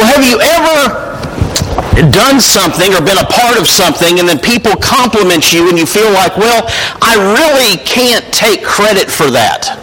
Well, 0.00 0.16
have 0.16 0.24
you 0.24 0.40
ever 0.40 2.08
done 2.08 2.40
something 2.40 2.88
or 2.96 3.04
been 3.04 3.20
a 3.20 3.28
part 3.28 3.60
of 3.60 3.68
something 3.68 4.18
and 4.18 4.26
then 4.26 4.38
people 4.38 4.72
compliment 4.80 5.52
you 5.52 5.68
and 5.68 5.76
you 5.76 5.84
feel 5.84 6.10
like, 6.12 6.38
well, 6.38 6.64
I 7.04 7.20
really 7.36 7.76
can't 7.84 8.24
take 8.32 8.64
credit 8.64 9.10
for 9.10 9.28
that. 9.28 9.76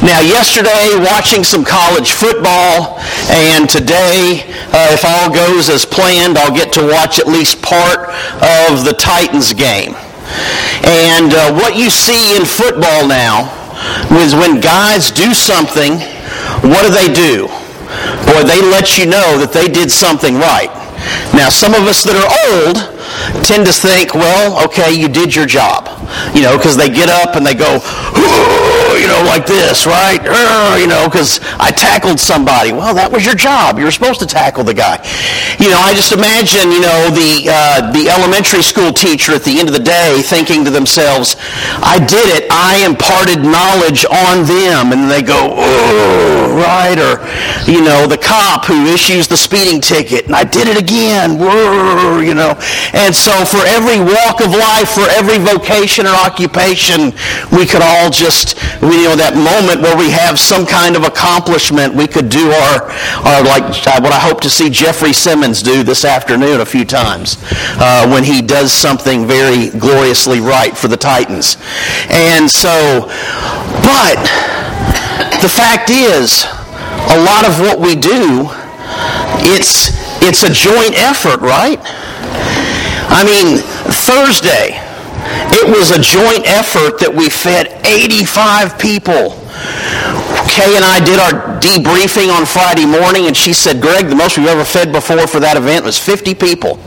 Now, 0.00 0.24
yesterday, 0.24 0.96
watching 1.04 1.44
some 1.44 1.68
college 1.68 2.12
football, 2.12 2.96
and 3.28 3.68
today, 3.68 4.40
uh, 4.72 4.96
if 4.96 5.04
all 5.04 5.28
goes 5.28 5.68
as 5.68 5.84
planned, 5.84 6.38
I'll 6.38 6.56
get 6.56 6.72
to 6.80 6.88
watch 6.88 7.18
at 7.18 7.26
least 7.26 7.60
part 7.60 8.08
of 8.40 8.88
the 8.88 8.96
Titans 8.98 9.52
game. 9.52 9.92
And 10.88 11.36
uh, 11.36 11.52
what 11.52 11.76
you 11.76 11.90
see 11.90 12.40
in 12.40 12.46
football 12.46 13.06
now 13.06 13.52
is 14.16 14.34
when 14.34 14.62
guys 14.62 15.10
do 15.10 15.34
something, 15.34 16.00
what 16.64 16.88
do 16.88 16.90
they 16.90 17.12
do? 17.12 17.52
Boy, 18.26 18.42
they 18.44 18.60
let 18.60 18.98
you 18.98 19.06
know 19.06 19.38
that 19.38 19.52
they 19.52 19.68
did 19.68 19.90
something 19.90 20.34
right. 20.36 20.70
Now, 21.34 21.48
some 21.48 21.74
of 21.74 21.82
us 21.86 22.02
that 22.04 22.16
are 22.16 22.30
old 22.50 22.76
tend 23.44 23.66
to 23.66 23.72
think, 23.72 24.14
well, 24.14 24.64
okay, 24.64 24.92
you 24.92 25.08
did 25.08 25.34
your 25.34 25.46
job. 25.46 25.88
You 26.34 26.42
know, 26.42 26.56
because 26.56 26.76
they 26.76 26.88
get 26.88 27.08
up 27.08 27.36
and 27.36 27.44
they 27.44 27.54
go, 27.54 27.78
you 28.96 29.06
know, 29.06 29.22
like 29.26 29.46
this, 29.46 29.86
right? 29.86 30.20
You 30.80 30.86
know, 30.86 31.08
because 31.08 31.40
I 31.58 31.70
tackled 31.70 32.20
somebody. 32.20 32.72
Well, 32.72 32.94
that 32.94 33.10
was 33.10 33.24
your 33.24 33.34
job. 33.34 33.78
You 33.78 33.84
were 33.84 33.94
supposed 33.94 34.20
to 34.20 34.26
tackle 34.26 34.64
the 34.64 34.74
guy. 34.74 34.96
You 35.60 35.70
know, 35.70 35.78
I 35.78 35.92
just 35.94 36.12
imagine, 36.12 36.72
you 36.72 36.80
know, 36.80 37.10
the, 37.12 37.48
uh, 37.48 37.92
the 37.92 38.08
elementary 38.08 38.62
school 38.62 38.92
teacher 38.92 39.32
at 39.32 39.44
the 39.44 39.58
end 39.58 39.68
of 39.68 39.74
the 39.74 39.82
day 39.82 40.22
thinking 40.24 40.64
to 40.64 40.70
themselves, 40.70 41.36
I 41.84 41.98
did 41.98 42.28
it. 42.32 42.48
I 42.50 42.84
imparted 42.84 43.44
knowledge 43.44 44.04
on 44.06 44.44
them. 44.48 44.92
And 44.92 45.10
they 45.10 45.22
go, 45.22 45.54
oh, 45.56 46.56
right? 46.56 46.98
Or, 46.98 47.20
you 47.70 47.84
know, 47.84 48.06
the 48.06 48.18
cop 48.18 48.64
who 48.64 48.86
issues 48.86 49.28
the 49.28 49.36
speeding 49.36 49.80
ticket. 49.80 50.26
And 50.26 50.34
I 50.34 50.44
did 50.44 50.68
it 50.68 50.80
again. 50.80 51.36
You 51.36 52.34
know. 52.34 52.58
And 52.92 53.14
so 53.14 53.32
for 53.44 53.60
every 53.66 54.00
walk 54.00 54.40
of 54.40 54.50
life, 54.50 54.90
for 54.90 55.06
every 55.10 55.38
vocation 55.38 56.06
or 56.06 56.14
occupation, 56.14 57.12
we 57.52 57.66
could 57.66 57.82
all 57.82 58.10
just, 58.10 58.56
you 58.94 59.04
know, 59.04 59.16
that 59.16 59.34
moment 59.34 59.82
where 59.82 59.96
we 59.96 60.10
have 60.10 60.38
some 60.38 60.66
kind 60.66 60.96
of 60.96 61.04
accomplishment, 61.04 61.94
we 61.94 62.06
could 62.06 62.28
do 62.28 62.50
our, 62.50 62.86
our 63.26 63.42
like 63.42 63.64
uh, 63.86 63.98
what 64.00 64.12
I 64.12 64.20
hope 64.20 64.40
to 64.42 64.50
see 64.50 64.70
Jeffrey 64.70 65.12
Simmons 65.12 65.62
do 65.62 65.82
this 65.82 66.04
afternoon 66.04 66.60
a 66.60 66.66
few 66.66 66.84
times 66.84 67.38
uh, 67.82 68.06
when 68.08 68.24
he 68.24 68.42
does 68.42 68.72
something 68.72 69.26
very 69.26 69.70
gloriously 69.70 70.40
right 70.40 70.76
for 70.76 70.88
the 70.88 70.96
Titans. 70.96 71.56
And 72.10 72.50
so, 72.50 73.06
but 73.82 74.20
the 75.42 75.50
fact 75.50 75.90
is, 75.90 76.46
a 77.10 77.18
lot 77.22 77.46
of 77.46 77.60
what 77.60 77.78
we 77.78 77.94
do, 77.94 78.50
it's, 79.42 79.90
it's 80.22 80.42
a 80.42 80.52
joint 80.52 80.94
effort, 80.94 81.40
right? 81.40 81.78
I 83.08 83.22
mean, 83.24 83.58
Thursday, 84.06 84.85
it 85.52 85.66
was 85.66 85.90
a 85.90 86.00
joint 86.00 86.46
effort 86.46 86.98
that 87.00 87.12
we 87.12 87.28
fed 87.28 87.68
85 87.86 88.78
people. 88.78 89.34
Kay 90.46 90.76
and 90.76 90.84
I 90.84 91.00
did 91.04 91.18
our 91.18 91.58
debriefing 91.60 92.32
on 92.32 92.46
Friday 92.46 92.86
morning, 92.86 93.26
and 93.26 93.36
she 93.36 93.52
said, 93.52 93.80
Greg, 93.80 94.08
the 94.08 94.14
most 94.14 94.38
we've 94.38 94.46
ever 94.46 94.64
fed 94.64 94.92
before 94.92 95.26
for 95.26 95.40
that 95.40 95.56
event 95.56 95.84
was 95.84 95.98
50 95.98 96.34
people. 96.34 96.78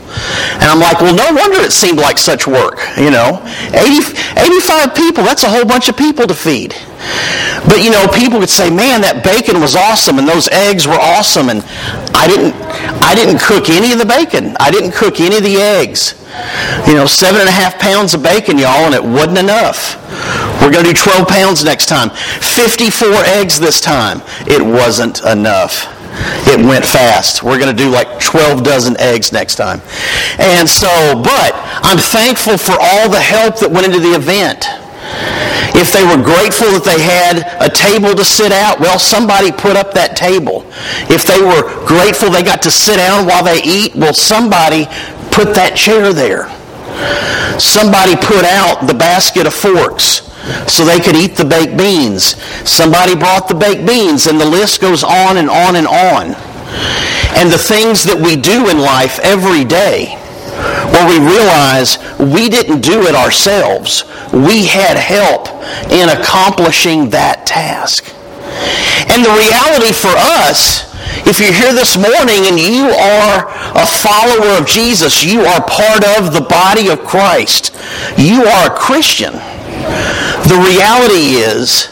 And 0.58 0.64
I'm 0.64 0.80
like, 0.80 1.00
well, 1.00 1.14
no 1.14 1.28
wonder 1.34 1.58
it 1.60 1.72
seemed 1.72 1.98
like 1.98 2.18
such 2.18 2.46
work, 2.46 2.80
you 2.96 3.10
know. 3.10 3.42
80, 3.74 4.16
85 4.38 4.94
people, 4.94 5.24
that's 5.24 5.44
a 5.44 5.48
whole 5.48 5.64
bunch 5.64 5.88
of 5.88 5.96
people 5.96 6.26
to 6.26 6.34
feed. 6.34 6.74
But, 7.66 7.82
you 7.84 7.90
know, 7.90 8.06
people 8.08 8.38
would 8.38 8.50
say, 8.50 8.70
man, 8.70 9.02
that 9.02 9.22
bacon 9.22 9.60
was 9.60 9.76
awesome, 9.76 10.18
and 10.18 10.26
those 10.26 10.48
eggs 10.48 10.86
were 10.86 10.98
awesome, 10.98 11.48
and 11.48 11.62
I 12.14 12.26
didn't, 12.26 12.54
I 13.02 13.14
didn't 13.14 13.40
cook 13.40 13.68
any 13.68 13.92
of 13.92 13.98
the 13.98 14.06
bacon. 14.06 14.56
I 14.58 14.70
didn't 14.70 14.92
cook 14.92 15.20
any 15.20 15.36
of 15.36 15.42
the 15.42 15.56
eggs. 15.56 16.19
You 16.86 16.94
know, 16.94 17.06
seven 17.06 17.40
and 17.40 17.48
a 17.48 17.52
half 17.52 17.78
pounds 17.78 18.14
of 18.14 18.22
bacon, 18.22 18.58
y'all, 18.58 18.86
and 18.86 18.94
it 18.94 19.02
wasn't 19.02 19.38
enough. 19.38 19.96
We're 20.60 20.70
going 20.70 20.84
to 20.84 20.92
do 20.92 20.98
12 20.98 21.28
pounds 21.28 21.64
next 21.64 21.86
time. 21.86 22.10
54 22.10 23.08
eggs 23.38 23.58
this 23.58 23.80
time. 23.80 24.22
It 24.46 24.62
wasn't 24.62 25.24
enough. 25.24 25.88
It 26.46 26.58
went 26.58 26.84
fast. 26.84 27.42
We're 27.42 27.58
going 27.58 27.74
to 27.74 27.82
do 27.82 27.90
like 27.90 28.20
12 28.20 28.62
dozen 28.62 28.98
eggs 29.00 29.32
next 29.32 29.56
time. 29.56 29.80
And 30.38 30.68
so, 30.68 30.88
but 31.22 31.52
I'm 31.82 31.98
thankful 31.98 32.58
for 32.58 32.76
all 32.80 33.08
the 33.08 33.20
help 33.20 33.58
that 33.60 33.70
went 33.70 33.86
into 33.86 34.00
the 34.00 34.14
event. 34.14 34.66
If 35.72 35.92
they 35.94 36.02
were 36.04 36.22
grateful 36.22 36.68
that 36.74 36.84
they 36.84 37.00
had 37.00 37.46
a 37.62 37.70
table 37.70 38.14
to 38.14 38.24
sit 38.24 38.52
at, 38.52 38.78
well, 38.80 38.98
somebody 38.98 39.52
put 39.52 39.76
up 39.76 39.94
that 39.94 40.16
table. 40.16 40.66
If 41.08 41.24
they 41.24 41.40
were 41.40 41.62
grateful 41.86 42.30
they 42.30 42.42
got 42.42 42.62
to 42.62 42.70
sit 42.70 42.96
down 42.96 43.26
while 43.26 43.44
they 43.44 43.62
eat, 43.62 43.94
well, 43.94 44.12
somebody 44.14 44.86
put 45.44 45.54
that 45.54 45.72
chair 45.72 46.12
there. 46.12 46.52
Somebody 47.58 48.12
put 48.16 48.44
out 48.44 48.86
the 48.86 48.92
basket 48.92 49.46
of 49.46 49.54
forks 49.54 50.28
so 50.68 50.84
they 50.84 51.00
could 51.00 51.16
eat 51.16 51.34
the 51.34 51.44
baked 51.44 51.76
beans. 51.76 52.36
Somebody 52.68 53.16
brought 53.16 53.48
the 53.48 53.54
baked 53.54 53.86
beans, 53.86 54.26
and 54.26 54.38
the 54.38 54.44
list 54.44 54.80
goes 54.80 55.02
on 55.02 55.38
and 55.38 55.48
on 55.48 55.76
and 55.76 55.86
on. 55.86 56.36
And 57.40 57.48
the 57.48 57.56
things 57.56 58.04
that 58.04 58.20
we 58.20 58.36
do 58.36 58.68
in 58.68 58.78
life 58.78 59.18
every 59.20 59.64
day, 59.64 60.12
where 60.92 61.08
we 61.08 61.16
realize 61.24 61.96
we 62.20 62.52
didn't 62.52 62.84
do 62.84 63.08
it 63.08 63.14
ourselves. 63.14 64.04
We 64.32 64.66
had 64.66 65.00
help 65.00 65.48
in 65.88 66.12
accomplishing 66.12 67.08
that 67.10 67.46
task. 67.46 68.12
And 69.08 69.24
the 69.24 69.32
reality 69.32 69.96
for 69.96 70.12
us 70.12 70.89
if 71.26 71.38
you're 71.38 71.52
here 71.52 71.74
this 71.74 71.96
morning 71.96 72.46
and 72.46 72.58
you 72.58 72.90
are 72.90 73.48
a 73.76 73.86
follower 73.86 74.58
of 74.58 74.66
Jesus, 74.66 75.24
you 75.24 75.40
are 75.42 75.60
part 75.60 76.04
of 76.18 76.32
the 76.32 76.46
body 76.48 76.88
of 76.88 77.00
Christ, 77.00 77.74
you 78.16 78.44
are 78.44 78.72
a 78.72 78.76
Christian, 78.76 79.32
the 79.32 80.66
reality 80.68 81.38
is 81.38 81.88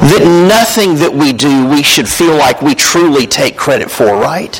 that 0.00 0.24
nothing 0.48 0.96
that 0.96 1.12
we 1.12 1.32
do 1.32 1.66
we 1.68 1.82
should 1.82 2.08
feel 2.08 2.36
like 2.36 2.62
we 2.62 2.74
truly 2.74 3.26
take 3.26 3.56
credit 3.56 3.90
for, 3.90 4.16
right? 4.16 4.52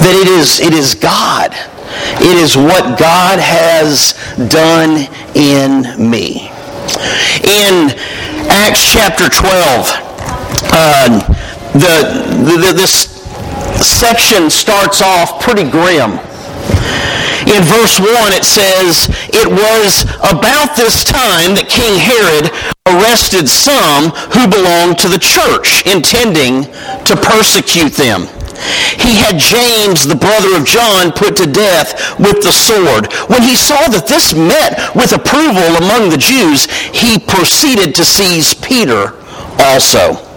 That 0.00 0.14
it 0.16 0.28
is, 0.28 0.60
it 0.60 0.72
is 0.72 0.94
God. 0.94 1.52
It 2.20 2.36
is 2.36 2.56
what 2.56 2.98
God 2.98 3.38
has 3.38 4.14
done 4.48 5.06
in 5.34 6.10
me. 6.10 6.50
In 7.44 7.94
Acts 8.50 8.92
chapter 8.92 9.28
12, 9.28 10.04
uh, 10.72 11.43
the, 11.74 12.30
the, 12.46 12.72
this 12.72 13.10
section 13.82 14.48
starts 14.48 15.02
off 15.02 15.42
pretty 15.42 15.68
grim. 15.68 16.18
In 17.50 17.60
verse 17.66 18.00
1 18.00 18.08
it 18.32 18.44
says, 18.44 19.10
It 19.34 19.50
was 19.50 20.06
about 20.22 20.76
this 20.76 21.04
time 21.04 21.58
that 21.58 21.68
King 21.68 21.98
Herod 21.98 22.48
arrested 22.88 23.48
some 23.50 24.14
who 24.32 24.48
belonged 24.48 24.98
to 25.02 25.08
the 25.08 25.18
church, 25.18 25.84
intending 25.84 26.70
to 27.04 27.14
persecute 27.18 27.92
them. 27.92 28.30
He 28.96 29.18
had 29.18 29.36
James, 29.36 30.06
the 30.06 30.16
brother 30.16 30.56
of 30.56 30.64
John, 30.64 31.12
put 31.12 31.36
to 31.36 31.46
death 31.46 32.16
with 32.18 32.40
the 32.40 32.54
sword. 32.54 33.12
When 33.28 33.42
he 33.42 33.56
saw 33.56 33.88
that 33.90 34.06
this 34.06 34.32
met 34.32 34.94
with 34.94 35.12
approval 35.12 35.76
among 35.76 36.08
the 36.08 36.22
Jews, 36.22 36.70
he 36.94 37.18
proceeded 37.18 37.94
to 37.96 38.04
seize 38.04 38.54
Peter 38.54 39.20
also. 39.58 40.33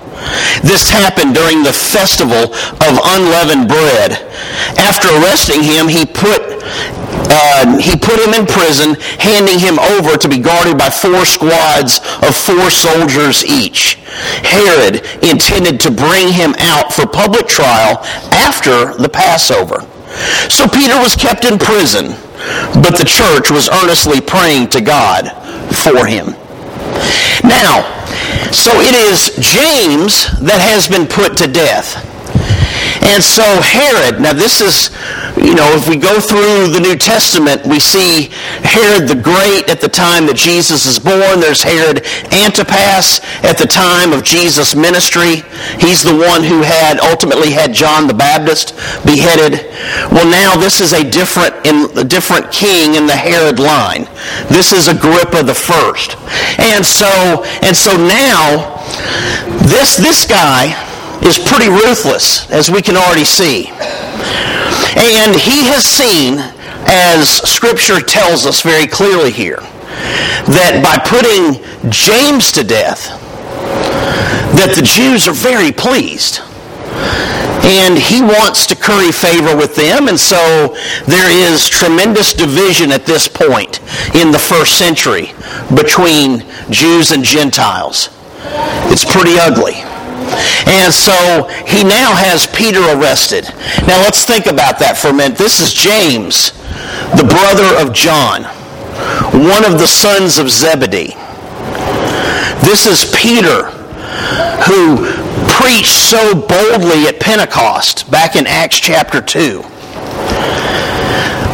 This 0.64 0.90
happened 0.90 1.36
during 1.36 1.64
the 1.64 1.74
festival 1.74 2.54
of 2.54 3.02
unleavened 3.16 3.68
bread. 3.68 4.12
After 4.78 5.08
arresting 5.22 5.64
him, 5.64 5.88
he 5.88 6.06
put, 6.06 6.42
uh, 7.30 7.78
he 7.78 7.96
put 7.98 8.20
him 8.20 8.34
in 8.34 8.46
prison, 8.46 8.96
handing 9.20 9.60
him 9.60 9.80
over 9.80 10.18
to 10.18 10.28
be 10.30 10.40
guarded 10.40 10.78
by 10.78 10.90
four 10.90 11.26
squads 11.26 12.00
of 12.22 12.36
four 12.36 12.70
soldiers 12.70 13.46
each. 13.46 13.96
Herod 14.44 15.06
intended 15.24 15.80
to 15.82 15.92
bring 15.92 16.32
him 16.34 16.56
out 16.60 16.94
for 16.94 17.06
public 17.06 17.48
trial 17.48 18.00
after 18.32 18.94
the 18.98 19.10
Passover. 19.10 19.86
So 20.50 20.68
Peter 20.68 20.98
was 20.98 21.16
kept 21.16 21.46
in 21.46 21.60
prison, 21.60 22.16
but 22.82 22.98
the 22.98 23.06
church 23.06 23.52
was 23.52 23.70
earnestly 23.70 24.22
praying 24.22 24.70
to 24.70 24.82
God 24.82 25.30
for 25.72 26.06
him. 26.06 26.36
Now, 27.44 27.86
so 28.52 28.72
it 28.82 28.96
is 28.96 29.36
James 29.40 30.28
that 30.42 30.60
has 30.60 30.88
been 30.88 31.08
put 31.08 31.38
to 31.38 31.48
death. 31.48 32.17
And 33.02 33.24
so 33.24 33.44
Herod, 33.62 34.20
now 34.22 34.34
this 34.34 34.62
is, 34.62 34.90
you 35.38 35.56
know, 35.56 35.68
if 35.74 35.88
we 35.88 35.96
go 35.96 36.20
through 36.20 36.70
the 36.74 36.80
New 36.80 36.96
Testament, 36.96 37.66
we 37.66 37.80
see 37.80 38.30
Herod 38.64 39.08
the 39.08 39.16
Great 39.16 39.70
at 39.70 39.82
the 39.82 39.90
time 39.90 40.26
that 40.28 40.36
Jesus 40.36 40.86
is 40.86 41.00
born. 41.00 41.40
There's 41.40 41.62
Herod 41.62 42.06
Antipas 42.34 43.22
at 43.44 43.58
the 43.58 43.68
time 43.68 44.14
of 44.14 44.24
Jesus' 44.24 44.76
ministry. 44.76 45.44
He's 45.80 46.02
the 46.02 46.16
one 46.16 46.44
who 46.44 46.62
had 46.62 47.00
ultimately 47.00 47.52
had 47.52 47.74
John 47.74 48.08
the 48.08 48.14
Baptist 48.14 48.76
beheaded. 49.06 49.66
Well, 50.12 50.30
now 50.30 50.56
this 50.60 50.82
is 50.82 50.94
a 50.94 51.04
different, 51.04 51.54
in, 51.66 51.90
a 51.98 52.04
different 52.04 52.52
king 52.52 52.96
in 52.96 53.06
the 53.06 53.16
Herod 53.16 53.60
line. 53.60 54.08
This 54.50 54.74
is 54.74 54.88
Agrippa 54.88 55.44
the 55.44 55.56
first. 55.56 56.18
And 56.60 56.86
so, 56.86 57.44
and 57.62 57.76
so 57.76 57.96
now, 57.96 58.84
this, 59.70 59.98
this 59.98 60.26
guy, 60.26 60.74
is 61.28 61.38
pretty 61.38 61.68
ruthless, 61.68 62.50
as 62.50 62.72
we 62.72 62.82
can 62.82 62.96
already 62.96 63.26
see. 63.26 63.68
And 64.96 65.36
he 65.36 65.68
has 65.68 65.84
seen, 65.84 66.40
as 66.88 67.28
Scripture 67.28 68.00
tells 68.00 68.46
us 68.46 68.62
very 68.62 68.88
clearly 68.88 69.32
here, 69.32 69.60
that 70.48 70.80
by 70.82 70.96
putting 71.04 71.62
James 71.92 72.52
to 72.54 72.64
death, 72.64 73.10
that 74.56 74.74
the 74.76 74.82
Jews 74.82 75.28
are 75.28 75.36
very 75.36 75.72
pleased. 75.72 76.40
And 77.68 77.98
he 78.00 78.22
wants 78.22 78.66
to 78.68 78.76
curry 78.76 79.12
favor 79.12 79.56
with 79.56 79.76
them, 79.76 80.08
and 80.08 80.18
so 80.18 80.74
there 81.06 81.30
is 81.30 81.68
tremendous 81.68 82.32
division 82.32 82.94
at 82.94 83.06
this 83.06 83.28
point 83.28 83.82
in 84.16 84.32
the 84.32 84.40
first 84.40 84.78
century 84.78 85.34
between 85.76 86.46
Jews 86.72 87.12
and 87.12 87.24
Gentiles. 87.26 88.10
It's 88.90 89.04
pretty 89.04 89.38
ugly. 89.38 89.84
And 90.68 90.94
so 90.94 91.48
he 91.66 91.84
now 91.84 92.14
has 92.14 92.48
Peter 92.48 92.82
arrested. 92.92 93.46
Now 93.88 94.02
let's 94.04 94.26
think 94.26 94.46
about 94.46 94.80
that 94.80 94.98
for 94.98 95.10
a 95.10 95.14
minute. 95.14 95.38
This 95.38 95.60
is 95.60 95.74
James, 95.74 96.52
the 97.16 97.24
brother 97.24 97.80
of 97.80 97.94
John, 97.94 98.44
one 99.32 99.64
of 99.64 99.80
the 99.80 99.88
sons 99.88 100.38
of 100.38 100.50
Zebedee. 100.50 101.16
This 102.62 102.86
is 102.86 103.14
Peter, 103.16 103.72
who 104.68 105.08
preached 105.48 105.96
so 105.96 106.36
boldly 106.36 107.08
at 107.08 107.20
Pentecost 107.20 108.10
back 108.12 108.36
in 108.36 108.46
Acts 108.46 108.80
chapter 108.80 109.22
2. 109.22 109.64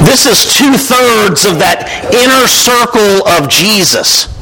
This 0.03 0.25
is 0.25 0.53
two 0.53 0.73
thirds 0.73 1.45
of 1.45 1.59
that 1.59 1.87
inner 2.13 2.47
circle 2.47 3.27
of 3.27 3.49
Jesus. 3.49 4.32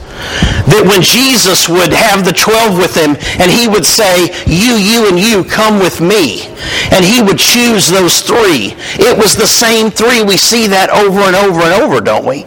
That 0.69 0.85
when 0.87 1.01
Jesus 1.01 1.67
would 1.67 1.93
have 1.93 2.23
the 2.23 2.33
12 2.33 2.77
with 2.77 2.95
him 2.95 3.17
and 3.41 3.51
he 3.51 3.67
would 3.67 3.85
say, 3.85 4.31
You, 4.45 4.77
you, 4.77 5.09
and 5.09 5.19
you, 5.19 5.43
come 5.43 5.79
with 5.79 6.01
me. 6.01 6.47
And 6.91 7.03
he 7.03 7.21
would 7.21 7.39
choose 7.39 7.87
those 7.87 8.21
three. 8.21 8.77
It 9.01 9.17
was 9.17 9.35
the 9.35 9.47
same 9.47 9.89
three. 9.89 10.23
We 10.23 10.37
see 10.37 10.67
that 10.67 10.89
over 10.89 11.21
and 11.21 11.35
over 11.35 11.61
and 11.61 11.81
over, 11.81 12.01
don't 12.01 12.25
we? 12.25 12.45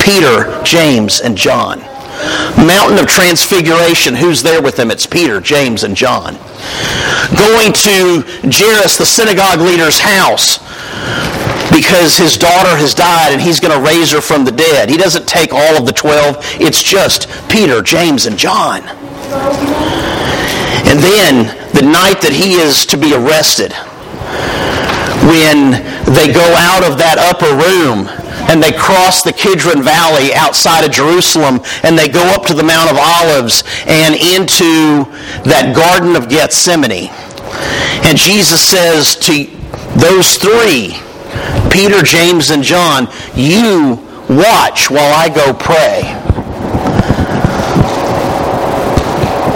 Peter, 0.00 0.62
James, 0.62 1.20
and 1.20 1.36
John. 1.36 1.80
Mountain 2.66 2.98
of 2.98 3.06
Transfiguration, 3.06 4.14
who's 4.14 4.42
there 4.42 4.60
with 4.60 4.76
them? 4.76 4.90
It's 4.90 5.06
Peter, 5.06 5.40
James, 5.40 5.84
and 5.84 5.96
John. 5.96 6.34
Going 7.36 7.72
to 7.72 8.24
Jairus, 8.42 8.98
the 8.98 9.06
synagogue 9.06 9.60
leader's 9.60 10.00
house, 10.00 10.58
because 11.70 12.16
his 12.16 12.36
daughter 12.36 12.76
has 12.76 12.94
died 12.94 13.32
and 13.32 13.40
he's 13.40 13.60
going 13.60 13.76
to 13.76 13.84
raise 13.86 14.10
her 14.12 14.20
from 14.20 14.44
the 14.44 14.52
dead. 14.52 14.90
He 14.90 14.96
doesn't 14.96 15.28
take 15.28 15.52
all 15.52 15.76
of 15.76 15.86
the 15.86 15.92
12. 15.92 16.36
It's 16.60 16.82
just 16.82 17.28
Peter, 17.48 17.82
James, 17.82 18.26
and 18.26 18.38
John. 18.38 18.82
And 20.88 20.98
then 21.00 21.54
the 21.74 21.82
night 21.82 22.22
that 22.22 22.32
he 22.32 22.54
is 22.54 22.86
to 22.86 22.96
be 22.96 23.14
arrested, 23.14 23.74
when 25.28 25.84
they 26.16 26.32
go 26.32 26.46
out 26.56 26.86
of 26.88 26.96
that 26.96 27.20
upper 27.20 27.52
room 27.52 28.08
and 28.48 28.62
they 28.62 28.72
cross 28.72 29.22
the 29.22 29.32
Kidron 29.32 29.82
Valley 29.82 30.32
outside 30.32 30.84
of 30.84 30.90
Jerusalem 30.90 31.60
and 31.82 31.98
they 31.98 32.08
go 32.08 32.24
up 32.32 32.46
to 32.46 32.54
the 32.54 32.62
Mount 32.62 32.90
of 32.90 32.96
Olives 32.96 33.62
and 33.84 34.14
into 34.14 35.04
that 35.44 35.76
Garden 35.76 36.16
of 36.16 36.30
Gethsemane. 36.30 37.12
And 38.08 38.16
Jesus 38.16 38.64
says 38.64 39.16
to 39.28 39.44
those 40.00 40.36
three, 40.36 40.96
Peter, 41.70 42.02
James, 42.02 42.50
and 42.50 42.62
John, 42.62 43.08
you 43.34 44.04
watch 44.28 44.90
while 44.90 45.14
I 45.14 45.28
go 45.28 45.52
pray. 45.52 46.14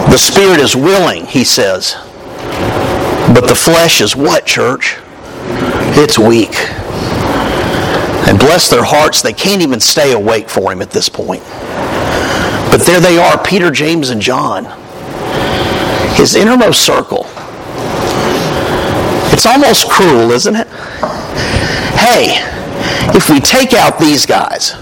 The 0.09 0.17
spirit 0.17 0.59
is 0.59 0.75
willing, 0.75 1.25
he 1.25 1.43
says. 1.43 1.95
But 3.33 3.47
the 3.47 3.55
flesh 3.55 3.99
is 3.99 4.15
what, 4.15 4.45
church? 4.45 4.97
It's 5.95 6.19
weak. 6.19 6.53
And 8.27 8.39
bless 8.39 8.69
their 8.69 8.83
hearts, 8.83 9.21
they 9.21 9.33
can't 9.33 9.61
even 9.61 9.79
stay 9.79 10.13
awake 10.13 10.49
for 10.49 10.71
him 10.71 10.81
at 10.81 10.91
this 10.91 11.09
point. 11.09 11.43
But 12.69 12.83
there 12.85 12.99
they 12.99 13.17
are, 13.17 13.43
Peter, 13.43 13.69
James, 13.69 14.09
and 14.09 14.21
John. 14.21 14.65
His 16.15 16.35
innermost 16.35 16.81
circle. 16.81 17.25
It's 19.33 19.45
almost 19.45 19.89
cruel, 19.89 20.31
isn't 20.31 20.55
it? 20.55 20.67
Hey, 22.03 22.35
if 23.15 23.29
we 23.29 23.39
take 23.39 23.71
out 23.71 23.97
these 23.97 24.25
guys, 24.25 24.75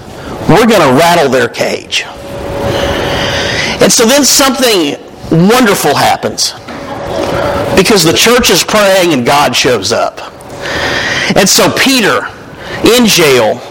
we're 0.50 0.66
going 0.66 0.82
to 0.82 0.98
rattle 0.98 1.30
their 1.30 1.48
cage. 1.48 2.04
And 3.80 3.92
so 3.92 4.08
then 4.08 4.24
something 4.24 4.98
wonderful 5.30 5.94
happens 5.94 6.54
because 7.78 8.04
the 8.04 8.14
church 8.18 8.50
is 8.50 8.64
praying 8.64 9.14
and 9.14 9.24
God 9.24 9.56
shows 9.56 9.92
up. 9.92 10.20
And 11.38 11.48
so 11.48 11.72
Peter, 11.78 12.26
in 12.98 13.06
jail, 13.06 13.62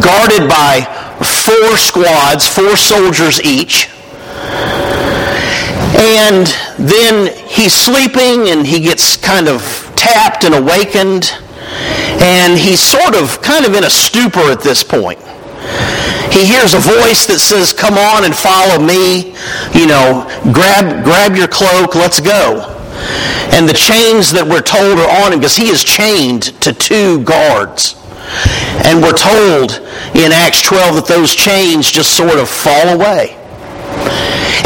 guarded 0.00 0.48
by 0.48 0.80
four 1.20 1.76
squads, 1.76 2.48
four 2.48 2.74
soldiers 2.74 3.38
each. 3.42 3.90
And 6.00 6.46
then 6.78 7.36
he's 7.48 7.74
sleeping 7.74 8.48
and 8.48 8.66
he 8.66 8.80
gets 8.80 9.18
kind 9.18 9.46
of 9.46 9.92
tapped 9.94 10.44
and 10.44 10.54
awakened. 10.54 11.34
And 12.20 12.58
he's 12.58 12.80
sort 12.80 13.14
of 13.14 13.40
kind 13.42 13.64
of 13.64 13.74
in 13.74 13.84
a 13.84 13.90
stupor 13.90 14.50
at 14.50 14.60
this 14.60 14.82
point. 14.82 15.18
He 16.32 16.44
hears 16.44 16.74
a 16.74 16.78
voice 16.78 17.26
that 17.26 17.40
says, 17.40 17.72
come 17.72 17.94
on 17.94 18.24
and 18.24 18.34
follow 18.34 18.78
me. 18.78 19.34
You 19.72 19.86
know, 19.88 20.28
grab, 20.52 21.04
grab 21.04 21.34
your 21.34 21.48
cloak, 21.48 21.94
let's 21.94 22.20
go. 22.20 22.74
And 23.54 23.68
the 23.68 23.74
chains 23.74 24.30
that 24.32 24.44
we're 24.44 24.62
told 24.62 24.98
are 24.98 25.24
on 25.24 25.32
him 25.32 25.40
because 25.40 25.56
he 25.56 25.68
is 25.68 25.82
chained 25.82 26.54
to 26.60 26.72
two 26.72 27.24
guards. 27.24 27.96
And 28.84 29.00
we're 29.00 29.16
told 29.16 29.80
in 30.14 30.32
Acts 30.32 30.62
12 30.62 30.96
that 30.96 31.06
those 31.08 31.34
chains 31.34 31.90
just 31.90 32.14
sort 32.14 32.38
of 32.38 32.48
fall 32.48 32.92
away. 32.92 33.34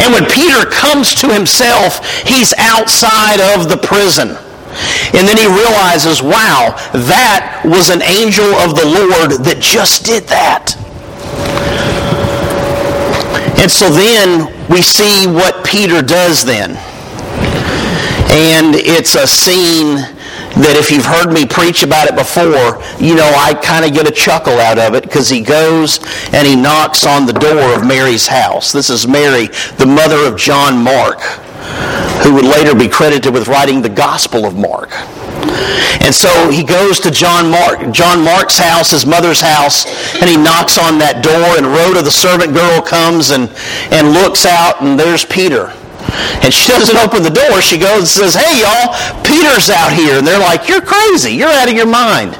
And 0.02 0.12
when 0.12 0.26
Peter 0.26 0.66
comes 0.68 1.14
to 1.22 1.32
himself, 1.32 2.02
he's 2.26 2.52
outside 2.58 3.38
of 3.54 3.68
the 3.68 3.78
prison. 3.78 4.36
And 5.14 5.28
then 5.28 5.36
he 5.36 5.46
realizes, 5.46 6.22
wow, 6.22 6.74
that 6.92 7.62
was 7.64 7.90
an 7.90 8.02
angel 8.02 8.48
of 8.64 8.74
the 8.74 8.86
Lord 8.86 9.44
that 9.44 9.58
just 9.60 10.04
did 10.04 10.24
that. 10.28 10.76
And 13.60 13.70
so 13.70 13.88
then 13.90 14.50
we 14.68 14.82
see 14.82 15.26
what 15.26 15.64
Peter 15.64 16.02
does 16.02 16.44
then. 16.44 16.76
And 18.32 18.74
it's 18.74 19.14
a 19.14 19.26
scene 19.26 19.96
that 20.56 20.76
if 20.76 20.90
you've 20.90 21.04
heard 21.04 21.32
me 21.32 21.46
preach 21.46 21.82
about 21.82 22.08
it 22.08 22.16
before, 22.16 22.82
you 23.00 23.14
know 23.14 23.28
I 23.36 23.54
kind 23.54 23.84
of 23.84 23.92
get 23.92 24.08
a 24.08 24.10
chuckle 24.10 24.58
out 24.58 24.78
of 24.78 24.94
it 24.94 25.02
because 25.02 25.28
he 25.28 25.40
goes 25.40 26.00
and 26.32 26.46
he 26.46 26.56
knocks 26.56 27.06
on 27.06 27.24
the 27.24 27.32
door 27.32 27.74
of 27.74 27.86
Mary's 27.86 28.26
house. 28.26 28.72
This 28.72 28.90
is 28.90 29.06
Mary, 29.06 29.46
the 29.78 29.86
mother 29.86 30.26
of 30.26 30.36
John 30.36 30.82
Mark, 30.82 31.20
who 32.22 32.34
would 32.34 32.44
later 32.44 32.74
be 32.74 32.88
credited 32.88 33.32
with 33.32 33.48
writing 33.48 33.82
the 33.82 33.88
Gospel 33.88 34.44
of 34.44 34.56
Mark. 34.56 34.90
And 36.02 36.14
so 36.14 36.50
he 36.50 36.64
goes 36.64 36.98
to 37.00 37.10
John 37.10 37.50
Mark, 37.50 37.92
John 37.92 38.24
Mark's 38.24 38.58
house, 38.58 38.90
his 38.90 39.06
mother's 39.06 39.40
house, 39.40 39.86
and 40.20 40.28
he 40.28 40.36
knocks 40.36 40.78
on 40.78 40.98
that 40.98 41.22
door, 41.22 41.58
and 41.58 41.66
Rhoda, 41.66 42.02
the 42.02 42.10
servant 42.10 42.54
girl, 42.54 42.80
comes 42.80 43.30
and, 43.30 43.50
and 43.90 44.12
looks 44.12 44.46
out, 44.46 44.82
and 44.82 44.98
there's 44.98 45.24
Peter. 45.24 45.72
And 46.42 46.52
she 46.52 46.72
doesn't 46.72 46.96
open 46.96 47.22
the 47.22 47.34
door. 47.34 47.60
She 47.62 47.78
goes 47.78 48.06
and 48.06 48.08
says, 48.08 48.34
hey, 48.34 48.62
y'all, 48.62 48.94
Peter's 49.22 49.70
out 49.70 49.92
here. 49.92 50.18
And 50.18 50.26
they're 50.26 50.40
like, 50.40 50.68
you're 50.68 50.82
crazy. 50.82 51.32
You're 51.32 51.52
out 51.52 51.68
of 51.68 51.74
your 51.74 51.86
mind. 51.86 52.34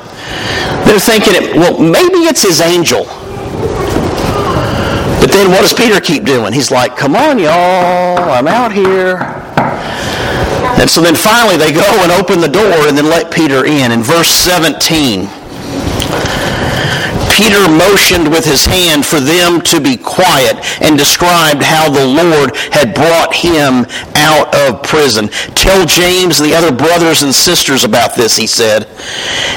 They're 0.86 1.00
thinking, 1.00 1.58
well, 1.58 1.78
maybe 1.78 2.26
it's 2.26 2.42
his 2.42 2.60
angel. 2.60 3.06
Then 5.42 5.50
what 5.50 5.62
does 5.62 5.74
Peter 5.74 6.00
keep 6.00 6.22
doing? 6.22 6.52
He's 6.52 6.70
like, 6.70 6.96
come 6.96 7.16
on, 7.16 7.36
y'all. 7.36 8.30
I'm 8.30 8.46
out 8.46 8.70
here. 8.70 9.16
And 10.78 10.88
so 10.88 11.00
then 11.02 11.16
finally 11.16 11.56
they 11.56 11.72
go 11.72 11.82
and 12.04 12.12
open 12.12 12.40
the 12.40 12.46
door 12.46 12.86
and 12.86 12.96
then 12.96 13.06
let 13.06 13.32
Peter 13.32 13.66
in. 13.66 13.90
In 13.90 14.04
verse 14.04 14.28
17, 14.28 15.26
Peter 17.32 17.66
motioned 17.68 18.28
with 18.28 18.44
his 18.44 18.66
hand 18.66 19.06
for 19.06 19.18
them 19.18 19.60
to 19.62 19.80
be 19.80 19.96
quiet 19.96 20.56
and 20.82 20.98
described 20.98 21.62
how 21.62 21.88
the 21.88 22.06
Lord 22.06 22.54
had 22.70 22.94
brought 22.94 23.34
him 23.34 23.86
out 24.14 24.54
of 24.54 24.82
prison. 24.82 25.28
Tell 25.54 25.86
James 25.86 26.40
and 26.40 26.50
the 26.50 26.54
other 26.54 26.70
brothers 26.70 27.22
and 27.22 27.34
sisters 27.34 27.84
about 27.84 28.14
this, 28.14 28.36
he 28.36 28.46
said. 28.46 28.86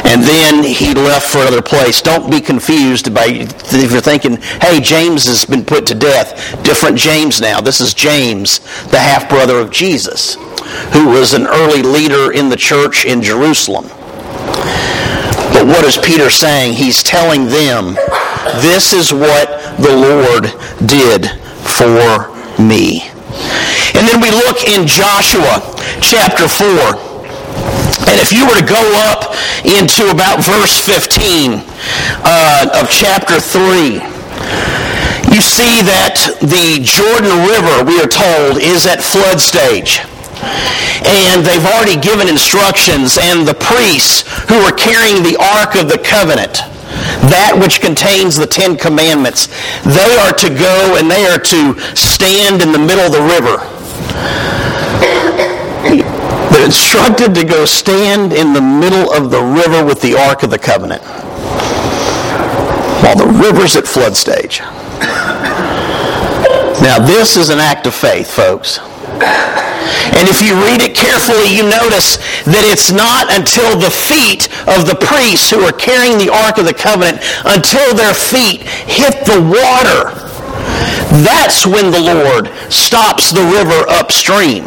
And 0.06 0.24
then 0.24 0.64
he 0.64 0.94
left 0.94 1.28
for 1.28 1.40
another 1.40 1.62
place. 1.62 2.02
Don't 2.02 2.32
be 2.32 2.40
confused 2.40 3.14
by 3.14 3.26
if 3.28 3.92
you're 3.92 4.02
thinking, 4.02 4.38
hey, 4.62 4.80
James 4.80 5.26
has 5.26 5.44
been 5.44 5.66
put 5.66 5.86
to 5.88 5.96
death. 5.96 6.64
Different 6.64 6.98
James 6.98 7.42
now. 7.42 7.60
This 7.60 7.82
is 7.82 7.94
James, 7.94 8.60
the 8.88 9.00
half-brother 9.00 9.60
of 9.60 9.72
Jesus, 9.72 10.36
who 10.94 11.10
was 11.10 11.34
an 11.34 11.46
early 11.46 11.82
leader 11.82 12.32
in 12.32 12.48
the 12.48 12.56
church 12.56 13.06
in 13.06 13.22
Jerusalem. 13.22 13.90
What 15.66 15.84
is 15.84 15.98
Peter 15.98 16.30
saying? 16.30 16.74
He's 16.74 17.02
telling 17.02 17.46
them, 17.46 17.96
this 18.62 18.94
is 18.94 19.12
what 19.12 19.50
the 19.82 19.98
Lord 19.98 20.54
did 20.86 21.26
for 21.66 22.30
me. 22.62 23.02
And 23.98 24.06
then 24.06 24.22
we 24.22 24.30
look 24.30 24.62
in 24.70 24.86
Joshua 24.86 25.66
chapter 26.06 26.48
4. 26.48 26.70
And 28.06 28.22
if 28.22 28.32
you 28.32 28.46
were 28.46 28.54
to 28.54 28.66
go 28.66 28.78
up 29.10 29.34
into 29.66 30.12
about 30.12 30.46
verse 30.46 30.78
15 30.86 31.58
uh, 32.22 32.70
of 32.80 32.90
chapter 32.92 33.40
3, 33.40 34.06
you 35.34 35.42
see 35.42 35.82
that 35.82 36.38
the 36.46 36.78
Jordan 36.86 37.42
River, 37.50 37.84
we 37.90 37.98
are 38.00 38.08
told, 38.08 38.62
is 38.62 38.86
at 38.86 39.02
flood 39.02 39.42
stage. 39.42 40.06
And 41.06 41.46
they've 41.46 41.66
already 41.66 42.00
given 42.00 42.28
instructions, 42.28 43.18
and 43.20 43.48
the 43.48 43.54
priests 43.54 44.24
who 44.50 44.56
are 44.66 44.72
carrying 44.72 45.24
the 45.24 45.38
Ark 45.58 45.76
of 45.76 45.90
the 45.90 46.00
Covenant, 46.00 46.64
that 47.30 47.58
which 47.60 47.82
contains 47.82 48.36
the 48.36 48.48
Ten 48.48 48.78
Commandments, 48.78 49.48
they 49.84 50.18
are 50.24 50.34
to 50.34 50.50
go 50.50 50.98
and 50.98 51.10
they 51.10 51.26
are 51.26 51.40
to 51.40 51.80
stand 51.96 52.62
in 52.62 52.72
the 52.72 52.80
middle 52.80 53.06
of 53.06 53.12
the 53.12 53.26
river. 53.26 53.62
They're 56.52 56.66
instructed 56.66 57.36
to 57.36 57.44
go 57.44 57.66
stand 57.66 58.34
in 58.34 58.54
the 58.54 58.62
middle 58.62 59.12
of 59.12 59.30
the 59.30 59.42
river 59.42 59.84
with 59.84 60.02
the 60.02 60.16
Ark 60.16 60.44
of 60.44 60.50
the 60.50 60.60
Covenant 60.60 61.04
while 63.04 63.16
the 63.16 63.28
river's 63.28 63.76
at 63.76 63.86
flood 63.86 64.16
stage. 64.16 64.62
Now, 66.82 66.98
this 67.00 67.38
is 67.38 67.50
an 67.50 67.60
act 67.60 67.86
of 67.88 67.94
faith, 67.94 68.32
folks. 68.32 68.80
And 70.18 70.28
if 70.28 70.42
you 70.42 70.56
read 70.66 70.82
it 70.82 70.96
carefully, 70.96 71.54
you 71.54 71.64
notice 71.64 72.18
that 72.46 72.66
it's 72.66 72.92
not 72.92 73.30
until 73.34 73.78
the 73.78 73.92
feet 73.92 74.50
of 74.66 74.90
the 74.90 74.98
priests 74.98 75.50
who 75.50 75.62
are 75.62 75.76
carrying 75.76 76.18
the 76.18 76.32
Ark 76.32 76.58
of 76.58 76.66
the 76.66 76.74
Covenant, 76.74 77.22
until 77.46 77.94
their 77.94 78.14
feet 78.14 78.64
hit 78.90 79.26
the 79.26 79.42
water, 79.42 80.14
that's 81.24 81.66
when 81.66 81.92
the 81.92 82.02
Lord 82.02 82.50
stops 82.72 83.32
the 83.32 83.46
river 83.46 83.86
upstream. 83.90 84.66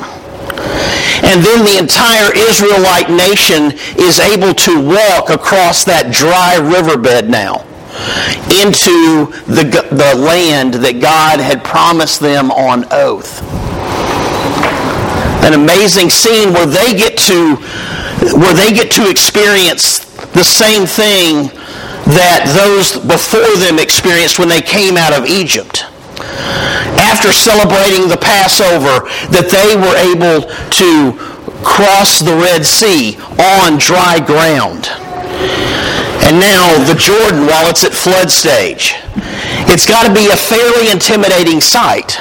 And 1.22 1.42
then 1.42 1.64
the 1.64 1.78
entire 1.78 2.30
Israelite 2.34 3.10
nation 3.10 3.72
is 3.98 4.20
able 4.20 4.54
to 4.54 4.80
walk 4.80 5.30
across 5.30 5.84
that 5.84 6.12
dry 6.12 6.56
riverbed 6.56 7.28
now 7.28 7.66
into 8.62 9.26
the, 9.46 9.64
the 9.90 10.14
land 10.16 10.74
that 10.74 11.00
God 11.00 11.40
had 11.40 11.64
promised 11.64 12.20
them 12.20 12.50
on 12.50 12.86
oath. 12.92 13.57
An 15.44 15.54
amazing 15.54 16.10
scene 16.10 16.52
where 16.52 16.66
they 16.66 16.94
get 16.94 17.16
to 17.30 17.56
where 18.36 18.54
they 18.54 18.72
get 18.72 18.90
to 18.92 19.08
experience 19.08 20.04
the 20.34 20.44
same 20.44 20.86
thing 20.86 21.48
that 22.14 22.48
those 22.56 22.96
before 23.04 23.56
them 23.60 23.78
experienced 23.78 24.38
when 24.38 24.48
they 24.48 24.60
came 24.60 24.96
out 24.96 25.16
of 25.16 25.26
Egypt. 25.26 25.84
After 26.98 27.32
celebrating 27.32 28.08
the 28.08 28.16
Passover, 28.16 29.06
that 29.30 29.48
they 29.52 29.76
were 29.78 29.96
able 29.96 30.48
to 30.48 31.14
cross 31.62 32.20
the 32.20 32.34
Red 32.34 32.64
Sea 32.66 33.16
on 33.38 33.78
dry 33.78 34.18
ground. 34.18 34.90
And 36.26 36.40
now 36.40 36.76
the 36.84 36.98
Jordan, 36.98 37.46
while 37.46 37.70
it's 37.70 37.84
at 37.84 37.92
flood 37.92 38.30
stage, 38.30 38.94
it's 39.70 39.86
got 39.86 40.06
to 40.06 40.12
be 40.12 40.28
a 40.28 40.36
fairly 40.36 40.90
intimidating 40.90 41.60
sight. 41.60 42.18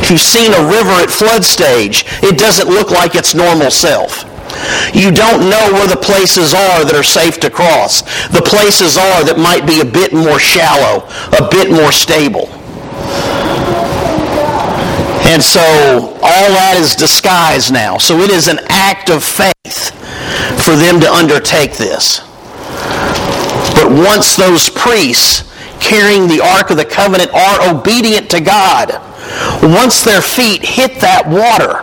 If 0.00 0.10
you've 0.10 0.20
seen 0.20 0.52
a 0.52 0.68
river 0.68 0.92
at 1.02 1.10
flood 1.10 1.44
stage, 1.44 2.04
it 2.22 2.38
doesn't 2.38 2.68
look 2.68 2.90
like 2.90 3.14
its 3.14 3.34
normal 3.34 3.70
self. 3.70 4.24
You 4.94 5.10
don't 5.10 5.50
know 5.50 5.68
where 5.72 5.88
the 5.88 5.98
places 6.00 6.54
are 6.54 6.84
that 6.84 6.94
are 6.94 7.02
safe 7.02 7.40
to 7.40 7.50
cross. 7.50 8.02
The 8.28 8.42
places 8.42 8.96
are 8.96 9.24
that 9.24 9.38
might 9.38 9.66
be 9.66 9.80
a 9.80 9.84
bit 9.84 10.12
more 10.12 10.38
shallow, 10.38 11.06
a 11.34 11.48
bit 11.50 11.70
more 11.70 11.90
stable. 11.90 12.48
And 15.26 15.42
so 15.42 15.60
all 16.22 16.48
that 16.54 16.76
is 16.78 16.94
disguised 16.94 17.72
now. 17.72 17.98
So 17.98 18.20
it 18.20 18.30
is 18.30 18.46
an 18.46 18.60
act 18.68 19.10
of 19.10 19.24
faith 19.24 19.90
for 20.62 20.76
them 20.76 21.00
to 21.00 21.10
undertake 21.10 21.76
this. 21.76 22.20
But 23.74 23.90
once 23.90 24.36
those 24.36 24.70
priests 24.70 25.50
carrying 25.80 26.28
the 26.28 26.40
Ark 26.40 26.70
of 26.70 26.76
the 26.76 26.84
Covenant 26.84 27.32
are 27.34 27.74
obedient 27.74 28.30
to 28.30 28.40
God, 28.40 29.00
once 29.62 30.04
their 30.04 30.20
feet 30.22 30.62
hit 30.62 31.00
that 31.00 31.26
water, 31.26 31.82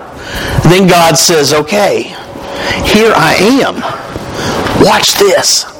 then 0.70 0.88
God 0.88 1.18
says, 1.18 1.54
okay, 1.54 2.16
here 2.86 3.14
I 3.16 3.36
am. 3.64 3.82
Watch 4.86 5.16
this. 5.16 5.66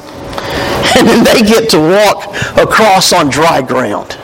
And 0.94 1.08
then 1.08 1.24
they 1.24 1.42
get 1.42 1.70
to 1.70 1.80
walk 1.80 2.36
across 2.58 3.14
on 3.14 3.30
dry 3.30 3.62
ground. 3.62 4.18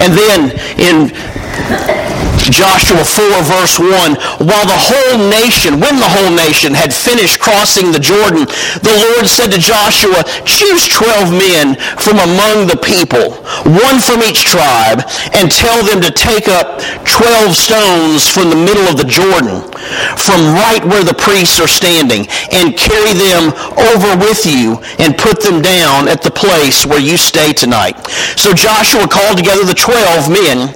And 0.00 0.14
then 0.14 0.50
in 0.80 1.10
Joshua 2.48 3.04
4 3.04 3.42
verse 3.44 3.76
1, 3.78 3.90
while 4.46 4.66
the 4.66 4.80
whole 4.80 5.18
nation, 5.28 5.76
when 5.76 6.00
the 6.00 6.08
whole 6.08 6.32
nation 6.32 6.72
had 6.72 6.94
finished 6.94 7.40
crossing 7.40 7.92
the 7.92 8.00
Jordan, 8.00 8.46
the 8.80 8.96
Lord 9.10 9.28
said 9.28 9.52
to 9.52 9.58
Joshua, 9.58 10.24
choose 10.48 10.88
12 10.88 11.32
men 11.34 11.76
from 12.00 12.16
among 12.16 12.70
the 12.70 12.80
people, 12.80 13.36
one 13.68 14.00
from 14.00 14.22
each 14.24 14.48
tribe, 14.48 15.04
and 15.34 15.50
tell 15.50 15.84
them 15.84 16.00
to 16.00 16.10
take 16.10 16.48
up 16.48 16.80
12 17.04 17.52
stones 17.52 18.24
from 18.24 18.48
the 18.48 18.56
middle 18.56 18.88
of 18.88 18.96
the 18.96 19.04
Jordan, 19.04 19.60
from 20.16 20.40
right 20.56 20.84
where 20.86 21.04
the 21.04 21.16
priests 21.16 21.60
are 21.60 21.68
standing, 21.68 22.26
and 22.52 22.78
carry 22.78 23.12
them 23.12 23.52
over 23.92 24.16
with 24.16 24.46
you 24.46 24.78
and 24.98 25.18
put 25.18 25.42
them 25.42 25.60
down 25.60 26.08
at 26.08 26.22
the 26.22 26.30
place 26.30 26.86
where 26.86 27.00
you 27.00 27.16
stay 27.16 27.52
tonight. 27.52 27.98
So 28.38 28.54
Joshua 28.54 29.08
called 29.08 29.36
together 29.36 29.64
the 29.64 29.74
12 29.74 30.30
men 30.30 30.72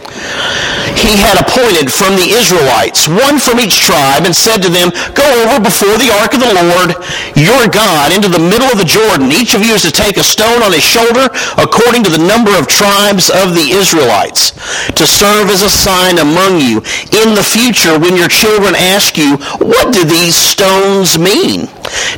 he 0.97 1.17
had 1.19 1.37
appointed 1.55 1.87
from 1.87 2.19
the 2.19 2.35
Israelites, 2.35 3.07
one 3.07 3.39
from 3.39 3.61
each 3.61 3.79
tribe, 3.79 4.27
and 4.27 4.35
said 4.35 4.59
to 4.59 4.69
them, 4.69 4.91
Go 5.15 5.23
over 5.47 5.63
before 5.63 5.95
the 6.03 6.11
ark 6.19 6.35
of 6.35 6.43
the 6.43 6.51
Lord 6.51 6.99
your 7.39 7.71
God 7.71 8.11
into 8.11 8.27
the 8.27 8.43
middle 8.43 8.67
of 8.67 8.79
the 8.79 8.85
Jordan. 8.85 9.31
Each 9.31 9.55
of 9.55 9.63
you 9.63 9.75
is 9.75 9.87
to 9.87 9.95
take 9.95 10.17
a 10.17 10.27
stone 10.27 10.63
on 10.67 10.75
his 10.75 10.83
shoulder 10.83 11.31
according 11.55 12.03
to 12.05 12.11
the 12.11 12.19
number 12.19 12.51
of 12.59 12.67
tribes 12.67 13.31
of 13.31 13.55
the 13.55 13.71
Israelites, 13.71 14.51
to 14.99 15.07
serve 15.07 15.47
as 15.47 15.63
a 15.63 15.71
sign 15.71 16.19
among 16.19 16.59
you 16.59 16.83
in 17.23 17.39
the 17.39 17.47
future 17.47 18.03
when 18.03 18.17
your 18.19 18.29
children 18.29 18.75
ask 18.75 19.17
you, 19.17 19.39
What 19.63 19.95
do 19.95 20.03
these 20.03 20.35
stones 20.35 21.19
mean? 21.19 21.71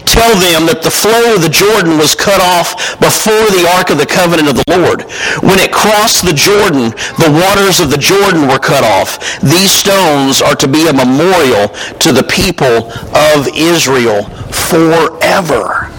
Tell 0.09 0.33
them 0.41 0.65
that 0.71 0.81
the 0.81 0.95
flow 0.95 1.35
of 1.37 1.43
the 1.43 1.53
Jordan 1.53 1.99
was 1.99 2.15
cut 2.15 2.41
off 2.41 2.97
before 3.01 3.53
the 3.53 3.69
ark 3.77 3.91
of 3.91 3.99
the 3.99 4.09
covenant 4.09 4.49
of 4.49 4.57
the 4.57 4.79
Lord. 4.81 5.05
When 5.45 5.59
it 5.61 5.75
crossed 5.75 6.25
the 6.25 6.33
Jordan, 6.33 6.97
the 7.21 7.33
waters 7.33 7.81
of 7.81 7.91
the 7.91 8.01
Jordan 8.01 8.49
were 8.49 8.63
cut 8.63 8.85
off. 8.85 9.19
These 9.43 9.73
stones 9.73 10.43
are 10.43 10.55
to 10.57 10.69
be 10.69 10.89
a 10.89 10.93
memorial 10.93 11.69
to 12.01 12.13
the 12.13 12.27
people 12.29 12.91
of 13.15 13.49
Israel 13.55 14.25
forever. 14.51 15.91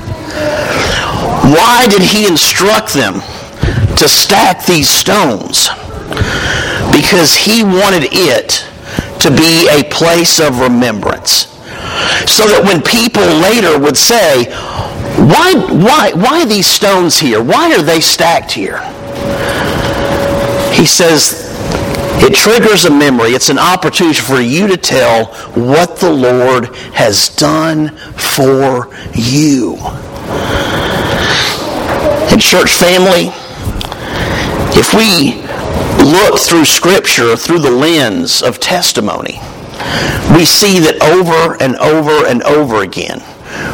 Why 1.47 1.87
did 1.89 2.01
he 2.01 2.27
instruct 2.27 2.93
them 2.93 3.21
to 3.97 4.07
stack 4.07 4.65
these 4.65 4.89
stones? 4.89 5.69
Because 6.91 7.35
he 7.35 7.63
wanted 7.63 8.09
it 8.11 8.65
to 9.21 9.29
be 9.31 9.67
a 9.69 9.83
place 9.89 10.39
of 10.39 10.59
remembrance 10.59 11.47
so 12.27 12.47
that 12.47 12.63
when 12.63 12.81
people 12.81 13.23
later 13.41 13.79
would 13.79 13.97
say, 13.97 14.45
why, 15.17 15.53
why, 15.71 16.11
why 16.13 16.45
these 16.45 16.67
stones 16.67 17.17
here? 17.17 17.41
Why 17.41 17.73
are 17.73 17.81
they 17.81 18.01
stacked 18.01 18.51
here? 18.51 18.79
He 20.73 20.85
says, 20.85 21.46
it 22.19 22.33
triggers 22.35 22.85
a 22.85 22.89
memory. 22.89 23.31
It's 23.31 23.49
an 23.49 23.59
opportunity 23.59 24.19
for 24.19 24.39
you 24.39 24.67
to 24.67 24.77
tell 24.77 25.25
what 25.53 25.97
the 25.97 26.11
Lord 26.11 26.75
has 26.93 27.29
done 27.29 27.89
for 28.17 28.89
you. 29.13 29.77
And 32.31 32.41
church 32.41 32.71
family, 32.71 33.31
if 34.77 34.93
we 34.93 35.41
look 36.03 36.39
through 36.39 36.65
Scripture 36.65 37.35
through 37.35 37.59
the 37.59 37.71
lens 37.71 38.41
of 38.41 38.59
testimony, 38.59 39.39
we 40.35 40.45
see 40.45 40.79
that 40.79 41.01
over 41.01 41.61
and 41.61 41.75
over 41.77 42.25
and 42.25 42.43
over 42.43 42.81
again, 42.83 43.21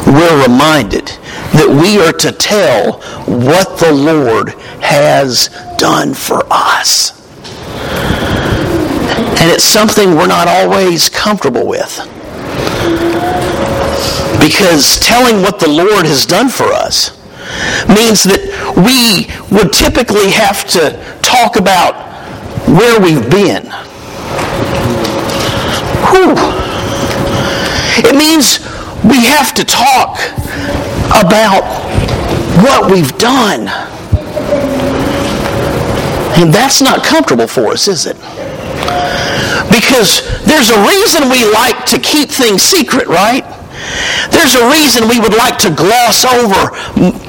we're 0.05 0.43
reminded 0.43 1.07
that 1.53 1.67
we 1.69 1.99
are 1.99 2.13
to 2.13 2.31
tell 2.31 3.01
what 3.25 3.79
the 3.79 3.91
Lord 3.91 4.49
has 4.81 5.49
done 5.77 6.13
for 6.13 6.43
us. 6.51 7.22
And 9.43 9.51
it's 9.51 9.65
something 9.65 10.15
we're 10.15 10.27
not 10.27 10.47
always 10.47 11.09
comfortable 11.09 11.67
with. 11.67 11.99
Because 14.39 14.97
telling 15.01 15.41
what 15.41 15.59
the 15.59 15.67
Lord 15.67 16.05
has 16.05 16.25
done 16.25 16.47
for 16.47 16.71
us 16.71 17.11
means 17.89 18.23
that 18.23 18.39
we 18.77 19.27
would 19.53 19.73
typically 19.73 20.31
have 20.31 20.63
to 20.69 20.91
talk 21.21 21.57
about 21.57 21.93
where 22.69 23.01
we've 23.01 23.29
been 23.29 23.65
Whew. 26.13 26.35
It 28.07 28.15
means 28.15 28.59
we 29.03 29.25
have 29.25 29.53
to 29.55 29.65
talk 29.65 30.19
about 31.11 31.63
what 32.63 32.89
we've 32.89 33.17
done. 33.17 33.67
And 36.39 36.53
that's 36.53 36.81
not 36.81 37.03
comfortable 37.03 37.47
for 37.47 37.67
us, 37.73 37.89
is 37.89 38.05
it? 38.05 38.15
Because 39.69 40.23
there's 40.45 40.69
a 40.69 40.79
reason 40.87 41.29
we 41.29 41.45
like 41.51 41.85
to 41.87 41.99
keep 41.99 42.29
things 42.29 42.61
secret, 42.61 43.07
right? 43.07 43.43
There's 44.31 44.55
a 44.55 44.69
reason 44.69 45.07
we 45.07 45.19
would 45.19 45.33
like 45.33 45.57
to 45.59 45.69
gloss 45.69 46.25
over 46.25 46.75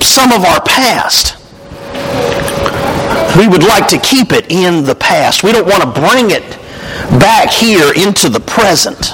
some 0.00 0.32
of 0.32 0.44
our 0.44 0.60
past. 0.62 1.36
We 3.36 3.48
would 3.48 3.64
like 3.64 3.88
to 3.88 3.98
keep 3.98 4.32
it 4.32 4.50
in 4.50 4.84
the 4.84 4.94
past. 4.94 5.42
We 5.42 5.52
don't 5.52 5.66
want 5.66 5.82
to 5.82 5.90
bring 5.90 6.30
it 6.30 6.58
back 7.18 7.50
here 7.50 7.92
into 7.94 8.28
the 8.28 8.40
present. 8.40 9.12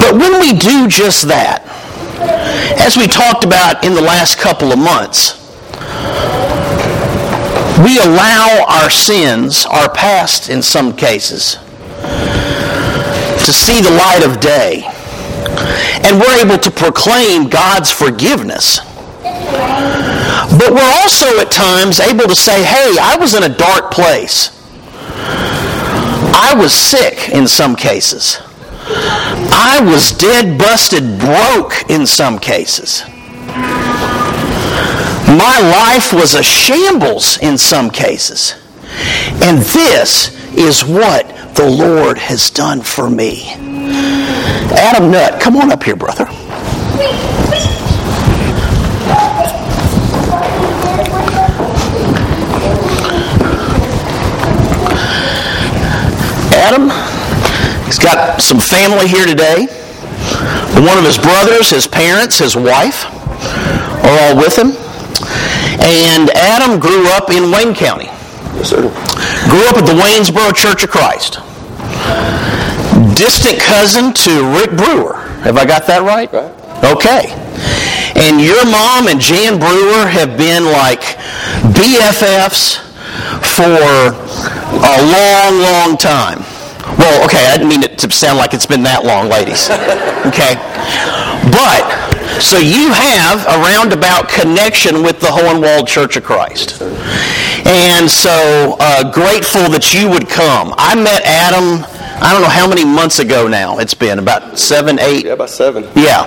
But 0.00 0.18
when 0.18 0.40
we 0.40 0.52
do 0.52 0.88
just 0.88 1.28
that, 1.28 1.62
as 2.80 2.96
we 2.96 3.06
talked 3.06 3.44
about 3.44 3.84
in 3.84 3.94
the 3.94 4.00
last 4.00 4.38
couple 4.38 4.72
of 4.72 4.78
months, 4.78 5.39
we 7.78 7.98
allow 7.98 8.64
our 8.68 8.90
sins, 8.90 9.66
our 9.66 9.88
past 9.92 10.50
in 10.50 10.62
some 10.62 10.96
cases, 10.96 11.54
to 13.44 13.52
see 13.52 13.80
the 13.80 13.90
light 13.90 14.22
of 14.24 14.40
day. 14.40 14.84
And 16.04 16.20
we're 16.20 16.44
able 16.44 16.58
to 16.58 16.70
proclaim 16.70 17.48
God's 17.48 17.90
forgiveness. 17.90 18.80
But 19.22 20.72
we're 20.72 20.92
also 21.00 21.38
at 21.38 21.50
times 21.50 22.00
able 22.00 22.24
to 22.24 22.34
say, 22.34 22.62
hey, 22.64 22.96
I 23.00 23.16
was 23.18 23.34
in 23.34 23.44
a 23.44 23.48
dark 23.48 23.90
place. 23.90 24.50
I 26.34 26.54
was 26.54 26.72
sick 26.72 27.30
in 27.30 27.46
some 27.46 27.76
cases. 27.76 28.38
I 29.52 29.80
was 29.84 30.12
dead, 30.12 30.58
busted, 30.58 31.18
broke 31.18 31.88
in 31.90 32.06
some 32.06 32.38
cases. 32.38 33.04
My 35.30 35.60
life 35.60 36.12
was 36.12 36.34
a 36.34 36.42
shambles 36.42 37.38
in 37.38 37.56
some 37.56 37.88
cases. 37.88 38.56
And 39.40 39.58
this 39.58 40.36
is 40.56 40.84
what 40.84 41.54
the 41.54 41.70
Lord 41.70 42.18
has 42.18 42.50
done 42.50 42.80
for 42.80 43.08
me. 43.08 43.52
Adam 44.72 45.12
Nutt, 45.12 45.40
come 45.40 45.56
on 45.56 45.70
up 45.70 45.84
here, 45.84 45.94
brother. 45.94 46.26
Adam, 56.52 56.90
he's 57.86 58.00
got 58.00 58.42
some 58.42 58.58
family 58.58 59.06
here 59.06 59.26
today. 59.26 59.66
One 60.74 60.98
of 60.98 61.04
his 61.04 61.18
brothers, 61.18 61.70
his 61.70 61.86
parents, 61.86 62.38
his 62.40 62.56
wife 62.56 63.06
are 64.04 64.18
all 64.22 64.36
with 64.36 64.58
him. 64.58 64.89
And 65.80 66.30
Adam 66.30 66.78
grew 66.80 67.06
up 67.08 67.30
in 67.30 67.50
Wayne 67.50 67.74
County. 67.74 68.06
Yes, 68.56 68.70
sir. 68.70 68.82
Grew 69.48 69.64
up 69.68 69.76
at 69.76 69.86
the 69.86 69.96
Waynesboro 69.96 70.52
Church 70.54 70.84
of 70.84 70.90
Christ. 70.90 71.40
Distant 73.16 73.58
cousin 73.60 74.12
to 74.12 74.32
Rick 74.58 74.76
Brewer. 74.76 75.16
Have 75.42 75.56
I 75.56 75.64
got 75.64 75.86
that 75.86 76.02
right? 76.02 76.30
Right. 76.32 76.52
Okay. 76.84 77.32
And 78.16 78.40
your 78.40 78.64
mom 78.66 79.08
and 79.08 79.20
Jan 79.20 79.58
Brewer 79.58 80.06
have 80.08 80.36
been 80.36 80.64
like 80.64 81.00
BFFs 81.72 82.80
for 83.56 84.12
a 84.76 84.96
long, 85.00 85.60
long 85.62 85.96
time. 85.96 86.44
Well, 86.98 87.24
okay, 87.24 87.46
I 87.46 87.56
didn't 87.56 87.68
mean 87.68 87.82
it 87.82 87.98
to 87.98 88.10
sound 88.10 88.38
like 88.38 88.52
it's 88.52 88.66
been 88.66 88.82
that 88.82 89.04
long, 89.04 89.28
ladies. 89.28 89.70
Okay? 90.20 90.52
But, 91.48 91.80
so 92.38 92.58
you 92.58 92.92
have 92.92 93.40
a 93.46 93.58
roundabout 93.62 94.28
connection 94.28 95.02
with 95.02 95.20
the 95.20 95.26
Hohenwald 95.26 95.88
Church 95.88 96.16
of 96.16 96.24
Christ. 96.24 96.80
And 97.66 98.10
so, 98.10 98.76
uh, 98.80 99.10
grateful 99.12 99.68
that 99.70 99.92
you 99.92 100.08
would 100.08 100.28
come. 100.28 100.72
I 100.76 100.94
met 100.94 101.22
Adam, 101.24 101.84
I 102.22 102.32
don't 102.32 102.42
know 102.42 102.48
how 102.48 102.68
many 102.68 102.84
months 102.84 103.18
ago 103.18 103.48
now 103.48 103.78
it's 103.78 103.94
been, 103.94 104.18
about 104.18 104.58
seven, 104.58 104.98
eight. 104.98 105.24
Yeah, 105.24 105.32
about 105.32 105.50
seven. 105.50 105.84
Yeah. 105.94 106.24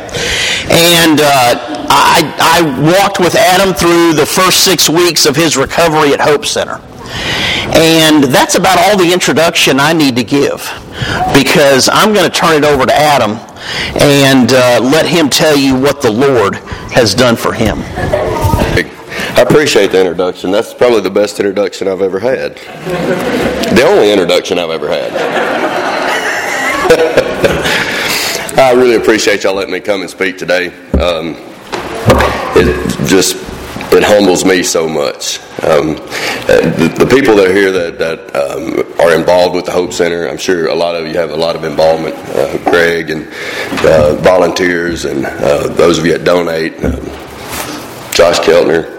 And 0.69 1.21
uh, 1.21 1.55
I, 1.89 2.33
I 2.39 2.81
walked 2.99 3.19
with 3.19 3.35
Adam 3.35 3.73
through 3.73 4.13
the 4.13 4.25
first 4.25 4.63
six 4.63 4.89
weeks 4.89 5.25
of 5.25 5.35
his 5.35 5.55
recovery 5.55 6.13
at 6.13 6.19
Hope 6.19 6.45
Center. 6.45 6.81
And 7.75 8.23
that's 8.25 8.55
about 8.55 8.77
all 8.79 8.97
the 8.97 9.11
introduction 9.11 9.79
I 9.79 9.93
need 9.93 10.15
to 10.15 10.23
give 10.23 10.61
because 11.33 11.89
I'm 11.89 12.13
going 12.13 12.29
to 12.29 12.35
turn 12.35 12.55
it 12.55 12.65
over 12.65 12.85
to 12.85 12.93
Adam 12.93 13.37
and 14.01 14.51
uh, 14.51 14.79
let 14.81 15.05
him 15.05 15.29
tell 15.29 15.55
you 15.55 15.75
what 15.75 16.01
the 16.01 16.11
Lord 16.11 16.55
has 16.91 17.13
done 17.13 17.35
for 17.35 17.53
him. 17.53 17.77
I 19.35 19.41
appreciate 19.41 19.91
the 19.91 19.99
introduction. 19.99 20.51
That's 20.51 20.73
probably 20.73 21.01
the 21.01 21.09
best 21.09 21.39
introduction 21.39 21.87
I've 21.87 22.01
ever 22.01 22.19
had. 22.19 22.57
The 22.57 23.83
only 23.85 24.11
introduction 24.11 24.59
I've 24.59 24.69
ever 24.69 24.87
had. 24.87 25.11
I 28.57 28.71
really 28.73 28.95
appreciate 28.95 29.43
y'all 29.43 29.55
letting 29.55 29.73
me 29.73 29.79
come 29.79 30.01
and 30.01 30.09
speak 30.09 30.37
today. 30.37 30.67
Um, 30.99 31.35
it 32.55 33.07
just 33.07 33.42
it 33.97 34.03
humbles 34.03 34.45
me 34.45 34.63
so 34.63 34.87
much. 34.87 35.39
Um, 35.63 35.95
the, 36.47 36.95
the, 36.99 37.05
people 37.05 37.35
that 37.35 37.47
are 37.49 37.53
here 37.53 37.71
that, 37.71 37.99
that 37.99 38.35
um, 38.35 38.99
are 38.99 39.13
involved 39.13 39.55
with 39.55 39.65
the 39.65 39.71
Hope 39.71 39.93
Center, 39.93 40.27
I'm 40.27 40.37
sure 40.37 40.67
a 40.67 40.75
lot 40.75 40.95
of 40.95 41.07
you 41.07 41.13
have 41.13 41.31
a 41.31 41.35
lot 41.35 41.55
of 41.55 41.63
involvement. 41.63 42.15
Uh, 42.15 42.57
Greg 42.69 43.09
and 43.09 43.27
uh, 43.85 44.15
volunteers 44.21 45.05
and 45.05 45.25
uh, 45.25 45.67
those 45.73 45.99
of 45.99 46.05
you 46.05 46.17
that 46.17 46.23
donate, 46.23 46.73
um, 46.83 47.03
Josh 48.11 48.39
Keltner, 48.39 48.93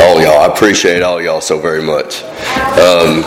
all 0.00 0.20
y'all. 0.20 0.40
I 0.40 0.46
appreciate 0.46 1.02
all 1.02 1.20
y'all 1.20 1.40
so 1.40 1.58
very 1.58 1.82
much. 1.82 2.22
Um, 2.22 3.22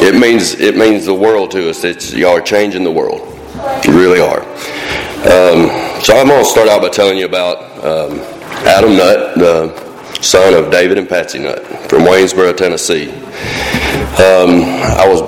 it 0.00 0.18
means 0.18 0.54
it 0.54 0.76
means 0.76 1.06
the 1.06 1.14
world 1.14 1.50
to 1.52 1.70
us. 1.70 1.84
It's 1.84 2.12
y'all 2.12 2.36
are 2.36 2.40
changing 2.40 2.84
the 2.84 2.92
world. 2.92 3.20
You 3.84 3.98
really 3.98 4.20
are. 4.20 4.42
Um, 5.22 5.70
so 6.02 6.16
I'm 6.16 6.26
going 6.26 6.42
to 6.42 6.50
start 6.50 6.68
out 6.68 6.82
by 6.82 6.88
telling 6.88 7.16
you 7.16 7.26
about 7.26 7.58
um, 7.84 8.18
Adam 8.66 8.96
Nutt, 8.96 9.38
the 9.38 9.91
son 10.22 10.54
of 10.54 10.70
David 10.70 10.98
and 10.98 11.08
Patsy 11.08 11.40
Nutt 11.40 11.64
from 11.88 12.02
Waynesboro, 12.02 12.56
Tennessee. 12.56 13.10
Um, 13.10 14.62
I 14.62 15.04
was 15.06 15.20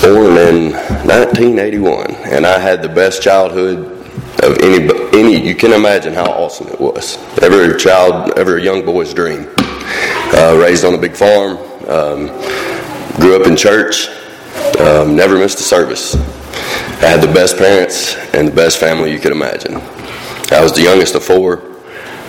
born 0.00 0.36
in 0.36 0.72
1981, 0.72 2.14
and 2.32 2.46
I 2.46 2.58
had 2.58 2.82
the 2.82 2.88
best 2.88 3.20
childhood 3.20 3.78
of 4.44 4.58
any 4.58 4.88
any. 5.12 5.44
You 5.44 5.56
can 5.56 5.72
imagine 5.72 6.14
how 6.14 6.26
awesome 6.30 6.68
it 6.68 6.80
was. 6.80 7.16
Every 7.42 7.76
child, 7.78 8.38
every 8.38 8.62
young 8.62 8.84
boy's 8.84 9.12
dream. 9.12 9.48
Uh, 9.58 10.56
raised 10.60 10.84
on 10.84 10.94
a 10.94 10.98
big 10.98 11.16
farm, 11.16 11.56
um, 11.88 12.26
grew 13.16 13.40
up 13.40 13.46
in 13.46 13.56
church, 13.56 14.08
um, 14.78 15.16
never 15.16 15.36
missed 15.36 15.58
a 15.58 15.62
service. 15.62 16.14
I 16.14 17.06
had 17.06 17.20
the 17.20 17.32
best 17.32 17.56
parents 17.56 18.14
and 18.34 18.46
the 18.46 18.52
best 18.52 18.78
family 18.78 19.10
you 19.10 19.18
could 19.18 19.32
imagine. 19.32 19.76
I 20.52 20.60
was 20.60 20.72
the 20.72 20.82
youngest 20.82 21.14
of 21.16 21.24
four. 21.24 21.62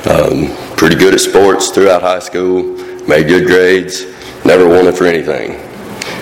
Um, 0.09 0.55
pretty 0.79 0.95
good 0.95 1.13
at 1.13 1.19
sports 1.19 1.71
throughout 1.71 2.01
high 2.01 2.19
school, 2.19 2.63
made 3.05 3.27
good 3.27 3.45
grades, 3.45 4.05
never 4.45 4.65
wanted 4.65 4.95
for 4.95 5.03
anything. 5.03 5.51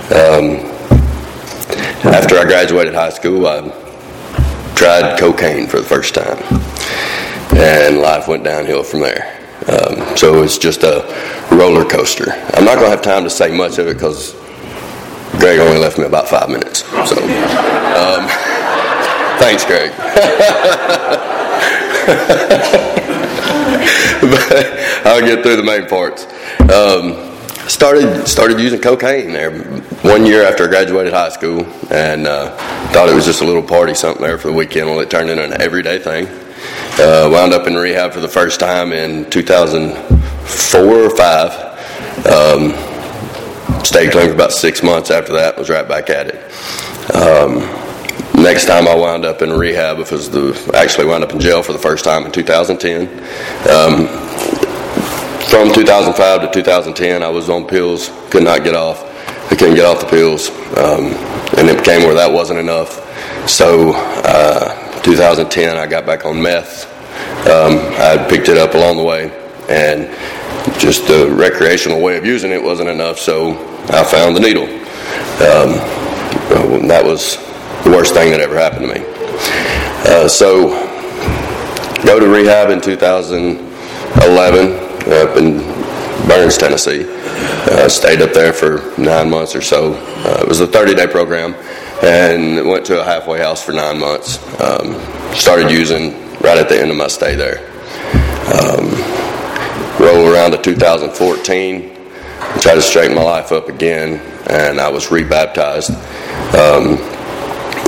Um, 0.10 0.66
after 2.12 2.38
I 2.40 2.44
graduated 2.44 2.96
high 2.96 3.12
school, 3.12 3.46
I 3.46 3.62
tried 4.74 5.20
cocaine 5.20 5.68
for 5.68 5.78
the 5.78 5.86
first 5.86 6.16
time, 6.16 6.40
and 7.56 8.00
life 8.00 8.28
went 8.28 8.44
downhill 8.44 8.84
from 8.84 9.02
there. 9.02 9.40
Um, 9.68 10.18
so 10.18 10.42
it's 10.42 10.58
just 10.58 10.82
a 10.82 11.06
roller 11.52 11.86
coaster. 11.86 12.32
I'm 12.56 12.66
not 12.66 12.80
going 12.80 12.90
to 12.90 12.96
have 12.96 13.04
time 13.04 13.26
to 13.26 13.30
say 13.30 13.56
much 13.56 13.78
of 13.78 13.86
it 13.86 13.94
because 13.94 14.34
Greg 15.38 15.60
only 15.60 15.78
left 15.78 16.00
me 16.00 16.06
about 16.06 16.28
five 16.28 16.50
minutes. 16.50 16.80
So, 17.08 17.16
um, 17.22 18.28
thanks, 19.38 19.66
Greg. 19.66 19.92
but 24.32 25.06
I'll 25.06 25.22
get 25.22 25.44
through 25.44 25.58
the 25.58 25.64
main 25.64 25.88
parts. 25.88 26.26
Um, 26.72 27.38
started 27.68 28.28
started 28.28 28.60
using 28.60 28.80
cocaine 28.80 29.32
there 29.32 29.52
one 30.02 30.26
year 30.26 30.44
after 30.44 30.66
I 30.66 30.68
graduated 30.68 31.14
high 31.14 31.30
school, 31.30 31.66
and 31.92 32.28
uh, 32.28 32.56
thought 32.92 33.10
it 33.10 33.16
was 33.16 33.26
just 33.26 33.42
a 33.42 33.46
little 33.46 33.64
party 33.64 33.94
something 33.94 34.22
there 34.22 34.38
for 34.38 34.48
the 34.48 34.54
weekend. 34.54 34.88
Well, 34.88 35.00
it 35.00 35.10
turned 35.10 35.30
into 35.30 35.44
an 35.44 35.62
everyday 35.62 36.00
thing. 36.00 36.28
Uh, 37.00 37.30
wound 37.32 37.54
up 37.54 37.68
in 37.68 37.76
rehab 37.76 38.12
for 38.12 38.20
the 38.20 38.28
first 38.28 38.60
time 38.60 38.92
in 38.92 39.30
2004 39.30 40.82
or 40.82 41.16
five. 41.16 41.52
Um, 42.26 42.74
stayed 43.84 44.12
clean 44.12 44.28
for 44.28 44.34
about 44.34 44.52
six 44.52 44.82
months 44.82 45.12
after 45.12 45.34
that. 45.34 45.58
Was 45.58 45.70
right 45.70 45.88
back 45.88 46.10
at 46.10 46.28
it. 46.28 47.16
Um, 47.16 47.87
Next 48.38 48.66
time 48.66 48.88
I 48.88 48.94
wound 48.94 49.26
up 49.26 49.42
in 49.42 49.52
rehab, 49.52 49.98
it 49.98 50.12
was 50.12 50.30
the 50.30 50.72
actually 50.76 51.08
wound 51.08 51.24
up 51.24 51.32
in 51.32 51.40
jail 51.40 51.64
for 51.64 51.74
the 51.74 51.80
first 51.80 52.06
time 52.06 52.24
in 52.24 52.32
2010. 52.32 53.08
Um, 53.68 54.08
from 55.50 55.74
2005 55.74 56.42
to 56.42 56.52
2010, 56.54 57.24
I 57.24 57.30
was 57.30 57.50
on 57.50 57.66
pills, 57.66 58.12
could 58.30 58.44
not 58.44 58.64
get 58.64 58.76
off. 58.76 59.04
I 59.52 59.56
couldn't 59.56 59.74
get 59.74 59.86
off 59.86 60.02
the 60.02 60.08
pills, 60.08 60.52
um, 60.78 61.14
and 61.58 61.68
it 61.68 61.80
became 61.80 62.04
where 62.04 62.14
that 62.14 62.32
wasn't 62.32 62.60
enough. 62.60 63.02
So, 63.50 63.94
uh, 63.96 65.02
2010, 65.02 65.76
I 65.76 65.88
got 65.88 66.06
back 66.06 66.24
on 66.24 66.40
meth. 66.40 66.86
Um, 67.48 67.80
I 67.98 68.24
picked 68.30 68.50
it 68.50 68.58
up 68.60 68.76
along 68.76 68.98
the 68.98 69.04
way, 69.04 69.32
and 69.68 70.06
just 70.80 71.08
the 71.08 71.28
recreational 71.32 72.02
way 72.02 72.18
of 72.18 72.26
using 72.26 72.52
it 72.52 72.62
wasn't 72.62 72.90
enough. 72.90 73.18
So 73.18 73.58
I 73.88 74.04
found 74.04 74.36
the 74.36 74.42
needle. 74.42 74.66
Um, 74.66 75.74
that 76.88 77.04
was 77.04 77.47
the 77.84 77.92
worst 77.92 78.14
thing 78.14 78.32
that 78.32 78.40
ever 78.40 78.58
happened 78.58 78.88
to 78.88 78.94
me. 78.94 79.02
Uh, 80.10 80.28
so, 80.28 80.70
go 82.06 82.20
to 82.20 82.28
rehab 82.28 82.70
in 82.70 82.82
2011 82.82 84.88
up 85.12 85.38
in 85.38 85.58
Burns, 86.28 86.58
Tennessee. 86.58 87.06
Uh, 87.70 87.88
stayed 87.88 88.22
up 88.22 88.34
there 88.34 88.54
for 88.54 88.94
nine 89.00 89.30
months 89.30 89.56
or 89.56 89.62
so. 89.62 89.94
Uh, 89.94 90.40
it 90.42 90.48
was 90.48 90.60
a 90.60 90.68
30 90.68 90.96
day 90.96 91.08
program 91.08 91.54
and 92.04 92.68
went 92.68 92.86
to 92.86 93.02
a 93.02 93.04
halfway 93.04 93.40
house 93.40 93.64
for 93.64 93.72
nine 93.72 94.00
months. 94.00 94.38
Um, 94.62 94.94
started 95.34 95.72
using 95.72 96.12
right 96.42 96.58
at 96.58 96.70
the 96.70 96.80
end 96.80 96.92
of 96.92 96.98
my 96.98 97.08
stay 97.08 97.36
there. 97.36 97.60
Um, 98.54 98.90
roll 100.00 100.32
around 100.32 100.52
to 100.52 100.62
2014, 100.62 101.96
tried 102.60 102.76
to 102.76 102.82
straighten 102.82 103.16
my 103.16 103.24
life 103.24 103.52
up 103.52 103.70
again, 103.70 104.20
and 104.50 104.80
I 104.80 104.90
was 104.90 105.12
rebaptized. 105.12 105.92
Um, 106.56 106.98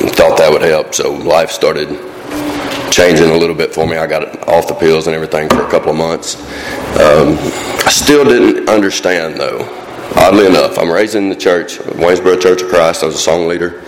thought 0.10 0.38
that 0.38 0.52
would 0.52 0.62
help, 0.62 0.94
so 0.94 1.14
life 1.14 1.52
started 1.52 1.88
changing 2.92 3.30
a 3.30 3.38
little 3.38 3.56
bit 3.56 3.74
for 3.74 3.88
me. 3.88 3.98
I 3.98 4.08
got 4.08 4.48
off 4.48 4.68
the 4.68 4.74
pills 4.74 5.08
and 5.08 5.16
everything 5.16 5.50
for 5.50 5.66
a 5.66 5.70
couple 5.70 5.92
of 5.92 5.98
months. 5.98 6.36
Um, 7.00 7.38
I 7.86 7.90
still 7.90 8.26
didn't 8.26 8.70
understand, 8.70 9.40
though. 9.40 9.60
Oddly 10.16 10.48
enough, 10.48 10.78
I'm 10.78 10.92
raised 10.92 11.16
in 11.16 11.30
the 11.30 11.36
church, 11.36 11.78
Waynesboro 11.78 12.42
Church 12.42 12.62
of 12.62 12.70
Christ. 12.70 13.04
I 13.04 13.06
was 13.06 13.16
a 13.16 13.20
song 13.20 13.48
leader. 13.48 13.80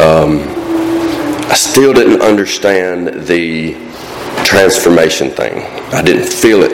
Um, 0.00 0.40
I 1.50 1.54
still 1.54 1.92
didn't 1.92 2.22
understand 2.22 3.26
the 3.26 3.74
transformation 4.44 5.30
thing. 5.30 5.62
I 5.92 6.02
didn't 6.02 6.28
feel 6.28 6.62
it. 6.62 6.72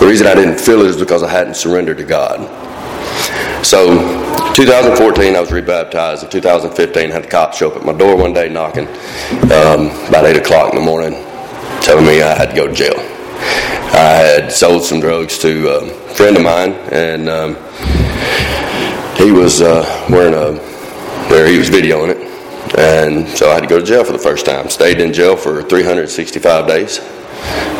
The 0.00 0.06
reason 0.06 0.26
I 0.26 0.34
didn't 0.34 0.60
feel 0.60 0.80
it 0.82 0.86
is 0.86 0.96
because 0.96 1.22
I 1.22 1.30
hadn't 1.30 1.54
surrendered 1.54 1.98
to 1.98 2.04
God. 2.04 2.40
So, 3.64 3.96
2014, 4.52 5.34
I 5.34 5.40
was 5.40 5.50
rebaptized. 5.50 6.22
In 6.22 6.28
2015, 6.28 7.10
I 7.10 7.14
had 7.14 7.24
the 7.24 7.28
cops 7.28 7.56
show 7.56 7.70
up 7.70 7.76
at 7.78 7.82
my 7.82 7.94
door 7.94 8.14
one 8.14 8.34
day 8.34 8.50
knocking 8.50 8.86
um, 8.86 9.88
about 10.06 10.26
8 10.26 10.36
o'clock 10.36 10.74
in 10.74 10.78
the 10.78 10.84
morning, 10.84 11.14
telling 11.80 12.04
me 12.04 12.20
I 12.20 12.36
had 12.36 12.50
to 12.50 12.54
go 12.54 12.66
to 12.66 12.74
jail. 12.74 12.94
I 12.94 14.20
had 14.20 14.52
sold 14.52 14.84
some 14.84 15.00
drugs 15.00 15.38
to 15.38 15.68
a 15.68 16.14
friend 16.14 16.36
of 16.36 16.42
mine, 16.42 16.72
and 16.92 17.30
um, 17.30 17.54
he 19.16 19.32
was 19.32 19.62
uh, 19.62 20.06
wearing 20.10 20.34
a, 20.34 20.60
there 21.30 21.48
he 21.48 21.56
was 21.56 21.70
videoing 21.70 22.10
it. 22.10 22.78
And 22.78 23.26
so 23.30 23.50
I 23.50 23.54
had 23.54 23.62
to 23.62 23.66
go 23.66 23.80
to 23.80 23.86
jail 23.86 24.04
for 24.04 24.12
the 24.12 24.18
first 24.18 24.44
time. 24.44 24.68
Stayed 24.68 25.00
in 25.00 25.10
jail 25.10 25.36
for 25.36 25.62
365 25.62 26.66
days 26.66 26.98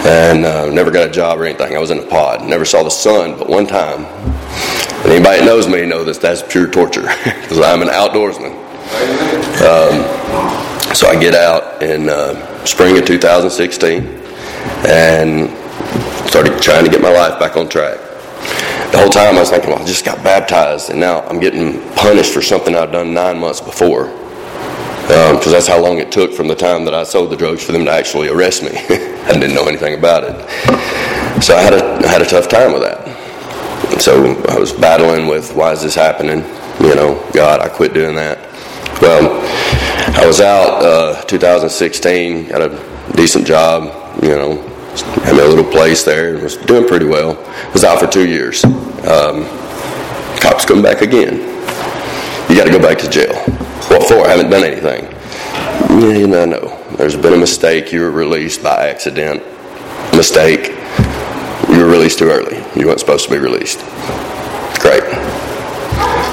and 0.07 0.45
uh, 0.45 0.67
never 0.71 0.91
got 0.91 1.09
a 1.09 1.11
job 1.11 1.39
or 1.39 1.47
anything. 1.47 1.77
I 1.77 1.79
was 1.79 1.91
in 1.91 1.99
a 1.99 2.07
pod. 2.07 2.47
Never 2.49 2.65
saw 2.65 2.83
the 2.83 2.91
sun 2.91 3.39
but 3.39 3.49
one 3.49 3.67
time. 3.67 4.05
And 4.05 5.13
anybody 5.13 5.41
that 5.41 5.47
knows 5.47 5.69
me 5.69 5.87
knows 5.87 6.07
that 6.07 6.21
that's 6.21 6.43
pure 6.53 6.71
torture 6.71 7.03
because 7.25 7.61
I'm 7.61 7.83
an 7.83 7.89
outdoorsman. 7.89 8.53
Um, 9.65 10.95
so 10.95 11.09
I 11.09 11.19
get 11.19 11.35
out 11.35 11.83
in 11.83 12.09
uh, 12.09 12.65
spring 12.65 12.99
of 12.99 13.05
2016 13.05 14.07
and 14.87 15.51
started 16.29 16.63
trying 16.63 16.85
to 16.85 16.91
get 16.91 17.01
my 17.01 17.13
life 17.13 17.39
back 17.39 17.57
on 17.57 17.69
track. 17.69 17.99
The 18.93 18.99
whole 18.99 19.11
time 19.11 19.37
I 19.37 19.41
was 19.41 19.51
thinking, 19.51 19.71
well, 19.71 19.83
I 19.83 19.85
just 19.85 20.05
got 20.05 20.23
baptized 20.23 20.91
and 20.91 21.01
now 21.01 21.23
I'm 21.23 21.41
getting 21.41 21.81
punished 21.97 22.33
for 22.33 22.43
something 22.43 22.75
I've 22.75 22.93
done 22.93 23.13
nine 23.13 23.39
months 23.39 23.61
before 23.61 24.24
because 25.07 25.47
um, 25.47 25.53
that's 25.53 25.67
how 25.67 25.81
long 25.81 25.99
it 25.99 26.11
took 26.11 26.33
from 26.33 26.49
the 26.49 26.55
time 26.55 26.85
that 26.87 26.95
I 26.95 27.05
sold 27.05 27.31
the 27.31 27.37
drugs 27.37 27.63
for 27.63 27.73
them 27.73 27.85
to 27.85 27.91
actually 27.91 28.29
arrest 28.29 28.63
me. 28.63 28.71
I 28.75 29.33
didn't 29.33 29.55
know 29.55 29.67
anything 29.67 29.95
about 29.99 30.25
it, 30.25 31.43
so 31.43 31.55
I 31.55 31.61
had 31.61 31.75
a 31.75 32.07
I 32.07 32.09
had 32.09 32.23
a 32.23 32.27
tough 32.27 32.49
time 32.49 32.73
with 32.73 32.83
that. 32.83 34.01
So 34.01 34.35
I 34.49 34.59
was 34.59 34.73
battling 34.73 35.27
with 35.27 35.55
why 35.55 35.73
is 35.73 35.83
this 35.83 35.95
happening? 35.95 36.39
You 36.81 36.95
know, 36.95 37.31
God, 37.35 37.61
I 37.61 37.69
quit 37.69 37.93
doing 37.93 38.17
that. 38.17 38.39
Well, 39.01 39.41
I 40.21 40.27
was 40.27 40.41
out 40.41 40.83
uh, 40.83 41.23
2016, 41.25 42.47
had 42.47 42.63
a 42.63 43.13
decent 43.15 43.47
job. 43.47 44.23
You 44.23 44.31
know, 44.31 44.63
had 45.25 45.35
a 45.35 45.49
little 45.49 45.71
place 45.71 46.03
there, 46.05 46.39
was 46.39 46.57
doing 46.57 46.89
pretty 46.89 47.07
well. 47.07 47.35
Was 47.73 47.85
out 47.85 48.01
for 48.01 48.07
two 48.07 48.27
years. 48.27 48.65
Um, 48.65 49.45
cops 50.41 50.65
come 50.65 50.83
back 50.83 51.03
again. 51.03 51.35
You 52.49 52.57
got 52.57 52.65
to 52.65 52.71
go 52.71 52.81
back 52.81 52.99
to 52.99 53.11
jail. 53.11 53.64
What 53.89 54.09
for? 54.09 54.27
I 54.27 54.31
haven't 54.31 54.51
done 54.51 54.65
anything. 54.65 55.05
Yeah, 56.01 56.19
you 56.19 56.27
know, 56.27 56.45
no. 56.45 56.97
There's 56.97 57.17
been 57.17 57.35
a 57.35 57.39
mistake. 57.39 57.93
You 57.93 58.01
were 58.01 58.11
released 58.11 58.63
by 58.63 58.89
accident. 58.89 59.43
Mistake. 60.17 60.69
You 61.69 61.85
were 61.85 61.91
released 61.91 62.19
too 62.19 62.31
early. 62.31 62.57
You 62.79 62.87
weren't 62.87 63.01
supposed 63.01 63.29
to 63.29 63.31
be 63.31 63.39
released. 63.39 63.81
Great. 64.81 65.05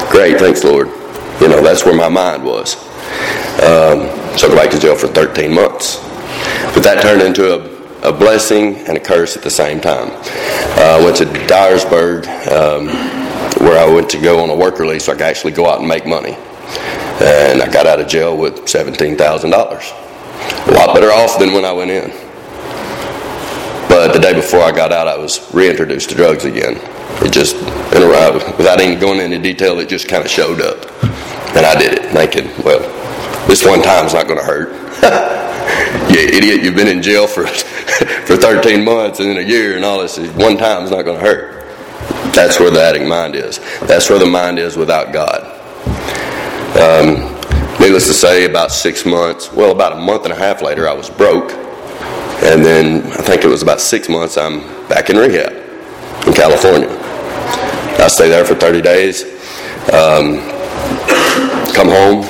Great. 0.10 0.40
Thanks, 0.40 0.64
Lord. 0.64 0.88
You 1.42 1.50
know, 1.50 1.62
that's 1.62 1.84
where 1.84 1.96
my 1.96 2.10
mind 2.10 2.44
was. 2.44 2.76
Um, 3.62 4.08
so 4.38 4.48
I 4.48 4.50
go 4.50 4.56
back 4.56 4.72
to 4.72 4.80
jail 4.80 4.96
for 4.96 5.08
13 5.08 5.54
months. 5.54 5.98
But 6.74 6.84
that 6.84 7.02
turned 7.02 7.22
into 7.22 7.54
a, 7.54 8.10
a 8.10 8.14
blessing 8.14 8.78
and 8.88 8.98
a 8.98 9.00
curse 9.00 9.36
at 9.36 9.44
the 9.44 9.50
same 9.50 9.82
time. 9.82 10.10
Uh, 10.78 11.00
I 11.00 11.04
went 11.04 11.18
to 11.18 11.26
Dyersburg, 11.26 12.28
um, 12.52 12.88
where 13.66 13.78
I 13.78 13.94
went 13.94 14.10
to 14.12 14.22
go 14.22 14.42
on 14.42 14.50
a 14.50 14.56
work 14.56 14.80
release 14.80 15.06
so 15.06 15.12
I 15.12 15.16
could 15.16 15.24
actually 15.24 15.52
go 15.52 15.68
out 15.68 15.80
and 15.80 15.88
make 15.88 16.06
money 16.06 16.38
and 17.20 17.62
I 17.62 17.72
got 17.72 17.86
out 17.86 18.00
of 18.00 18.08
jail 18.08 18.38
with 18.38 18.66
$17,000. 18.66 19.52
A 20.68 20.72
lot 20.72 20.94
better 20.96 21.12
off 21.12 21.38
than 21.40 21.54
when 21.54 21.66
I 21.66 21.72
went 21.72 21.92
in. 21.92 22.10
But 23.90 24.14
the 24.14 24.20
day 24.20 24.34
before 24.34 24.62
I 24.62 24.72
got 24.72 24.92
out, 24.92 25.08
I 25.08 25.18
was 25.18 25.54
reintroduced 25.54 26.10
to 26.10 26.16
drugs 26.16 26.46
again. 26.46 26.80
It 27.24 27.34
just, 27.34 27.56
without 27.58 28.82
even 28.82 29.00
going 29.00 29.20
into 29.20 29.38
detail, 29.38 29.80
it 29.80 29.90
just 29.90 30.08
kind 30.08 30.24
of 30.24 30.32
showed 30.32 30.62
up. 30.62 30.86
And 31.56 31.66
I 31.66 31.78
did 31.78 31.94
it, 31.94 32.12
thinking, 32.12 32.48
well, 32.64 32.80
this 33.48 33.66
one 33.66 33.82
time 33.82 34.06
is 34.06 34.14
not 34.14 34.28
going 34.28 34.40
to 34.40 34.46
hurt. 34.46 34.70
you 36.10 36.20
idiot, 36.20 36.64
you've 36.64 36.76
been 36.76 36.88
in 36.88 37.02
jail 37.02 37.28
for, 37.28 37.46
for 38.26 38.38
13 38.38 38.84
months 38.84 39.20
and 39.20 39.30
in 39.30 39.38
a 39.38 39.42
year 39.42 39.76
and 39.76 39.84
all 39.84 40.02
this. 40.02 40.18
One 40.18 40.58
time 40.58 40.84
is 40.84 40.92
not 40.92 41.04
going 41.04 41.20
to 41.20 41.26
hurt. 41.26 41.62
That's 42.34 42.60
where 42.60 42.72
the 42.72 42.82
addict 42.82 43.06
mind 43.06 43.36
is. 43.36 43.60
That's 43.82 44.10
where 44.10 44.20
the 44.20 44.26
mind 44.26 44.58
is 44.58 44.78
without 44.78 45.12
God. 45.12 45.61
Um, 46.72 47.36
needless 47.80 48.08
to 48.08 48.14
say, 48.14 48.46
about 48.46 48.72
six 48.72 49.06
months, 49.06 49.52
well, 49.52 49.72
about 49.72 49.94
a 49.94 49.98
month 49.98 50.24
and 50.24 50.34
a 50.34 50.38
half 50.38 50.62
later, 50.62 50.88
I 50.88 50.94
was 50.94 51.10
broke. 51.10 51.52
And 52.44 52.64
then 52.64 53.06
I 53.12 53.18
think 53.18 53.44
it 53.44 53.48
was 53.48 53.62
about 53.62 53.82
six 53.82 54.08
months, 54.08 54.38
I'm 54.38 54.62
back 54.88 55.10
in 55.10 55.18
rehab 55.18 55.52
in 56.26 56.34
California. 56.34 56.90
I 58.00 58.08
stay 58.08 58.30
there 58.30 58.46
for 58.46 58.56
30 58.56 58.82
days. 58.82 59.24
Um, 59.94 60.40
come 61.74 61.90
home. 61.90 62.24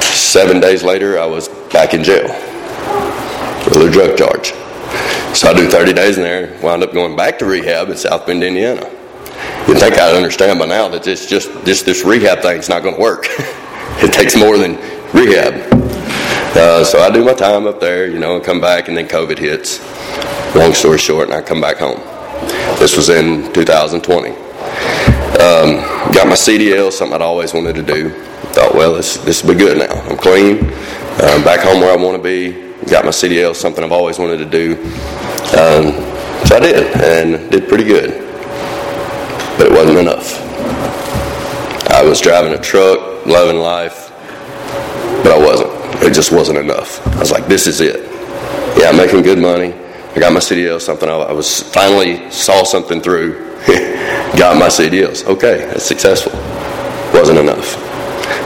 Seven 0.00 0.58
days 0.58 0.82
later, 0.82 1.18
I 1.18 1.26
was 1.26 1.48
back 1.72 1.94
in 1.94 2.02
jail 2.02 2.28
with 3.66 3.76
a 3.76 3.90
drug 3.92 4.16
charge. 4.16 4.52
So 5.36 5.50
I 5.50 5.54
do 5.54 5.68
30 5.68 5.92
days 5.92 6.16
in 6.16 6.24
there, 6.24 6.58
wound 6.62 6.82
up 6.82 6.92
going 6.92 7.16
back 7.16 7.38
to 7.40 7.44
rehab 7.44 7.90
in 7.90 7.96
South 7.96 8.26
Bend, 8.26 8.42
Indiana. 8.42 8.90
You'd 9.72 9.80
think 9.80 9.98
I'd 9.98 10.14
understand 10.14 10.58
by 10.58 10.66
now 10.66 10.86
that 10.88 11.06
it's 11.06 11.24
just 11.24 11.64
this 11.64 11.80
this 11.80 12.04
rehab 12.04 12.40
thing's 12.40 12.68
not 12.68 12.82
going 12.82 12.94
to 12.94 13.00
work. 13.00 13.24
it 14.04 14.12
takes 14.12 14.36
more 14.36 14.58
than 14.58 14.72
rehab. 15.14 15.54
Uh, 16.54 16.84
so 16.84 16.98
I 17.00 17.10
do 17.10 17.24
my 17.24 17.32
time 17.32 17.66
up 17.66 17.80
there, 17.80 18.06
you 18.06 18.18
know, 18.18 18.36
and 18.36 18.44
come 18.44 18.60
back, 18.60 18.88
and 18.88 18.96
then 18.98 19.08
COVID 19.08 19.38
hits. 19.38 19.80
Long 20.54 20.74
story 20.74 20.98
short, 20.98 21.30
and 21.30 21.38
I 21.38 21.40
come 21.40 21.62
back 21.62 21.78
home. 21.78 21.98
This 22.78 22.98
was 22.98 23.08
in 23.08 23.50
2020. 23.54 24.28
Um, 24.28 24.36
got 26.12 26.26
my 26.26 26.34
CDL, 26.34 26.92
something 26.92 27.14
I'd 27.14 27.22
always 27.22 27.54
wanted 27.54 27.74
to 27.76 27.82
do. 27.82 28.10
Thought, 28.52 28.74
well, 28.74 28.92
this 28.92 29.16
this 29.24 29.42
will 29.42 29.54
be 29.54 29.58
good 29.58 29.78
now. 29.78 29.94
I'm 30.02 30.18
clean. 30.18 30.58
Um, 30.58 31.42
back 31.44 31.60
home 31.60 31.80
where 31.80 31.90
I 31.90 31.96
want 31.96 32.18
to 32.18 32.22
be. 32.22 32.74
Got 32.90 33.06
my 33.06 33.10
CDL, 33.10 33.56
something 33.56 33.82
I've 33.82 33.90
always 33.90 34.18
wanted 34.18 34.36
to 34.36 34.44
do. 34.44 34.74
Um, 35.56 35.96
so 36.44 36.56
I 36.56 36.60
did, 36.60 37.00
and 37.00 37.50
did 37.50 37.70
pretty 37.70 37.84
good 37.84 38.21
but 39.62 39.70
it 39.70 39.74
wasn't 39.76 39.98
enough. 39.98 40.40
I 41.88 42.02
was 42.02 42.20
driving 42.20 42.52
a 42.52 42.60
truck, 42.60 43.26
loving 43.26 43.60
life, 43.60 44.10
but 45.22 45.30
I 45.30 45.38
wasn't. 45.38 45.70
It 46.02 46.12
just 46.14 46.32
wasn't 46.32 46.58
enough. 46.58 47.06
I 47.06 47.20
was 47.20 47.30
like, 47.30 47.46
this 47.46 47.68
is 47.68 47.80
it. 47.80 48.00
Yeah, 48.76 48.88
I'm 48.88 48.96
making 48.96 49.22
good 49.22 49.38
money. 49.38 49.72
I 49.72 50.18
got 50.18 50.32
my 50.32 50.40
CDL, 50.40 50.80
something 50.80 51.08
I 51.08 51.32
was 51.32 51.62
finally 51.62 52.28
saw 52.32 52.64
something 52.64 53.00
through. 53.00 53.54
got 54.36 54.58
my 54.58 54.66
CDLs. 54.66 55.26
Okay, 55.26 55.58
that's 55.66 55.86
successful. 55.86 56.32
Wasn't 57.16 57.38
enough. 57.38 57.78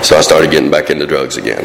So 0.05 0.18
I 0.18 0.20
started 0.20 0.50
getting 0.50 0.70
back 0.70 0.90
into 0.90 1.07
drugs 1.07 1.38
again. 1.38 1.64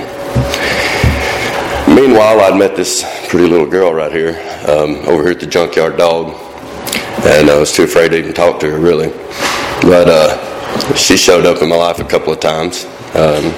Meanwhile, 1.94 2.40
I'd 2.40 2.58
met 2.58 2.78
this 2.78 3.04
pretty 3.28 3.50
little 3.50 3.68
girl 3.68 3.94
right 3.94 4.14
here, 4.14 4.40
um, 4.70 4.96
over 5.10 5.24
here 5.24 5.32
at 5.32 5.42
the 5.42 5.48
Junkyard 5.48 5.98
Dog 5.98 6.51
and 7.24 7.50
I 7.50 7.58
was 7.58 7.72
too 7.72 7.84
afraid 7.84 8.10
to 8.10 8.18
even 8.18 8.34
talk 8.34 8.60
to 8.62 8.72
her 8.72 8.80
really. 8.80 9.10
But 9.82 10.08
uh, 10.08 10.96
she 10.96 11.18
showed 11.18 11.46
up 11.46 11.62
in 11.62 11.70
my 11.70 11.76
life 11.76 12.00
a 12.00 12.04
couple 12.04 12.34
of 12.34 12.40
times. 12.40 12.86
Um, 13.14 13.52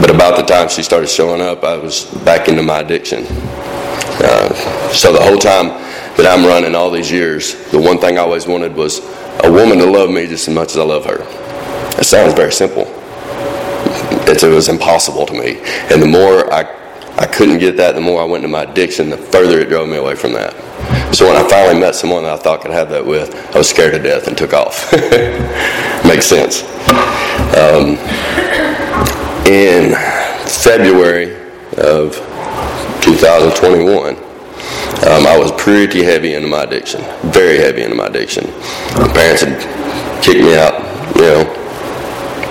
but 0.00 0.10
about 0.10 0.36
the 0.36 0.44
time 0.44 0.68
she 0.68 0.82
started 0.82 1.08
showing 1.08 1.40
up, 1.40 1.64
I 1.64 1.76
was 1.76 2.04
back 2.24 2.48
into 2.48 2.62
my 2.62 2.80
addiction. 2.80 3.24
Uh, 4.20 4.52
so 4.92 5.12
the 5.12 5.20
whole 5.20 5.38
time 5.38 5.68
that 6.16 6.26
I'm 6.26 6.44
running 6.46 6.74
all 6.74 6.90
these 6.90 7.10
years, 7.10 7.54
the 7.70 7.80
one 7.80 7.98
thing 7.98 8.18
I 8.18 8.22
always 8.22 8.46
wanted 8.46 8.74
was 8.74 9.00
a 9.44 9.50
woman 9.50 9.78
to 9.78 9.86
love 9.86 10.10
me 10.10 10.26
just 10.26 10.48
as 10.48 10.54
much 10.54 10.70
as 10.72 10.78
I 10.78 10.84
love 10.84 11.04
her. 11.04 11.18
That 11.96 12.04
sounds 12.04 12.34
very 12.34 12.52
simple, 12.52 12.82
It, 14.26 14.42
it 14.42 14.48
was 14.48 14.68
impossible 14.68 15.26
to 15.26 15.32
me. 15.32 15.60
And 15.90 16.02
the 16.02 16.06
more 16.06 16.52
I, 16.52 16.60
I 17.16 17.26
couldn't 17.26 17.58
get 17.58 17.76
that, 17.76 17.94
the 17.94 18.00
more 18.00 18.20
I 18.20 18.24
went 18.24 18.44
into 18.44 18.52
my 18.52 18.64
addiction, 18.64 19.10
the 19.10 19.16
further 19.16 19.60
it 19.60 19.68
drove 19.68 19.88
me 19.88 19.96
away 19.96 20.14
from 20.14 20.32
that. 20.32 20.54
So 21.12 21.26
when 21.26 21.36
I 21.36 21.48
finally 21.48 21.80
met 21.80 21.94
someone 21.94 22.24
that 22.24 22.34
I 22.34 22.36
thought 22.36 22.60
could 22.60 22.70
have 22.70 22.90
that 22.90 23.04
with, 23.04 23.34
I 23.54 23.58
was 23.58 23.68
scared 23.68 23.92
to 23.92 23.98
death 23.98 24.28
and 24.28 24.36
took 24.36 24.52
off. 24.52 24.92
Makes 26.04 26.26
sense. 26.26 26.62
Um, 27.56 27.96
in 29.48 29.94
February 30.46 31.34
of 31.78 32.14
2021, 33.00 34.16
um, 34.16 35.26
I 35.26 35.36
was 35.38 35.50
pretty 35.52 36.02
heavy 36.02 36.34
into 36.34 36.46
my 36.46 36.64
addiction, 36.64 37.00
very 37.30 37.56
heavy 37.56 37.82
into 37.82 37.96
my 37.96 38.06
addiction. 38.06 38.44
My 38.98 39.10
parents 39.12 39.42
had 39.42 39.58
kicked 40.22 40.40
me 40.40 40.56
out, 40.56 40.74
you 41.16 41.22
know, 41.22 41.58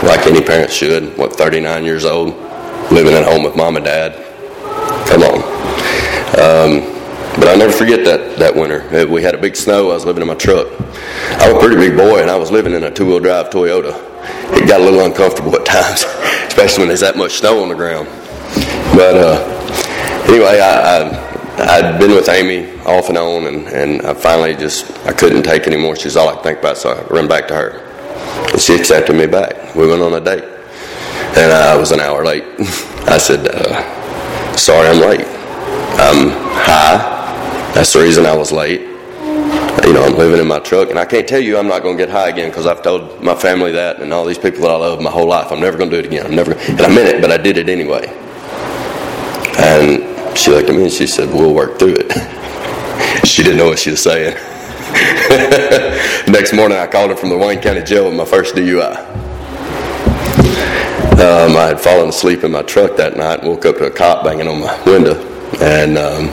like 0.04 0.26
any 0.26 0.42
parents 0.42 0.74
should. 0.74 1.16
What, 1.18 1.36
39 1.36 1.86
years 1.86 2.06
old, 2.06 2.30
living 2.92 3.14
at 3.14 3.24
home 3.24 3.44
with 3.44 3.56
mom 3.56 3.76
and 3.76 3.86
dad. 3.86 4.14
Come 5.08 5.22
on. 5.22 5.44
Um, 6.40 6.97
but 7.38 7.48
I'll 7.48 7.58
never 7.58 7.72
forget 7.72 8.04
that, 8.06 8.38
that 8.40 8.56
winter. 8.56 9.08
We 9.08 9.22
had 9.22 9.36
a 9.36 9.38
big 9.38 9.56
snow. 9.56 9.92
I 9.92 9.94
was 9.94 10.06
living 10.06 10.22
in 10.24 10.28
my 10.28 10.34
truck. 10.34 10.68
I 11.40 11.52
was 11.52 11.56
a 11.56 11.60
pretty 11.60 11.76
big 11.76 11.96
boy, 11.96 12.22
and 12.22 12.32
I 12.32 12.36
was 12.36 12.50
living 12.50 12.74
in 12.74 12.84
a 12.84 12.92
two-wheel 12.92 13.20
drive 13.20 13.52
Toyota. 13.52 13.94
It 14.56 14.68
got 14.68 14.82
a 14.82 14.84
little 14.84 15.02
uncomfortable 15.06 15.56
at 15.56 15.66
times, 15.66 16.04
especially 16.48 16.82
when 16.82 16.88
there's 16.88 17.02
that 17.02 17.16
much 17.16 17.34
snow 17.34 17.62
on 17.62 17.70
the 17.70 17.76
ground. 17.76 18.08
But 18.96 19.16
uh, 19.16 20.24
anyway, 20.28 20.60
I, 20.60 21.04
I, 21.04 21.28
I'd 21.78 22.00
been 22.00 22.12
with 22.12 22.28
Amy 22.28 22.80
off 22.82 23.10
and 23.10 23.18
on, 23.18 23.46
and, 23.46 23.68
and 23.68 24.02
I 24.02 24.16
finally 24.16 24.56
just 24.56 24.90
I 25.06 25.14
couldn't 25.14 25.44
take 25.44 25.68
anymore. 25.68 25.96
She's 25.96 26.16
all 26.16 26.30
I 26.30 26.34
could 26.34 26.44
think 26.44 26.60
about, 26.60 26.78
so 26.78 26.90
I 26.90 27.04
run 27.14 27.28
back 27.28 27.48
to 27.50 27.56
her. 27.56 27.84
And 28.52 28.60
she 28.60 28.76
accepted 28.76 29.16
me 29.16 29.28
back. 29.28 29.76
We 29.76 29.88
went 29.88 30.02
on 30.02 30.14
a 30.14 30.22
date, 30.22 30.44
and 30.44 31.52
I 31.52 31.78
was 31.78 31.92
an 31.92 32.00
hour 32.00 32.26
late. 32.26 32.44
I 33.08 33.20
said, 33.20 33.48
uh, 33.48 34.56
"Sorry, 34.56 34.88
I'm 34.88 35.00
late. 35.00 35.28
I'm 36.00 36.30
high." 36.58 37.17
That's 37.74 37.94
the 37.94 38.00
reason 38.00 38.26
I 38.26 38.36
was 38.36 38.52
late. 38.52 38.82
You 38.82 39.94
know, 39.94 40.04
I'm 40.04 40.18
living 40.18 40.40
in 40.42 40.48
my 40.48 40.60
truck, 40.60 40.90
and 40.90 41.00
I 41.00 41.06
can't 41.06 41.28
tell 41.28 41.40
you 41.40 41.58
I'm 41.58 41.68
not 41.68 41.82
going 41.82 41.98
to 41.98 42.04
get 42.04 42.12
high 42.12 42.30
again 42.30 42.50
because 42.50 42.66
I've 42.66 42.82
told 42.82 43.24
my 43.24 43.36
family 43.36 43.72
that 43.74 44.02
and 44.02 44.12
all 44.12 44.26
these 44.26 44.38
people 44.38 44.62
that 44.62 44.72
I 44.72 44.76
love 44.76 45.02
my 45.02 45.10
whole 45.10 45.28
life. 45.28 45.52
I'm 45.52 45.62
never 45.62 45.78
going 45.78 45.90
to 45.90 45.96
do 45.96 46.00
it 46.00 46.06
again. 46.06 46.26
I'm 46.26 46.36
never, 46.36 46.54
and 46.54 46.82
I 46.82 46.94
meant 46.94 47.08
it, 47.08 47.22
but 47.22 47.32
I 47.32 47.38
did 47.38 47.58
it 47.58 47.70
anyway. 47.70 48.08
And 49.60 50.38
she 50.38 50.52
looked 50.52 50.70
at 50.70 50.76
me 50.76 50.84
and 50.84 50.92
she 50.92 51.08
said, 51.08 51.30
"We'll 51.30 51.54
work 51.54 51.80
through 51.80 51.96
it." 52.00 52.12
she 53.26 53.44
didn't 53.44 53.58
know 53.58 53.68
what 53.68 53.80
she 53.80 53.92
was 53.92 54.04
saying. 54.04 54.36
Next 56.28 56.54
morning, 56.54 56.78
I 56.78 56.88
called 56.88 57.12
her 57.12 57.16
from 57.16 57.30
the 57.30 57.38
Wayne 57.38 57.62
County 57.62 57.84
Jail 57.84 58.06
with 58.06 58.16
my 58.16 58.26
first 58.26 58.56
DUI. 58.56 58.98
Um, 61.18 61.58
I 61.58 61.68
had 61.68 61.80
fallen 61.80 62.10
asleep 62.10 62.44
in 62.44 62.52
my 62.52 62.62
truck 62.62 62.96
that 62.98 63.18
night 63.18 63.40
and 63.40 63.50
woke 63.50 63.66
up 63.66 63.78
to 63.78 63.86
a 63.86 63.92
cop 63.92 64.24
banging 64.24 64.48
on 64.48 64.62
my 64.62 64.84
window, 64.84 65.16
and 65.62 65.98
um, 65.98 66.30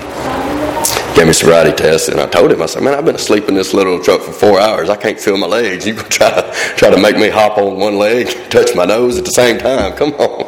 gave 1.14 1.26
me 1.28 1.32
sobriety 1.32 1.74
test, 1.76 2.08
and 2.08 2.20
I 2.20 2.26
told 2.26 2.50
him, 2.50 2.60
I 2.60 2.66
said, 2.66 2.82
"Man, 2.82 2.94
I've 2.94 3.04
been 3.04 3.14
asleep 3.14 3.48
in 3.48 3.54
this 3.54 3.72
little 3.72 4.02
truck 4.02 4.20
for 4.20 4.32
four 4.32 4.60
hours. 4.60 4.90
I 4.90 4.96
can't 4.96 5.18
feel 5.18 5.36
my 5.36 5.46
legs. 5.46 5.86
You 5.86 5.94
can 5.94 6.08
try 6.10 6.30
to 6.30 6.52
try 6.76 6.90
to 6.90 7.00
make 7.00 7.16
me 7.16 7.28
hop 7.28 7.56
on 7.56 7.78
one 7.78 7.96
leg, 7.96 8.28
touch 8.50 8.74
my 8.74 8.84
nose 8.84 9.16
at 9.16 9.24
the 9.24 9.30
same 9.30 9.58
time. 9.58 9.92
Come 9.96 10.12
on." 10.14 10.44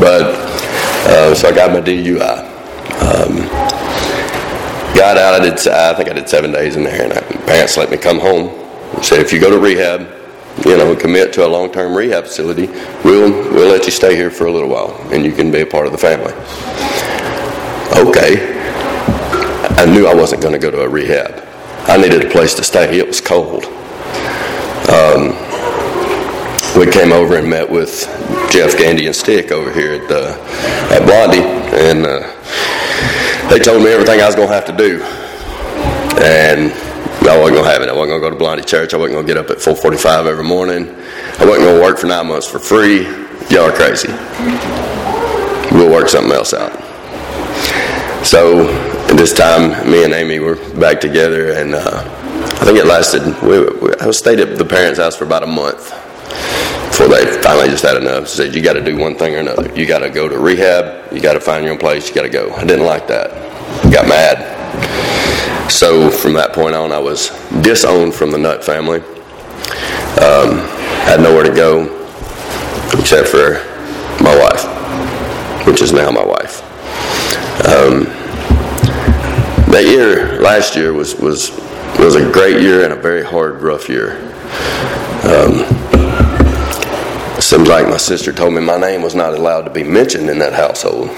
But 0.00 0.22
uh, 1.06 1.34
so 1.34 1.48
I 1.48 1.52
got 1.52 1.70
my 1.72 1.80
DUI. 1.80 2.50
Um, 3.00 3.36
got 4.96 5.16
out. 5.16 5.40
I 5.40 5.44
did. 5.44 5.66
I 5.68 5.94
think 5.94 6.10
I 6.10 6.12
did 6.12 6.28
seven 6.28 6.50
days 6.50 6.76
in 6.76 6.82
there, 6.82 7.02
and 7.02 7.14
my 7.14 7.46
parents 7.46 7.76
let 7.76 7.90
me 7.90 7.96
come 7.96 8.18
home. 8.18 8.50
Said, 9.02 9.20
"If 9.20 9.32
you 9.32 9.40
go 9.40 9.50
to 9.50 9.58
rehab, 9.58 10.08
you 10.66 10.76
know, 10.76 10.94
commit 10.96 11.32
to 11.34 11.46
a 11.46 11.48
long-term 11.48 11.94
rehab 11.94 12.24
facility, 12.24 12.66
we'll 13.04 13.30
we'll 13.52 13.70
let 13.70 13.86
you 13.86 13.92
stay 13.92 14.16
here 14.16 14.30
for 14.30 14.46
a 14.46 14.52
little 14.52 14.68
while, 14.68 14.96
and 15.12 15.24
you 15.24 15.32
can 15.32 15.52
be 15.52 15.60
a 15.60 15.66
part 15.66 15.86
of 15.86 15.92
the 15.92 15.98
family." 15.98 16.32
Okay. 18.08 18.61
I 19.82 19.84
knew 19.84 20.06
I 20.06 20.14
wasn't 20.14 20.40
going 20.40 20.52
to 20.52 20.60
go 20.60 20.70
to 20.70 20.82
a 20.82 20.88
rehab. 20.88 21.42
I 21.88 21.96
needed 21.96 22.24
a 22.24 22.30
place 22.30 22.54
to 22.54 22.62
stay. 22.62 23.00
It 23.00 23.04
was 23.04 23.20
cold. 23.20 23.64
Um, 24.86 25.34
we 26.78 26.86
came 26.88 27.10
over 27.10 27.36
and 27.36 27.50
met 27.50 27.68
with 27.68 28.06
Jeff 28.52 28.78
Gandy 28.78 29.06
and 29.06 29.16
Stick 29.16 29.50
over 29.50 29.72
here 29.72 29.94
at, 29.94 30.08
uh, 30.08 30.38
at 30.94 31.04
Blondie, 31.04 31.42
and 31.74 32.06
uh, 32.06 32.20
they 33.50 33.58
told 33.58 33.82
me 33.82 33.90
everything 33.90 34.20
I 34.20 34.26
was 34.26 34.36
going 34.36 34.46
to 34.46 34.54
have 34.54 34.66
to 34.66 34.76
do. 34.76 35.02
And 36.22 36.70
I 37.28 37.36
wasn't 37.36 37.56
going 37.56 37.64
to 37.64 37.70
have 37.72 37.82
it. 37.82 37.88
I 37.88 37.92
wasn't 37.92 38.10
going 38.10 38.22
to 38.22 38.26
go 38.26 38.30
to 38.30 38.36
Blondie 38.36 38.62
Church. 38.62 38.94
I 38.94 38.98
wasn't 38.98 39.14
going 39.14 39.26
to 39.26 39.34
get 39.34 39.44
up 39.44 39.50
at 39.50 39.58
4:45 39.58 40.26
every 40.26 40.44
morning. 40.44 40.94
I 41.40 41.44
wasn't 41.44 41.66
going 41.66 41.74
to 41.74 41.82
work 41.82 41.98
for 41.98 42.06
nine 42.06 42.28
months 42.28 42.46
for 42.46 42.60
free. 42.60 43.02
Y'all 43.50 43.68
are 43.68 43.72
crazy. 43.72 44.12
We'll 45.74 45.90
work 45.90 46.08
something 46.08 46.32
else 46.32 46.54
out. 46.54 46.70
So 48.24 48.91
this 49.16 49.32
time, 49.34 49.90
me 49.90 50.04
and 50.04 50.12
Amy 50.12 50.38
were 50.38 50.56
back 50.78 51.00
together, 51.00 51.52
and 51.52 51.74
uh, 51.74 52.02
I 52.60 52.64
think 52.64 52.78
it 52.78 52.86
lasted. 52.86 53.22
We, 53.42 53.60
we, 53.80 53.94
I 54.00 54.10
stayed 54.12 54.40
at 54.40 54.56
the 54.56 54.64
parents' 54.64 54.98
house 54.98 55.16
for 55.16 55.24
about 55.24 55.42
a 55.42 55.46
month 55.46 55.90
before 56.88 57.08
they 57.08 57.40
finally 57.42 57.68
just 57.68 57.82
had 57.82 57.96
enough. 57.96 58.28
Said, 58.28 58.54
"You 58.54 58.62
got 58.62 58.74
to 58.74 58.84
do 58.84 58.96
one 58.96 59.16
thing 59.16 59.34
or 59.34 59.38
another. 59.38 59.74
You 59.74 59.86
got 59.86 60.00
to 60.00 60.10
go 60.10 60.28
to 60.28 60.38
rehab. 60.38 61.12
You 61.12 61.20
got 61.20 61.34
to 61.34 61.40
find 61.40 61.64
your 61.64 61.74
own 61.74 61.78
place. 61.78 62.08
You 62.08 62.14
got 62.14 62.22
to 62.22 62.28
go." 62.28 62.52
I 62.54 62.64
didn't 62.64 62.86
like 62.86 63.08
that. 63.08 63.30
Got 63.92 64.08
mad. 64.08 65.70
So 65.70 66.10
from 66.10 66.34
that 66.34 66.52
point 66.52 66.74
on, 66.74 66.92
I 66.92 66.98
was 66.98 67.30
disowned 67.62 68.14
from 68.14 68.30
the 68.30 68.38
Nutt 68.38 68.64
family. 68.64 69.00
Um, 70.20 70.58
had 71.04 71.20
nowhere 71.20 71.44
to 71.44 71.54
go 71.54 71.98
except 72.92 73.28
for 73.28 73.54
my 74.22 74.36
wife, 74.38 75.66
which 75.66 75.82
is 75.82 75.92
now 75.92 76.10
my 76.10 76.24
wife. 76.24 76.62
Um, 77.66 78.21
that 79.72 79.86
year, 79.86 80.38
last 80.38 80.76
year, 80.76 80.92
was, 80.92 81.14
was, 81.14 81.50
was 81.98 82.14
a 82.14 82.30
great 82.30 82.60
year 82.60 82.84
and 82.84 82.92
a 82.92 82.96
very 82.96 83.24
hard, 83.24 83.62
rough 83.62 83.88
year. 83.88 84.18
Um, 85.24 85.64
seems 87.40 87.68
like 87.68 87.88
my 87.88 87.96
sister 87.96 88.34
told 88.34 88.52
me 88.52 88.60
my 88.60 88.76
name 88.76 89.00
was 89.00 89.14
not 89.14 89.32
allowed 89.32 89.62
to 89.62 89.70
be 89.70 89.82
mentioned 89.82 90.28
in 90.28 90.38
that 90.38 90.52
household. 90.52 91.08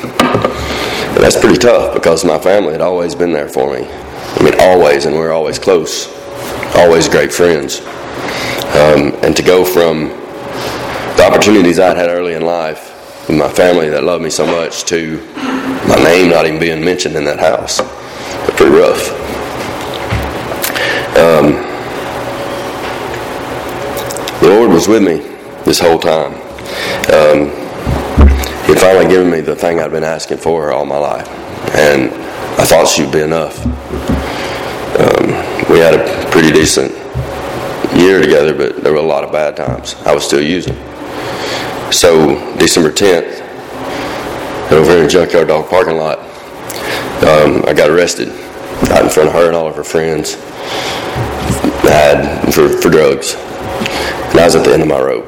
That's 1.18 1.38
pretty 1.38 1.58
tough 1.58 1.94
because 1.94 2.24
my 2.24 2.38
family 2.38 2.70
had 2.70 2.80
always 2.80 3.16
been 3.16 3.32
there 3.32 3.48
for 3.48 3.74
me. 3.74 3.88
I 3.88 4.42
mean, 4.44 4.54
always, 4.60 5.04
and 5.04 5.16
we 5.16 5.22
are 5.22 5.32
always 5.32 5.58
close, 5.58 6.06
always 6.76 7.08
great 7.08 7.32
friends. 7.32 7.80
Um, 7.80 9.18
and 9.24 9.36
to 9.36 9.42
go 9.42 9.64
from 9.64 10.10
the 11.16 11.28
opportunities 11.28 11.80
I'd 11.80 11.96
had 11.96 12.08
early 12.08 12.34
in 12.34 12.42
life 12.42 13.28
with 13.28 13.36
my 13.36 13.48
family 13.48 13.88
that 13.90 14.04
loved 14.04 14.22
me 14.22 14.30
so 14.30 14.46
much 14.46 14.84
to 14.84 15.18
my 15.88 15.96
name 16.04 16.30
not 16.30 16.46
even 16.46 16.60
being 16.60 16.84
mentioned 16.84 17.16
in 17.16 17.24
that 17.24 17.40
house 17.40 17.80
pretty 18.52 18.76
rough. 18.76 19.11
Um, 21.16 21.52
the 24.40 24.48
Lord 24.48 24.70
was 24.70 24.88
with 24.88 25.02
me 25.02 25.18
this 25.64 25.80
whole 25.80 25.98
time. 25.98 26.35
Um, 27.12 27.50
he 28.66 28.74
finally 28.74 29.07
given 29.09 29.30
me 29.30 29.40
the 29.40 29.54
thing 29.54 29.80
I'd 29.80 29.90
been 29.90 30.04
asking 30.04 30.38
for 30.38 30.72
all 30.72 30.85
my 30.85 30.98
life, 30.98 31.28
and 31.74 32.12
I 32.61 32.64
thought 32.64 32.88
she'd 32.88 33.12
be 33.12 33.20
enough. 33.20 33.64
Um, 34.98 35.26
we 35.70 35.78
had 35.78 35.94
a 35.94 36.30
pretty 36.30 36.50
decent 36.52 36.92
year 37.96 38.20
together, 38.20 38.54
but 38.54 38.83
there 38.83 38.92
were 38.92 38.98
a 38.98 39.02
lot 39.02 39.24
of 39.24 39.33
bad 39.33 39.57
times. 39.57 39.94
I 40.04 40.14
was 40.14 40.24
still 40.24 40.42
using. 40.42 40.74
So 41.92 42.57
December 42.59 42.90
10th, 42.90 43.40
over 44.72 44.96
in 44.96 45.04
the 45.04 45.09
junkyard 45.09 45.48
dog 45.48 45.68
parking 45.68 45.96
lot, 45.96 46.18
um, 47.22 47.64
I 47.66 47.72
got 47.72 47.90
arrested 47.90 48.29
out 48.90 49.05
in 49.05 49.11
front 49.11 49.29
of 49.29 49.35
her 49.35 49.46
and 49.46 49.55
all 49.55 49.68
of 49.68 49.77
her 49.77 49.85
friends 49.85 50.35
had 51.85 52.53
for, 52.53 52.68
for 52.68 52.90
drugs. 52.90 53.35
And 53.35 54.40
I 54.40 54.44
was 54.44 54.57
at 54.57 54.64
the 54.64 54.72
end 54.72 54.83
of 54.83 54.88
my 54.88 55.00
rope. 55.00 55.27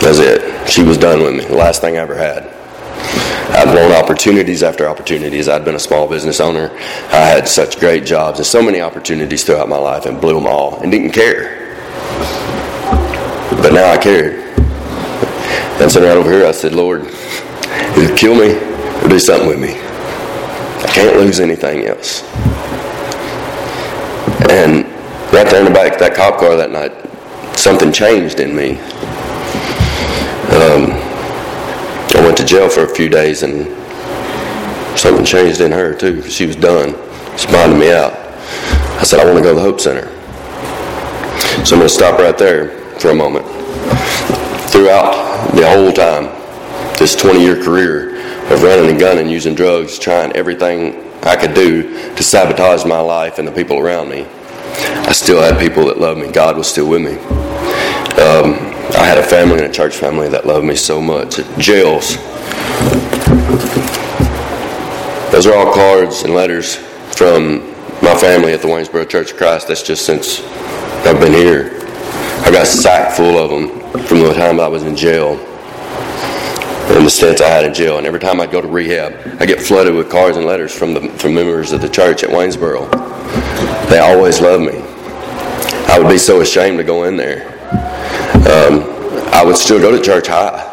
That 0.00 0.10
was 0.10 0.18
it. 0.20 0.68
She 0.68 0.82
was 0.82 0.96
done 0.96 1.22
with 1.22 1.34
me. 1.34 1.44
The 1.44 1.56
last 1.56 1.80
thing 1.80 1.96
I 1.96 2.00
ever 2.00 2.16
had. 2.16 2.54
I'd 3.50 3.72
blown 3.72 3.92
opportunities 3.92 4.62
after 4.62 4.86
opportunities. 4.86 5.48
I'd 5.48 5.64
been 5.64 5.74
a 5.74 5.80
small 5.80 6.08
business 6.08 6.40
owner. 6.40 6.70
I 7.10 7.26
had 7.26 7.48
such 7.48 7.80
great 7.80 8.04
jobs 8.04 8.38
and 8.38 8.46
so 8.46 8.62
many 8.62 8.80
opportunities 8.80 9.42
throughout 9.42 9.68
my 9.68 9.78
life 9.78 10.06
and 10.06 10.20
blew 10.20 10.34
them 10.34 10.46
all 10.46 10.80
and 10.80 10.92
didn't 10.92 11.10
care. 11.10 11.76
But 13.60 13.72
now 13.72 13.90
I 13.90 13.98
cared. 13.98 14.34
And 15.80 15.90
sitting 15.90 16.08
right 16.08 16.16
over 16.16 16.30
here, 16.30 16.46
I 16.46 16.52
said, 16.52 16.74
Lord, 16.74 17.06
either 17.06 18.16
kill 18.16 18.34
me 18.34 18.54
or 19.02 19.08
do 19.08 19.18
something 19.18 19.48
with 19.48 19.58
me. 19.58 19.80
I 20.80 20.90
can't 20.92 21.16
lose 21.16 21.40
anything 21.40 21.86
else. 21.86 22.22
And 24.50 24.84
right 25.32 25.46
there 25.50 25.58
in 25.58 25.64
the 25.64 25.72
back 25.72 25.94
of 25.94 25.98
that 26.00 26.14
cop 26.14 26.38
car 26.38 26.56
that 26.56 26.70
night, 26.70 26.92
something 27.58 27.92
changed 27.92 28.40
in 28.40 28.54
me. 28.54 28.78
Um, 30.48 30.92
I 32.16 32.20
went 32.24 32.36
to 32.38 32.44
jail 32.44 32.68
for 32.68 32.84
a 32.84 32.88
few 32.88 33.08
days 33.08 33.42
and 33.42 33.66
something 34.98 35.24
changed 35.24 35.60
in 35.60 35.72
her 35.72 35.94
too 35.94 36.22
she 36.22 36.46
was 36.46 36.56
done. 36.56 36.94
She 37.36 37.46
bonded 37.48 37.78
me 37.78 37.92
out. 37.92 38.12
I 38.98 39.04
said, 39.04 39.20
I 39.20 39.24
want 39.24 39.36
to 39.38 39.42
go 39.42 39.50
to 39.50 39.54
the 39.54 39.60
Hope 39.60 39.80
Center. 39.80 40.06
So 41.64 41.76
I'm 41.76 41.80
going 41.80 41.82
to 41.82 41.88
stop 41.88 42.18
right 42.18 42.36
there 42.38 42.70
for 42.98 43.10
a 43.10 43.14
moment. 43.14 43.46
throughout 44.70 45.54
the 45.54 45.68
whole 45.68 45.92
time, 45.92 46.37
this 46.98 47.14
20 47.14 47.40
year 47.40 47.62
career 47.62 48.16
of 48.52 48.62
running 48.62 48.90
and 48.90 48.98
gunning, 48.98 49.28
using 49.28 49.54
drugs, 49.54 49.98
trying 49.98 50.32
everything 50.32 51.04
I 51.22 51.36
could 51.36 51.54
do 51.54 52.14
to 52.16 52.22
sabotage 52.22 52.84
my 52.84 52.98
life 52.98 53.38
and 53.38 53.46
the 53.46 53.52
people 53.52 53.78
around 53.78 54.08
me, 54.08 54.26
I 54.26 55.12
still 55.12 55.40
had 55.40 55.60
people 55.60 55.86
that 55.86 56.00
loved 56.00 56.20
me. 56.20 56.30
God 56.32 56.56
was 56.56 56.66
still 56.66 56.88
with 56.88 57.02
me. 57.02 57.18
Um, 58.18 58.54
I 58.96 59.04
had 59.04 59.16
a 59.16 59.22
family 59.22 59.58
and 59.58 59.66
a 59.66 59.72
church 59.72 59.96
family 59.96 60.28
that 60.30 60.44
loved 60.44 60.66
me 60.66 60.74
so 60.74 61.00
much. 61.00 61.36
Jails. 61.58 62.16
Those 65.30 65.46
are 65.46 65.54
all 65.54 65.72
cards 65.72 66.22
and 66.22 66.34
letters 66.34 66.74
from 66.74 67.60
my 68.02 68.16
family 68.16 68.52
at 68.52 68.60
the 68.60 68.68
Waynesboro 68.68 69.08
Church 69.08 69.32
of 69.32 69.36
Christ. 69.36 69.68
That's 69.68 69.82
just 69.82 70.04
since 70.04 70.42
I've 71.06 71.20
been 71.20 71.32
here. 71.32 71.70
I 72.44 72.50
got 72.50 72.66
sacked 72.66 73.16
full 73.16 73.38
of 73.38 73.50
them 73.50 74.02
from 74.06 74.20
the 74.20 74.34
time 74.34 74.58
I 74.58 74.66
was 74.66 74.82
in 74.82 74.96
jail 74.96 75.36
and 76.96 77.04
the 77.04 77.10
stints 77.10 77.40
I 77.40 77.48
had 77.48 77.64
in 77.64 77.74
jail. 77.74 77.98
And 77.98 78.06
every 78.06 78.20
time 78.20 78.40
I'd 78.40 78.50
go 78.50 78.60
to 78.60 78.68
rehab, 78.68 79.40
I 79.40 79.46
get 79.46 79.60
flooded 79.60 79.94
with 79.94 80.10
cards 80.10 80.36
and 80.36 80.46
letters 80.46 80.74
from 80.74 80.94
the 80.94 81.08
from 81.10 81.34
members 81.34 81.72
of 81.72 81.80
the 81.80 81.88
church 81.88 82.22
at 82.24 82.30
Waynesboro. 82.30 82.90
They 83.90 83.98
always 83.98 84.40
love 84.40 84.60
me. 84.60 84.80
I 85.88 85.98
would 85.98 86.08
be 86.08 86.18
so 86.18 86.40
ashamed 86.40 86.78
to 86.78 86.84
go 86.84 87.04
in 87.04 87.16
there. 87.16 87.46
Um, 88.48 88.84
I 89.32 89.42
would 89.44 89.56
still 89.56 89.78
go 89.78 89.90
to 89.90 90.02
church 90.02 90.28
high. 90.28 90.64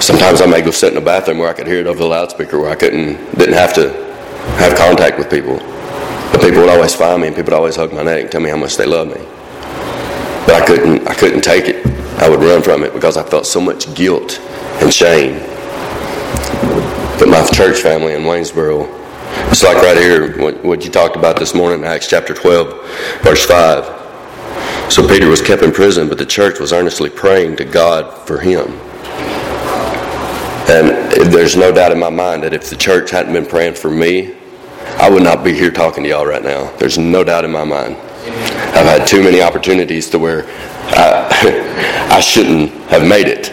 Sometimes 0.00 0.40
I 0.40 0.46
may 0.46 0.62
go 0.62 0.70
sit 0.70 0.88
in 0.88 0.94
the 0.94 1.00
bathroom 1.00 1.38
where 1.38 1.48
I 1.48 1.52
could 1.52 1.66
hear 1.66 1.80
it 1.80 1.86
over 1.86 1.98
the 1.98 2.06
loudspeaker, 2.06 2.58
where 2.58 2.70
I 2.70 2.76
couldn't 2.76 3.16
didn't 3.38 3.54
have 3.54 3.74
to 3.74 3.92
have 4.58 4.76
contact 4.76 5.18
with 5.18 5.30
people. 5.30 5.58
But 6.32 6.40
people 6.40 6.60
would 6.60 6.70
always 6.70 6.94
find 6.94 7.22
me, 7.22 7.28
and 7.28 7.36
people 7.36 7.52
would 7.52 7.56
always 7.56 7.76
hug 7.76 7.92
my 7.92 8.02
neck 8.02 8.22
and 8.22 8.30
tell 8.30 8.40
me 8.40 8.50
how 8.50 8.56
much 8.56 8.76
they 8.76 8.86
love 8.86 9.08
me. 9.08 9.24
But 10.46 10.62
I 10.62 10.66
couldn't 10.66 11.06
I 11.08 11.14
couldn't 11.14 11.42
take 11.42 11.66
it. 11.68 11.86
I 12.20 12.28
would 12.28 12.40
run 12.40 12.62
from 12.62 12.82
it 12.82 12.92
because 12.92 13.16
I 13.16 13.22
felt 13.22 13.46
so 13.46 13.60
much 13.60 13.92
guilt 13.94 14.40
and 14.80 14.92
shame. 14.92 15.38
But 17.18 17.28
my 17.28 17.46
church 17.52 17.80
family 17.80 18.14
in 18.14 18.22
Waynesboro, 18.22 18.86
it's 19.50 19.62
like 19.62 19.76
right 19.76 19.96
here, 19.96 20.36
what, 20.62 20.84
you 20.84 20.90
talked 20.90 21.16
about 21.16 21.38
this 21.38 21.54
morning, 21.54 21.84
Acts 21.84 22.08
chapter 22.08 22.34
12, 22.34 23.22
verse 23.22 23.44
5. 23.46 24.92
So 24.92 25.06
Peter 25.08 25.28
was 25.28 25.40
kept 25.42 25.62
in 25.62 25.72
prison, 25.72 26.08
but 26.08 26.18
the 26.18 26.26
church 26.26 26.60
was 26.60 26.72
earnestly 26.72 27.10
praying 27.10 27.56
to 27.56 27.64
God 27.64 28.26
for 28.26 28.38
him. 28.38 28.72
And 30.68 31.32
there's 31.32 31.56
no 31.56 31.72
doubt 31.72 31.92
in 31.92 31.98
my 31.98 32.10
mind 32.10 32.42
that 32.42 32.52
if 32.52 32.70
the 32.70 32.76
church 32.76 33.10
hadn't 33.10 33.32
been 33.32 33.46
praying 33.46 33.74
for 33.74 33.90
me, 33.90 34.34
I 34.98 35.08
would 35.08 35.22
not 35.22 35.44
be 35.44 35.52
here 35.52 35.70
talking 35.70 36.02
to 36.04 36.08
y'all 36.08 36.26
right 36.26 36.42
now. 36.42 36.70
There's 36.78 36.98
no 36.98 37.24
doubt 37.24 37.44
in 37.44 37.52
my 37.52 37.64
mind. 37.64 37.96
I've 37.96 38.86
had 38.86 39.06
too 39.06 39.22
many 39.22 39.40
opportunities 39.42 40.10
to 40.10 40.18
where 40.18 40.44
I, 40.88 42.08
I 42.10 42.20
shouldn't 42.20 42.70
have 42.90 43.06
made 43.06 43.26
it. 43.26 43.52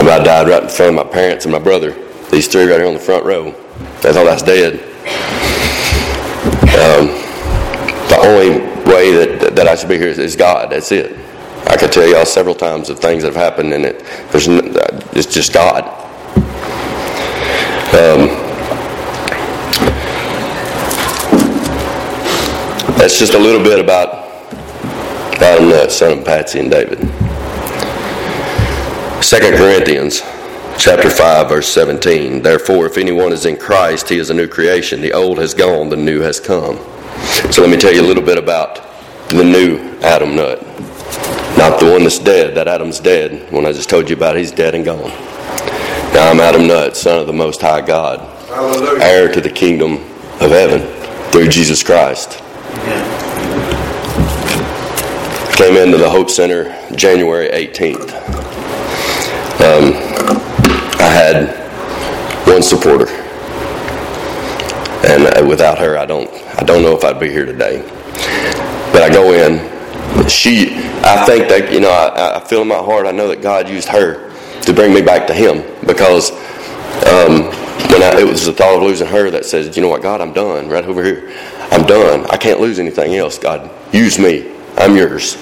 About 0.00 0.24
died 0.24 0.48
right 0.48 0.62
in 0.62 0.68
front 0.68 0.96
of 0.96 1.06
my 1.06 1.12
parents 1.12 1.44
and 1.44 1.52
my 1.52 1.58
brother. 1.58 1.90
These 2.30 2.46
three 2.46 2.64
right 2.64 2.78
here 2.78 2.86
on 2.86 2.94
the 2.94 3.00
front 3.00 3.24
row. 3.24 3.50
They 4.00 4.12
thought 4.12 4.28
I 4.28 4.36
dead. 4.44 4.74
Um, 6.78 7.08
the 8.08 8.18
only 8.22 8.60
way 8.90 9.12
that, 9.12 9.56
that 9.56 9.66
I 9.66 9.74
should 9.74 9.88
be 9.88 9.98
here 9.98 10.08
is, 10.08 10.18
is 10.18 10.36
God. 10.36 10.70
That's 10.70 10.92
it. 10.92 11.18
I 11.66 11.76
could 11.76 11.90
tell 11.90 12.06
y'all 12.06 12.24
several 12.24 12.54
times 12.54 12.88
of 12.88 12.98
things 12.98 13.24
that 13.24 13.34
have 13.34 13.42
happened, 13.42 13.74
and 13.74 13.84
it 13.84 14.04
there's 14.30 14.46
it's 14.48 15.26
just 15.26 15.52
God. 15.52 15.84
Um, 17.92 18.28
that's 22.96 23.18
just 23.18 23.34
a 23.34 23.38
little 23.38 23.62
bit 23.62 23.78
about 23.78 24.28
about 25.36 25.60
uh, 25.60 25.88
son 25.88 26.18
of 26.18 26.24
Patsy 26.24 26.60
and 26.60 26.70
David. 26.70 27.27
2 29.20 29.36
Corinthians 29.56 30.20
chapter 30.78 31.10
5 31.10 31.48
verse 31.48 31.66
17 31.68 32.40
therefore 32.40 32.86
if 32.86 32.96
anyone 32.96 33.32
is 33.32 33.46
in 33.46 33.56
christ 33.56 34.08
he 34.08 34.16
is 34.16 34.30
a 34.30 34.34
new 34.34 34.46
creation. 34.46 35.00
The 35.00 35.12
old 35.12 35.38
has 35.38 35.54
gone 35.54 35.88
the 35.88 35.96
new 35.96 36.20
has 36.20 36.38
come. 36.38 36.76
So 37.50 37.62
let 37.62 37.68
me 37.70 37.76
tell 37.76 37.92
you 37.92 38.00
a 38.00 38.06
little 38.06 38.22
bit 38.22 38.38
about 38.38 38.76
the 39.30 39.42
new 39.42 39.78
adam 40.02 40.36
Nutt. 40.36 40.62
Not 41.58 41.80
the 41.80 41.90
one 41.90 42.04
that's 42.04 42.20
dead. 42.20 42.54
That 42.54 42.68
adam's 42.68 43.00
dead 43.00 43.52
when 43.52 43.66
i 43.66 43.72
just 43.72 43.90
told 43.90 44.08
you 44.08 44.14
about 44.14 44.36
it, 44.36 44.38
he's 44.38 44.52
dead 44.52 44.76
and 44.76 44.84
gone. 44.84 45.10
Now 46.14 46.30
i'm 46.30 46.38
adam 46.38 46.68
Nutt 46.68 46.96
son 46.96 47.18
of 47.18 47.26
the 47.26 47.32
most 47.32 47.60
high 47.60 47.80
god 47.80 48.20
Hallelujah. 48.48 49.02
heir 49.02 49.32
to 49.32 49.40
the 49.40 49.50
kingdom 49.50 49.94
of 50.40 50.50
heaven 50.52 50.80
through 51.32 51.48
jesus 51.48 51.82
christ. 51.82 52.38
Came 55.56 55.76
into 55.76 55.98
the 55.98 56.08
hope 56.08 56.30
center 56.30 56.70
january 56.94 57.48
18th 57.48 58.47
um, 59.60 59.92
I 61.00 61.10
had 61.10 62.46
one 62.46 62.62
supporter, 62.62 63.08
and 65.06 65.26
uh, 65.26 65.46
without 65.48 65.78
her, 65.78 65.98
I 65.98 66.06
don't 66.06 66.30
I 66.56 66.62
don't 66.62 66.82
know 66.82 66.96
if 66.96 67.04
I'd 67.04 67.18
be 67.18 67.28
here 67.28 67.44
today. 67.44 67.82
But 68.92 69.02
I 69.02 69.10
go 69.12 69.32
in. 69.32 69.58
She, 70.28 70.74
I 71.02 71.24
think 71.26 71.48
that 71.48 71.72
you 71.72 71.80
know, 71.80 71.90
I, 71.90 72.36
I 72.36 72.40
feel 72.40 72.62
in 72.62 72.68
my 72.68 72.76
heart. 72.76 73.06
I 73.06 73.10
know 73.10 73.28
that 73.28 73.42
God 73.42 73.68
used 73.68 73.88
her 73.88 74.32
to 74.62 74.72
bring 74.72 74.94
me 74.94 75.02
back 75.02 75.26
to 75.26 75.34
Him 75.34 75.62
because 75.86 76.30
um, 77.10 77.50
when 77.90 78.02
I, 78.02 78.20
it 78.20 78.26
was 78.26 78.46
the 78.46 78.52
thought 78.52 78.76
of 78.76 78.82
losing 78.82 79.08
her 79.08 79.30
that 79.30 79.44
says, 79.44 79.76
you 79.76 79.82
know 79.82 79.88
what, 79.88 80.02
God, 80.02 80.20
I'm 80.20 80.32
done. 80.32 80.68
Right 80.68 80.84
over 80.84 81.02
here, 81.02 81.36
I'm 81.72 81.84
done. 81.84 82.26
I 82.30 82.36
can't 82.36 82.60
lose 82.60 82.78
anything 82.78 83.16
else. 83.16 83.38
God, 83.38 83.70
use 83.92 84.20
me. 84.20 84.54
I'm 84.76 84.96
yours, 84.96 85.36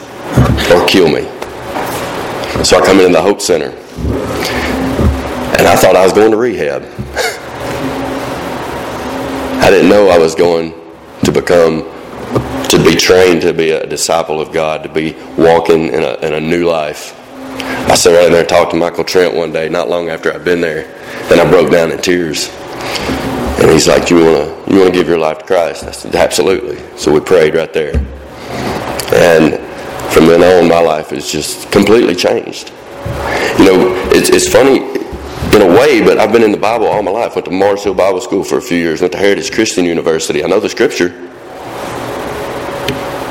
or 0.73 0.87
kill 0.87 1.09
me. 1.09 1.23
So 2.65 2.79
I 2.79 2.83
come 2.83 2.99
into 3.01 3.13
the 3.13 3.23
Hope 3.23 3.43
Center 3.43 3.71
and 3.97 5.67
I 5.67 5.77
thought 5.77 5.97
I 5.97 6.05
was 6.05 6.13
going 6.13 6.31
to 6.31 6.37
rehab. 6.37 6.83
I 9.63 9.71
didn't 9.71 9.89
know 9.89 10.09
I 10.09 10.19
was 10.19 10.35
going 10.35 10.75
to 11.25 11.33
become, 11.33 11.83
to 12.69 12.83
be 12.85 12.95
trained 12.95 13.43
to 13.43 13.53
be 13.53 13.71
a 13.71 13.87
disciple 13.87 14.41
of 14.41 14.53
God, 14.53 14.83
to 14.83 14.89
be 14.89 15.15
walking 15.37 15.89
in 15.89 16.03
a, 16.03 16.15
in 16.25 16.35
a 16.35 16.41
new 16.41 16.69
life. 16.69 17.15
I 17.89 17.95
sat 17.95 18.11
right 18.11 18.31
there 18.31 18.41
and 18.41 18.49
talked 18.49 18.73
to 18.73 18.77
Michael 18.77 19.05
Trent 19.05 19.35
one 19.35 19.53
day, 19.53 19.69
not 19.69 19.89
long 19.89 20.09
after 20.09 20.33
I'd 20.33 20.45
been 20.45 20.61
there, 20.61 20.87
and 21.31 21.41
I 21.41 21.51
broke 21.51 21.71
down 21.71 21.91
in 21.91 21.99
tears. 21.99 22.51
And 23.59 23.71
he's 23.71 23.89
like, 23.89 24.11
"You 24.11 24.17
want 24.17 24.67
to 24.67 24.73
you 24.73 24.81
want 24.81 24.93
to 24.93 24.99
give 24.99 25.09
your 25.09 25.19
life 25.19 25.39
to 25.39 25.45
Christ?" 25.47 25.85
I 25.85 25.93
said, 25.93 26.15
"Absolutely." 26.15 26.79
So 26.99 27.13
we 27.13 27.21
prayed 27.21 27.55
right 27.55 27.73
there, 27.73 27.97
and 29.15 29.59
from 30.13 30.27
then 30.27 30.43
on, 30.43 30.69
my 30.69 30.81
life 30.81 31.11
has 31.11 31.31
just 31.31 31.73
completely 31.73 32.15
changed. 32.15 32.73
You 33.59 33.65
know, 33.65 34.11
it's, 34.13 34.31
it's 34.31 34.49
funny 34.49 34.97
in 35.57 35.63
a 35.63 35.67
way, 35.67 36.03
but 36.03 36.19
I've 36.19 36.33
been 36.33 36.43
in 36.43 36.53
the 36.53 36.59
Bible 36.59 36.87
all 36.87 37.03
my 37.03 37.11
life. 37.11 37.35
Went 37.35 37.47
to 37.47 37.51
Mars 37.51 37.85
Hill 37.85 37.95
Bible 37.95 38.21
School 38.21 38.45
for 38.45 38.59
a 38.59 38.63
few 38.63 38.77
years. 38.77 39.01
Went 39.01 39.13
to 39.13 39.19
Heritage 39.19 39.51
Christian 39.53 39.85
University. 39.85 40.45
I 40.45 40.47
know 40.47 40.61
the 40.61 40.69
Scripture, 40.69 41.09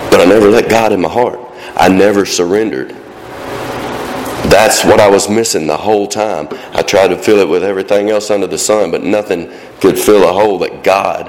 but 0.10 0.20
I 0.20 0.26
never 0.26 0.50
let 0.50 0.70
God 0.70 0.92
in 0.92 1.02
my 1.02 1.10
heart. 1.10 1.40
I 1.76 1.90
never 1.90 2.26
surrendered. 2.26 2.96
That's 4.50 4.84
what 4.84 5.00
I 5.00 5.10
was 5.10 5.30
missing 5.30 5.68
the 5.68 5.78
whole 5.78 6.08
time. 6.08 6.48
I 6.74 6.82
tried 6.82 7.10
to 7.10 7.18
fill 7.18 7.40
it 7.40 7.48
with 7.48 7.64
everything 7.64 8.10
else 8.10 8.32
under 8.32 8.48
the 8.48 8.58
sun, 8.58 8.90
but 8.90 9.04
nothing 9.04 9.52
could 9.80 10.00
fill 10.00 10.28
a 10.28 10.34
hole 10.34 10.58
that 10.60 10.84
God 10.84 11.26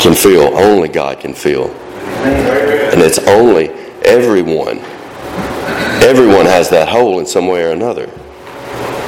can 0.00 0.14
fill. 0.14 0.56
Only 0.56 0.88
God 0.88 1.20
can 1.20 1.34
fill. 1.34 1.70
And 1.70 3.00
it's 3.00 3.18
only 3.18 3.68
everyone 4.02 4.80
Everyone 6.02 6.46
has 6.46 6.70
that 6.70 6.88
hole 6.88 7.18
in 7.18 7.26
some 7.26 7.46
way 7.46 7.62
or 7.62 7.72
another. 7.72 8.04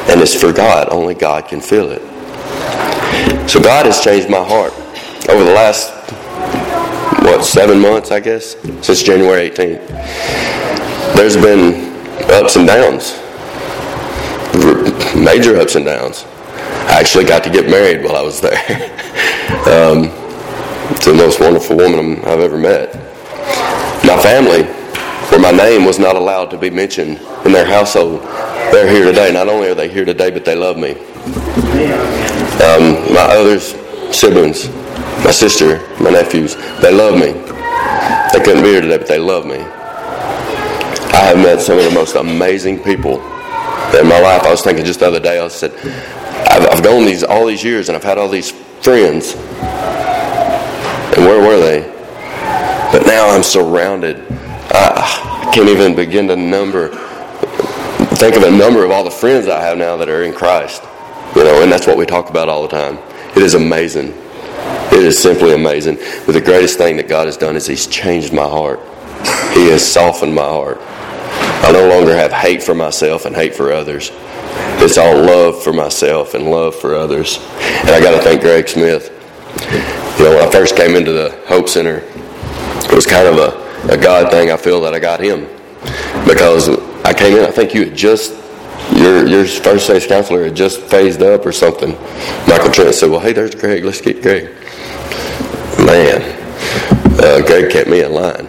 And 0.09 0.21
it's 0.21 0.39
for 0.39 0.53
God. 0.53 0.89
Only 0.91 1.15
God 1.15 1.49
can 1.49 1.61
fill 1.61 1.91
it. 1.91 2.03
So 3.49 3.63
God 3.63 3.87
has 3.87 4.03
changed 4.03 4.29
my 4.29 4.45
heart 4.45 4.73
over 5.31 5.43
the 5.43 5.53
last, 5.53 5.91
what, 7.23 7.45
seven 7.45 7.81
months, 7.81 8.11
I 8.11 8.21
guess, 8.21 8.57
since 8.85 9.03
January 9.03 9.49
18th. 9.49 9.87
There's 11.17 11.37
been 11.37 11.97
ups 12.31 12.57
and 12.57 12.67
downs, 12.67 13.19
major 15.17 15.57
ups 15.57 15.77
and 15.77 15.87
downs. 15.87 16.25
I 16.89 17.01
actually 17.01 17.25
got 17.25 17.43
to 17.45 17.51
get 17.51 17.71
married 17.71 18.05
while 18.05 18.17
I 18.17 18.23
was 18.23 18.41
there 18.41 18.53
um, 19.67 20.11
to 21.01 21.13
the 21.13 21.17
most 21.17 21.41
wonderful 21.41 21.77
woman 21.77 22.19
I've 22.25 22.41
ever 22.41 22.59
met. 22.59 22.95
My 24.05 24.21
family 24.21 24.82
where 25.33 25.41
my 25.41 25.51
name 25.51 25.87
was 25.87 25.99
not 25.99 26.15
allowed 26.15 26.51
to 26.51 26.59
be 26.59 26.69
mentioned 26.69 27.19
in 27.47 27.53
their 27.53 27.65
household. 27.65 28.21
They're 28.71 28.87
here 28.87 29.07
today. 29.07 29.33
Not 29.33 29.49
only 29.49 29.71
are 29.71 29.75
they 29.75 29.89
here 29.89 30.05
today, 30.05 30.31
but 30.31 30.45
they 30.45 30.55
love 30.55 30.77
me. 30.77 30.91
Um, 32.61 33.15
my 33.15 33.27
other 33.31 33.59
siblings, 34.13 34.69
my 35.25 35.31
sister, 35.31 35.79
my 36.03 36.11
nephews, 36.11 36.55
they 36.83 36.93
love 36.93 37.15
me. 37.15 37.33
They 38.33 38.45
couldn't 38.45 38.63
be 38.63 38.73
here 38.73 38.83
today, 38.83 38.99
but 38.99 39.07
they 39.07 39.19
love 39.19 39.47
me. 39.47 39.57
I 39.57 41.25
have 41.25 41.39
met 41.39 41.63
some 41.63 41.79
of 41.79 41.85
the 41.85 41.93
most 41.93 42.15
amazing 42.15 42.83
people 42.83 43.15
in 43.99 44.07
my 44.07 44.21
life. 44.21 44.43
I 44.43 44.51
was 44.51 44.61
thinking 44.61 44.85
just 44.85 45.01
the 45.01 45.07
other 45.07 45.21
day, 45.21 45.41
I 45.41 45.49
said, 45.49 45.73
I've, 46.47 46.69
I've 46.69 46.85
gone 46.85 47.07
these 47.07 47.25
all 47.25 47.47
these 47.47 47.65
years 47.65 47.89
and 47.89 47.97
I've 47.97 48.05
had 48.05 48.19
all 48.19 48.29
these 48.29 48.51
friends. 48.51 49.35
And 51.17 51.25
where 51.25 51.41
were 51.41 51.59
they? 51.59 51.91
But 52.93 53.07
now 53.07 53.31
I'm 53.31 53.43
surrounded 53.43 54.29
Ah, 54.75 55.49
I 55.49 55.55
can't 55.55 55.69
even 55.69 55.95
begin 55.95 56.29
to 56.29 56.37
number 56.37 56.91
think 58.23 58.37
of 58.37 58.45
a 58.45 58.51
number 58.57 58.85
of 58.85 58.93
all 58.93 59.03
the 59.03 59.11
friends 59.11 59.49
I 59.49 59.61
have 59.61 59.77
now 59.77 59.97
that 59.97 60.09
are 60.09 60.23
in 60.23 60.33
Christ. 60.33 60.85
You 61.35 61.43
know, 61.43 61.61
and 61.61 61.73
that's 61.73 61.89
what 61.89 61.97
we 61.97 62.07
talk 62.07 62.31
about 62.31 62.49
all 62.49 62.63
the 62.63 62.69
time. 62.69 62.99
It 63.37 63.43
is 63.43 63.55
amazing. 63.55 64.15
It 64.93 65.03
is 65.03 65.21
simply 65.21 65.55
amazing. 65.55 65.97
But 66.25 66.33
the 66.33 66.41
greatest 66.41 66.79
thing 66.79 66.97
that 66.99 67.09
God 67.09 67.27
has 67.27 67.37
done 67.37 67.57
is 67.57 67.67
He's 67.67 67.89
changed 67.89 68.33
my 68.33 68.49
heart. 68.49 68.79
He 69.55 69.71
has 69.71 69.85
softened 69.85 70.35
my 70.35 70.43
heart. 70.43 70.79
I 70.81 71.73
no 71.73 71.89
longer 71.89 72.15
have 72.15 72.31
hate 72.31 72.63
for 72.63 72.77
myself 72.77 73.25
and 73.25 73.35
hate 73.35 73.57
for 73.57 73.73
others. 73.73 74.13
It's 74.79 74.99
all 74.99 75.17
love 75.17 75.61
for 75.63 75.73
myself 75.73 76.35
and 76.35 76.49
love 76.49 76.77
for 76.77 76.95
others. 76.95 77.39
And 77.81 77.91
I 77.91 78.01
got 78.01 78.17
to 78.17 78.23
thank 78.23 78.43
Greg 78.43 78.69
Smith. 78.69 79.11
You 80.19 80.27
know, 80.27 80.37
when 80.37 80.47
I 80.47 80.51
first 80.53 80.77
came 80.77 80.95
into 80.95 81.11
the 81.11 81.43
Hope 81.47 81.69
Center, 81.69 82.05
it 82.05 82.95
was 82.95 83.07
kind 83.07 83.27
of 83.27 83.39
a, 83.39 83.62
a 83.91 83.97
God 83.97 84.31
thing. 84.31 84.51
I 84.51 84.57
feel 84.57 84.81
that 84.83 84.95
I 84.95 84.99
got 84.99 85.21
him 85.21 85.47
because 86.27 86.69
I 87.05 87.13
came 87.13 87.37
in. 87.37 87.45
I 87.45 87.51
think 87.51 87.75
you 87.75 87.85
had 87.85 87.97
just 87.97 88.33
your 88.95 89.27
your 89.27 89.45
first 89.47 89.85
stage 89.87 90.09
counselor 90.09 90.45
had 90.45 90.55
just 90.55 90.81
phased 90.81 91.23
up 91.23 91.47
or 91.47 91.53
something. 91.53 91.91
Michael 92.47 92.71
Trent 92.71 92.95
said, 92.95 93.11
"Well, 93.11 93.21
hey, 93.21 93.33
there's 93.33 93.55
Greg. 93.55 93.85
Let's 93.85 94.01
get 94.01 94.23
Greg." 94.23 94.51
Man, 95.79 96.23
uh, 97.19 97.41
Greg 97.47 97.71
kept 97.71 97.89
me 97.89 98.03
in 98.03 98.13
line. 98.13 98.49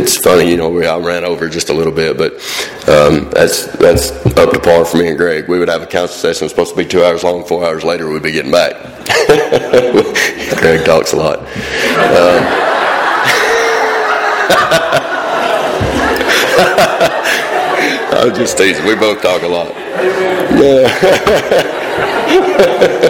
It's 0.00 0.16
funny, 0.16 0.48
you 0.50 0.56
know, 0.56 0.70
we, 0.70 0.86
I 0.86 0.96
ran 0.96 1.26
over 1.26 1.46
just 1.50 1.68
a 1.68 1.74
little 1.74 1.92
bit, 1.92 2.16
but 2.16 2.32
um, 2.88 3.28
that's 3.30 3.66
that's 3.76 4.10
up 4.38 4.50
to 4.50 4.58
par 4.58 4.86
for 4.86 4.96
me 4.96 5.08
and 5.08 5.18
Greg. 5.18 5.46
We 5.46 5.58
would 5.58 5.68
have 5.68 5.82
a 5.82 5.86
counsel 5.86 6.16
session 6.16 6.46
was 6.46 6.52
supposed 6.52 6.70
to 6.70 6.76
be 6.76 6.86
two 6.86 7.04
hours 7.04 7.22
long. 7.22 7.44
Four 7.44 7.66
hours 7.66 7.84
later, 7.84 8.08
we'd 8.08 8.22
be 8.22 8.32
getting 8.32 8.50
back. 8.50 8.72
Greg 10.58 10.86
talks 10.86 11.12
a 11.12 11.16
lot. 11.16 11.40
Um, 11.40 11.46
I 18.12 18.24
was 18.24 18.38
just 18.38 18.56
teasing. 18.56 18.86
We 18.86 18.94
both 18.94 19.20
talk 19.20 19.42
a 19.42 19.48
lot. 19.48 19.68
Yeah. 20.56 20.88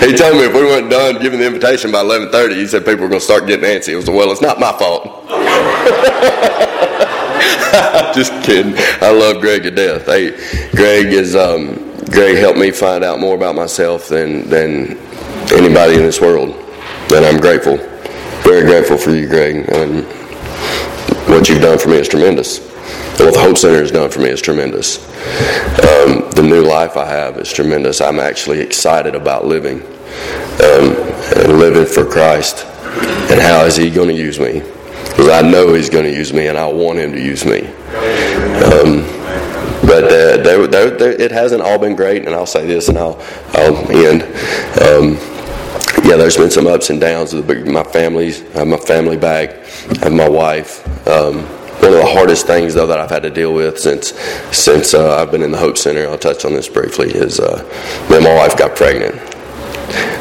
he 0.00 0.16
told 0.16 0.36
me 0.36 0.44
if 0.44 0.54
we 0.54 0.62
weren't 0.62 0.90
done 0.90 1.20
giving 1.20 1.40
the 1.40 1.46
invitation 1.46 1.90
by 1.92 2.02
11:30, 2.02 2.54
he 2.56 2.66
said 2.66 2.84
people 2.84 3.02
were 3.02 3.08
going 3.08 3.20
to 3.20 3.24
start 3.24 3.46
getting 3.46 3.64
antsy. 3.64 3.90
It 3.90 3.96
was 3.96 4.08
well, 4.08 4.30
it's 4.32 4.42
not 4.42 4.58
my 4.60 4.72
fault. 4.72 5.28
Just 8.14 8.32
kidding. 8.44 8.74
I 9.02 9.10
love 9.10 9.40
Greg 9.40 9.62
to 9.64 9.70
death. 9.70 10.06
Hey, 10.06 10.30
Greg 10.72 11.12
is 11.12 11.36
um, 11.36 11.74
Greg 12.10 12.36
helped 12.36 12.58
me 12.58 12.70
find 12.70 13.04
out 13.04 13.20
more 13.20 13.34
about 13.34 13.54
myself 13.54 14.08
than 14.08 14.48
than 14.48 14.96
anybody 15.52 15.94
in 15.94 16.02
this 16.02 16.20
world, 16.20 16.50
and 17.14 17.24
I'm 17.24 17.38
grateful. 17.40 17.76
Very 18.42 18.62
grateful 18.62 18.96
for 18.96 19.10
you, 19.10 19.28
Greg, 19.28 19.68
and 19.70 20.04
what 21.28 21.48
you've 21.48 21.62
done 21.62 21.78
for 21.78 21.88
me 21.88 21.96
is 21.96 22.08
tremendous. 22.08 22.60
What 23.18 23.32
the 23.32 23.40
Hope 23.40 23.56
Center 23.56 23.78
has 23.78 23.90
done 23.90 24.10
for 24.10 24.20
me 24.20 24.28
is 24.28 24.42
tremendous. 24.42 24.98
Um, 25.78 26.30
the 26.30 26.42
new 26.42 26.62
life 26.62 26.96
I 26.96 27.06
have 27.06 27.38
is 27.38 27.52
tremendous. 27.52 28.00
I'm 28.00 28.18
actually 28.18 28.60
excited 28.60 29.14
about 29.14 29.46
living 29.46 29.80
um, 29.82 30.96
and 31.36 31.58
living 31.58 31.86
for 31.86 32.04
Christ. 32.04 32.64
And 33.30 33.40
how 33.40 33.64
is 33.64 33.76
He 33.76 33.90
going 33.90 34.08
to 34.08 34.14
use 34.14 34.38
me? 34.38 34.60
Because 34.60 35.28
I 35.30 35.42
know 35.42 35.74
He's 35.74 35.90
going 35.90 36.04
to 36.04 36.14
use 36.14 36.32
me, 36.32 36.48
and 36.48 36.58
I 36.58 36.66
want 36.66 36.98
Him 36.98 37.12
to 37.12 37.20
use 37.20 37.44
me. 37.44 37.66
Um, 38.66 39.04
but 39.86 40.04
uh, 40.04 40.36
they're, 40.42 40.66
they're, 40.66 40.90
they're, 40.90 41.20
it 41.20 41.30
hasn't 41.30 41.62
all 41.62 41.78
been 41.78 41.96
great, 41.96 42.26
and 42.26 42.34
I'll 42.34 42.46
say 42.46 42.66
this, 42.66 42.88
and 42.88 42.98
I'll 42.98 43.20
I'll 43.54 43.90
end. 43.90 44.22
Um, 44.82 45.16
yeah, 46.04 46.16
there's 46.16 46.36
been 46.36 46.50
some 46.50 46.66
ups 46.66 46.90
and 46.90 47.00
downs 47.00 47.32
with 47.32 47.48
my 47.66 47.78
have 47.78 48.66
my 48.66 48.76
family 48.76 49.16
back. 49.16 49.50
I 50.02 50.04
have 50.04 50.12
my 50.12 50.28
wife. 50.28 50.86
Um, 51.08 51.46
one 51.80 51.92
of 51.92 51.98
the 51.98 52.06
hardest 52.06 52.46
things, 52.46 52.74
though, 52.74 52.86
that 52.86 52.98
I've 52.98 53.10
had 53.10 53.22
to 53.22 53.30
deal 53.30 53.52
with 53.54 53.78
since 53.78 54.12
since 54.56 54.94
uh, 54.94 55.16
I've 55.16 55.30
been 55.30 55.42
in 55.42 55.52
the 55.52 55.58
Hope 55.58 55.78
Center, 55.78 56.08
I'll 56.08 56.18
touch 56.18 56.44
on 56.44 56.52
this 56.52 56.68
briefly, 56.68 57.10
is 57.10 57.38
uh, 57.38 57.62
when 58.08 58.22
my 58.22 58.34
wife 58.34 58.56
got 58.56 58.76
pregnant. 58.76 59.14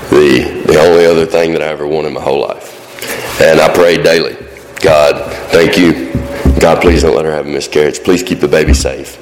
The 0.10 0.64
the 0.68 0.80
only 0.80 1.06
other 1.06 1.26
thing 1.26 1.54
that 1.54 1.62
I 1.62 1.68
ever 1.68 1.88
wanted 1.88 2.10
in 2.10 2.14
my 2.14 2.22
whole 2.22 2.42
life, 2.42 3.42
and 3.42 3.60
I 3.60 3.74
prayed 3.74 4.04
daily. 4.04 4.38
God, 4.82 5.32
thank 5.52 5.78
you. 5.78 6.14
God, 6.60 6.82
please 6.82 7.02
don't 7.02 7.16
let 7.16 7.26
her 7.26 7.32
have 7.32 7.48
a 7.48 7.50
miscarriage. 7.50 8.04
Please 8.04 8.22
keep 8.22 8.40
the 8.40 8.48
baby 8.48 8.74
safe. 8.74 9.18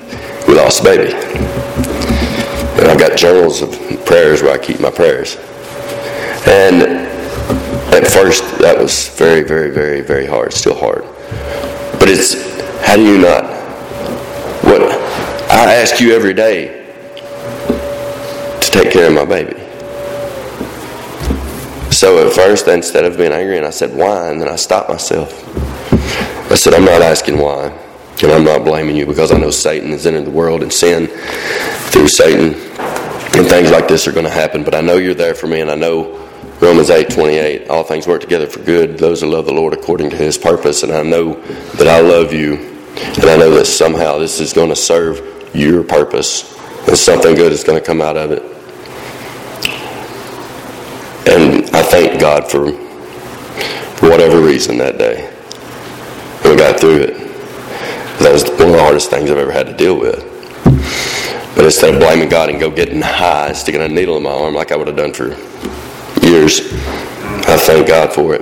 We 0.47 0.55
lost 0.55 0.83
the 0.83 0.89
baby, 0.89 1.13
and 1.13 2.91
I've 2.91 2.99
got 2.99 3.17
journals 3.17 3.61
of 3.61 3.71
prayers 4.05 4.41
where 4.41 4.53
I 4.53 4.57
keep 4.57 4.79
my 4.79 4.91
prayers. 4.91 5.37
And 6.45 6.83
at 7.93 8.07
first, 8.07 8.43
that 8.59 8.77
was 8.77 9.07
very, 9.17 9.43
very, 9.43 9.69
very, 9.71 10.01
very 10.01 10.25
hard. 10.25 10.51
Still 10.51 10.75
hard. 10.75 11.05
But 12.03 12.11
it's 12.11 12.33
how 12.85 12.97
do 12.97 13.01
you 13.01 13.17
not? 13.17 13.45
What 14.65 14.81
I 15.49 15.75
ask 15.75 16.01
you 16.01 16.13
every 16.13 16.33
day 16.33 16.83
to 18.59 18.69
take 18.71 18.91
care 18.91 19.07
of 19.07 19.13
my 19.13 19.23
baby. 19.23 19.57
So 21.93 22.27
at 22.27 22.33
first, 22.33 22.67
instead 22.67 23.05
of 23.05 23.17
being 23.17 23.31
angry, 23.31 23.55
and 23.55 23.65
I 23.65 23.69
said 23.69 23.95
why, 23.95 24.29
and 24.29 24.41
then 24.41 24.49
I 24.49 24.57
stopped 24.57 24.89
myself. 24.89 25.31
I 26.51 26.55
said 26.55 26.73
I'm 26.73 26.83
not 26.83 27.01
asking 27.01 27.37
why, 27.37 27.67
and 28.21 28.31
I'm 28.33 28.43
not 28.43 28.65
blaming 28.65 28.97
you 28.97 29.05
because 29.05 29.31
I 29.31 29.37
know 29.37 29.49
Satan 29.49 29.91
has 29.91 30.05
entered 30.05 30.25
the 30.25 30.31
world 30.31 30.61
and 30.61 30.73
sin 30.73 31.07
through 31.07 32.09
Satan, 32.09 32.47
and 33.33 33.47
things 33.47 33.71
like 33.71 33.87
this 33.87 34.09
are 34.09 34.11
going 34.11 34.25
to 34.25 34.29
happen. 34.29 34.65
But 34.65 34.75
I 34.75 34.81
know 34.81 34.97
you're 34.97 35.13
there 35.13 35.35
for 35.35 35.47
me, 35.47 35.61
and 35.61 35.71
I 35.71 35.75
know 35.75 36.19
Romans 36.63 36.89
8 36.89 37.09
28, 37.09 37.67
all 37.67 37.83
things 37.83 38.07
work 38.07 38.21
together 38.21 38.47
for 38.47 38.59
good, 38.59 38.97
those 38.97 39.19
who 39.19 39.27
love 39.27 39.45
the 39.45 39.51
Lord 39.51 39.73
according 39.73 40.09
to 40.11 40.15
his 40.15 40.37
purpose. 40.37 40.83
And 40.83 40.93
I 40.93 41.03
know 41.03 41.33
that 41.73 41.89
I 41.89 41.99
love 41.99 42.31
you, 42.31 42.55
and 42.55 43.25
I 43.25 43.35
know 43.35 43.49
that 43.55 43.65
somehow 43.65 44.17
this 44.17 44.39
is 44.39 44.53
going 44.53 44.69
to 44.69 44.75
serve 44.75 45.51
your 45.53 45.83
purpose, 45.83 46.57
and 46.87 46.97
something 46.97 47.35
good 47.35 47.51
is 47.51 47.65
going 47.65 47.77
to 47.77 47.85
come 47.85 48.01
out 48.01 48.15
of 48.15 48.31
it. 48.31 48.43
And 51.27 51.65
I 51.75 51.83
thank 51.83 52.21
God 52.21 52.49
for, 52.49 52.71
for 53.97 54.09
whatever 54.09 54.39
reason 54.39 54.77
that 54.77 54.97
day. 54.97 55.29
we 56.45 56.55
got 56.55 56.79
through 56.79 56.99
it. 56.99 57.17
That 58.19 58.31
was 58.31 58.45
one 58.45 58.69
of 58.69 58.71
the 58.71 58.81
hardest 58.81 59.09
things 59.09 59.29
I've 59.29 59.37
ever 59.37 59.51
had 59.51 59.65
to 59.65 59.75
deal 59.75 59.99
with. 59.99 60.23
But 61.57 61.65
instead 61.65 61.93
of 61.93 61.99
blaming 61.99 62.29
God 62.29 62.49
and 62.49 62.57
go 62.57 62.71
getting 62.71 63.01
high, 63.01 63.51
sticking 63.51 63.81
a 63.81 63.89
needle 63.89 64.15
in 64.15 64.23
my 64.23 64.31
arm 64.31 64.53
like 64.53 64.71
I 64.71 64.77
would 64.77 64.87
have 64.87 64.95
done 64.95 65.11
for 65.11 65.35
years. 66.33 66.61
I 67.45 67.57
thank 67.57 67.87
God 67.87 68.11
for 68.11 68.33
it. 68.33 68.41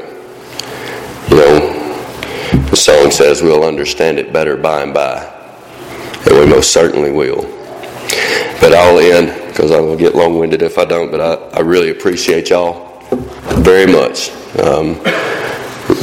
You 1.29 1.35
know, 1.35 2.69
the 2.69 2.77
song 2.77 3.11
says 3.11 3.41
we'll 3.41 3.65
understand 3.65 4.17
it 4.17 4.31
better 4.31 4.55
by 4.55 4.83
and 4.83 4.93
by. 4.93 5.25
And 6.25 6.39
we 6.39 6.45
most 6.45 6.71
certainly 6.71 7.11
will. 7.11 7.41
But 8.61 8.73
I'll 8.73 8.99
end 8.99 9.47
because 9.47 9.71
I 9.71 9.79
will 9.79 9.97
get 9.97 10.15
long 10.15 10.39
winded 10.39 10.61
if 10.61 10.77
I 10.77 10.85
don't. 10.85 11.11
But 11.11 11.19
I, 11.19 11.57
I 11.57 11.59
really 11.61 11.89
appreciate 11.89 12.49
y'all 12.49 13.01
very 13.59 13.91
much. 13.91 14.31
Um, 14.59 14.95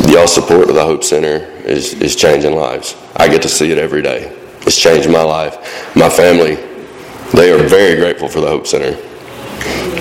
y'all 0.09 0.27
support 0.27 0.69
of 0.69 0.75
the 0.75 0.85
Hope 0.85 1.05
Center 1.05 1.47
is, 1.65 1.95
is 1.95 2.17
changing 2.17 2.55
lives. 2.55 2.97
I 3.17 3.29
get 3.29 3.41
to 3.43 3.49
see 3.49 3.71
it 3.71 3.79
every 3.79 4.03
day. 4.03 4.37
It's 4.63 4.79
changed 4.79 5.09
my 5.09 5.23
life. 5.23 5.57
My 5.97 6.11
family, 6.11 6.57
they 7.33 7.51
are 7.51 7.67
very 7.67 7.97
grateful 7.97 8.29
for 8.29 8.41
the 8.41 8.49
Hope 8.49 8.67
Center 8.67 9.08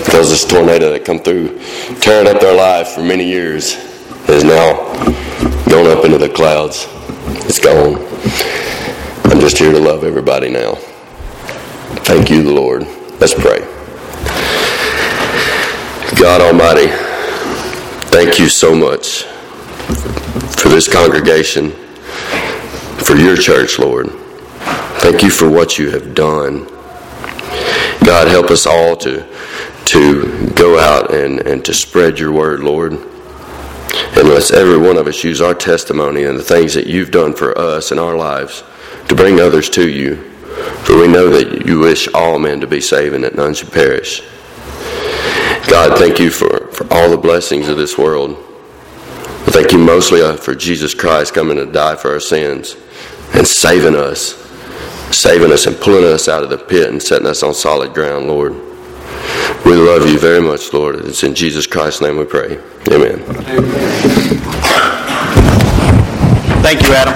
because 0.05 0.29
this 0.29 0.45
tornado 0.45 0.91
that 0.91 1.05
come 1.05 1.19
through, 1.19 1.59
tearing 1.99 2.27
up 2.27 2.41
their 2.41 2.55
lives 2.55 2.93
for 2.93 3.01
many 3.01 3.25
years, 3.25 3.75
is 4.29 4.43
now 4.43 4.73
going 5.69 5.87
up 5.95 6.05
into 6.05 6.17
the 6.17 6.29
clouds. 6.29 6.87
It's 7.45 7.59
gone. 7.59 7.95
I'm 9.31 9.39
just 9.39 9.57
here 9.57 9.71
to 9.71 9.79
love 9.79 10.03
everybody 10.03 10.49
now. 10.49 10.75
Thank 12.05 12.29
you, 12.29 12.41
the 12.41 12.51
Lord. 12.51 12.83
Let's 13.19 13.33
pray. 13.33 13.59
God 16.19 16.41
Almighty, 16.41 16.87
thank 18.09 18.39
you 18.39 18.49
so 18.49 18.75
much 18.75 19.23
for 20.55 20.69
this 20.69 20.91
congregation, 20.91 21.71
for 23.03 23.15
your 23.15 23.35
church, 23.35 23.77
Lord. 23.77 24.07
Thank 24.99 25.21
you 25.21 25.29
for 25.29 25.49
what 25.49 25.77
you 25.77 25.91
have 25.91 26.15
done. 26.15 26.65
God, 28.03 28.27
help 28.29 28.49
us 28.49 28.65
all 28.65 28.95
to 28.97 29.27
to 29.87 30.51
go 30.53 30.77
out 30.77 31.13
and, 31.13 31.39
and 31.39 31.63
to 31.63 31.73
spread 31.73 32.19
your 32.19 32.31
word, 32.31 32.59
Lord. 32.59 32.93
And 32.93 34.27
let's 34.27 34.51
every 34.51 34.77
one 34.77 34.97
of 34.97 35.07
us 35.07 35.23
use 35.23 35.41
our 35.41 35.53
testimony 35.53 36.23
and 36.23 36.37
the 36.37 36.43
things 36.43 36.73
that 36.73 36.87
you've 36.87 37.11
done 37.11 37.33
for 37.33 37.57
us 37.57 37.91
in 37.91 37.99
our 37.99 38.15
lives 38.17 38.63
to 39.07 39.15
bring 39.15 39.39
others 39.39 39.69
to 39.71 39.89
you. 39.89 40.15
For 40.83 40.99
we 40.99 41.07
know 41.07 41.29
that 41.29 41.65
you 41.65 41.79
wish 41.79 42.07
all 42.13 42.37
men 42.37 42.59
to 42.61 42.67
be 42.67 42.81
saved 42.81 43.15
and 43.15 43.23
that 43.23 43.35
none 43.35 43.53
should 43.53 43.71
perish. 43.71 44.21
God, 45.69 45.97
thank 45.97 46.19
you 46.19 46.31
for, 46.31 46.71
for 46.71 46.91
all 46.91 47.09
the 47.09 47.17
blessings 47.17 47.67
of 47.69 47.77
this 47.77 47.97
world. 47.97 48.37
Thank 49.51 49.71
you 49.71 49.77
mostly 49.77 50.21
uh, 50.21 50.35
for 50.35 50.53
Jesus 50.53 50.93
Christ 50.93 51.33
coming 51.33 51.57
to 51.57 51.65
die 51.65 51.95
for 51.95 52.11
our 52.11 52.19
sins 52.19 52.75
and 53.33 53.47
saving 53.47 53.95
us, 53.95 54.35
saving 55.15 55.51
us 55.51 55.65
and 55.65 55.77
pulling 55.77 56.03
us 56.03 56.27
out 56.27 56.43
of 56.43 56.49
the 56.49 56.57
pit 56.57 56.89
and 56.89 57.01
setting 57.01 57.27
us 57.27 57.43
on 57.43 57.53
solid 57.53 57.93
ground, 57.93 58.27
Lord. 58.27 58.53
We 59.65 59.73
love 59.73 60.07
you 60.09 60.19
very 60.19 60.41
much, 60.41 60.71
Lord. 60.73 61.05
It's 61.05 61.23
in 61.23 61.35
Jesus 61.35 61.67
Christ's 61.67 62.01
name 62.01 62.17
we 62.17 62.25
pray. 62.25 62.57
Amen. 62.91 63.19
Thank 66.63 66.83
you, 66.83 66.93
Adam. 66.93 67.13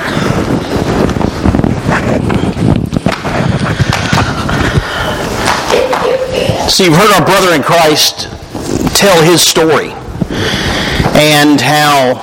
So 6.69 6.85
you've 6.85 6.95
heard 6.95 7.11
our 7.13 7.25
brother 7.25 7.53
in 7.53 7.63
Christ 7.63 8.29
tell 8.95 9.21
his 9.23 9.41
story 9.41 9.91
and 11.15 11.59
how 11.59 12.15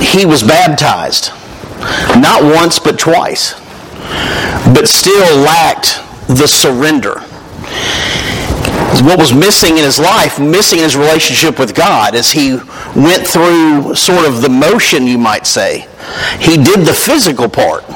he 0.00 0.24
was 0.24 0.42
baptized 0.42 1.30
not 2.20 2.42
once 2.42 2.78
but 2.78 2.98
twice, 2.98 3.54
but 4.74 4.88
still 4.88 5.36
lacked 5.38 6.00
the 6.28 6.46
surrender. 6.46 7.22
What 9.02 9.18
was 9.18 9.32
missing 9.32 9.76
in 9.76 9.84
his 9.84 9.98
life, 9.98 10.40
missing 10.40 10.78
in 10.78 10.84
his 10.84 10.96
relationship 10.96 11.58
with 11.58 11.74
God, 11.74 12.14
as 12.14 12.30
he 12.30 12.54
went 12.96 13.26
through 13.26 13.94
sort 13.94 14.26
of 14.26 14.42
the 14.42 14.48
motion, 14.48 15.06
you 15.06 15.18
might 15.18 15.46
say. 15.46 15.86
He 16.40 16.56
did 16.56 16.80
the 16.80 16.94
physical 16.94 17.48
part. 17.48 17.86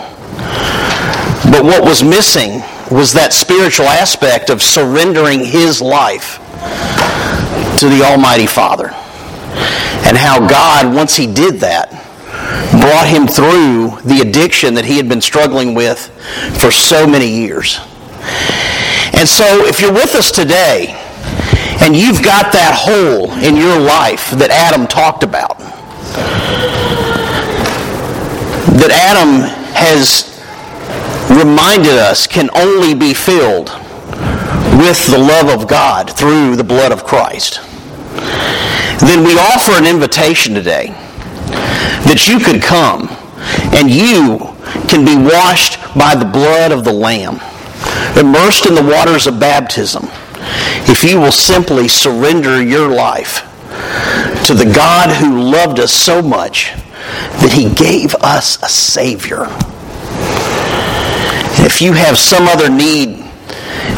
But 1.50 1.64
what 1.64 1.82
was 1.82 2.02
missing 2.02 2.62
was 2.90 3.12
that 3.14 3.32
spiritual 3.32 3.86
aspect 3.86 4.50
of 4.50 4.62
surrendering 4.62 5.40
his 5.40 5.80
life 5.80 6.38
to 7.78 7.88
the 7.88 8.02
Almighty 8.04 8.46
Father. 8.46 8.90
And 10.04 10.16
how 10.16 10.46
God, 10.46 10.94
once 10.94 11.16
he 11.16 11.26
did 11.26 11.60
that, 11.60 11.90
brought 12.80 13.08
him 13.08 13.26
through 13.26 14.00
the 14.08 14.20
addiction 14.20 14.74
that 14.74 14.84
he 14.84 14.96
had 14.96 15.08
been 15.08 15.20
struggling 15.20 15.74
with 15.74 16.10
for 16.60 16.70
so 16.70 17.06
many 17.06 17.28
years. 17.28 17.80
And 19.14 19.28
so, 19.28 19.66
if 19.66 19.80
you're 19.80 19.92
with 19.92 20.14
us 20.14 20.30
today 20.30 20.98
and 21.80 21.96
you've 21.96 22.22
got 22.22 22.52
that 22.52 22.74
hole 22.74 23.30
in 23.44 23.56
your 23.56 23.78
life 23.78 24.30
that 24.32 24.50
Adam 24.50 24.86
talked 24.86 25.22
about, 25.22 25.58
that 28.78 28.90
Adam 28.90 29.46
has 29.74 30.32
reminded 31.30 31.94
us 31.94 32.26
can 32.26 32.50
only 32.56 32.94
be 32.94 33.14
filled 33.14 33.70
with 34.78 35.06
the 35.06 35.18
love 35.18 35.48
of 35.48 35.68
God 35.68 36.10
through 36.10 36.56
the 36.56 36.64
blood 36.64 36.92
of 36.92 37.04
Christ, 37.04 37.60
then 39.00 39.24
we 39.24 39.38
offer 39.38 39.72
an 39.72 39.86
invitation 39.86 40.54
today 40.54 40.88
that 42.06 42.26
you 42.26 42.38
could 42.38 42.62
come 42.62 43.08
and 43.72 43.90
you 43.90 44.38
can 44.88 45.04
be 45.04 45.16
washed 45.16 45.78
by 45.96 46.14
the 46.14 46.24
blood 46.24 46.72
of 46.72 46.84
the 46.84 46.92
Lamb, 46.92 47.40
immersed 48.18 48.66
in 48.66 48.74
the 48.74 48.82
waters 48.82 49.26
of 49.26 49.40
baptism, 49.40 50.08
if 50.88 51.04
you 51.04 51.20
will 51.20 51.32
simply 51.32 51.88
surrender 51.88 52.62
your 52.62 52.88
life 52.88 53.48
to 54.46 54.54
the 54.54 54.70
God 54.74 55.10
who 55.16 55.40
loved 55.40 55.78
us 55.78 55.92
so 55.92 56.20
much 56.22 56.72
that 57.40 57.52
he 57.52 57.72
gave 57.74 58.14
us 58.16 58.62
a 58.62 58.68
Savior. 58.68 59.46
If 61.64 61.80
you 61.80 61.92
have 61.92 62.18
some 62.18 62.48
other 62.48 62.68
need 62.68 63.18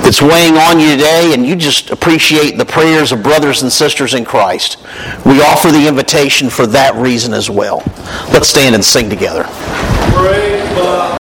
that's 0.02 0.20
weighing 0.20 0.56
on 0.56 0.80
you 0.80 0.90
today 0.96 1.32
and 1.32 1.46
you 1.46 1.56
just 1.56 1.90
appreciate 1.90 2.58
the 2.58 2.64
prayers 2.64 3.10
of 3.10 3.22
brothers 3.22 3.62
and 3.62 3.72
sisters 3.72 4.14
in 4.14 4.24
Christ, 4.24 4.78
we 5.24 5.40
offer 5.40 5.70
the 5.70 5.88
invitation 5.88 6.50
for 6.50 6.66
that 6.68 6.94
reason 6.94 7.32
as 7.32 7.48
well. 7.48 7.82
Let's 8.32 8.48
stand 8.48 8.74
and 8.74 8.84
sing 8.84 9.08
together. 9.08 9.44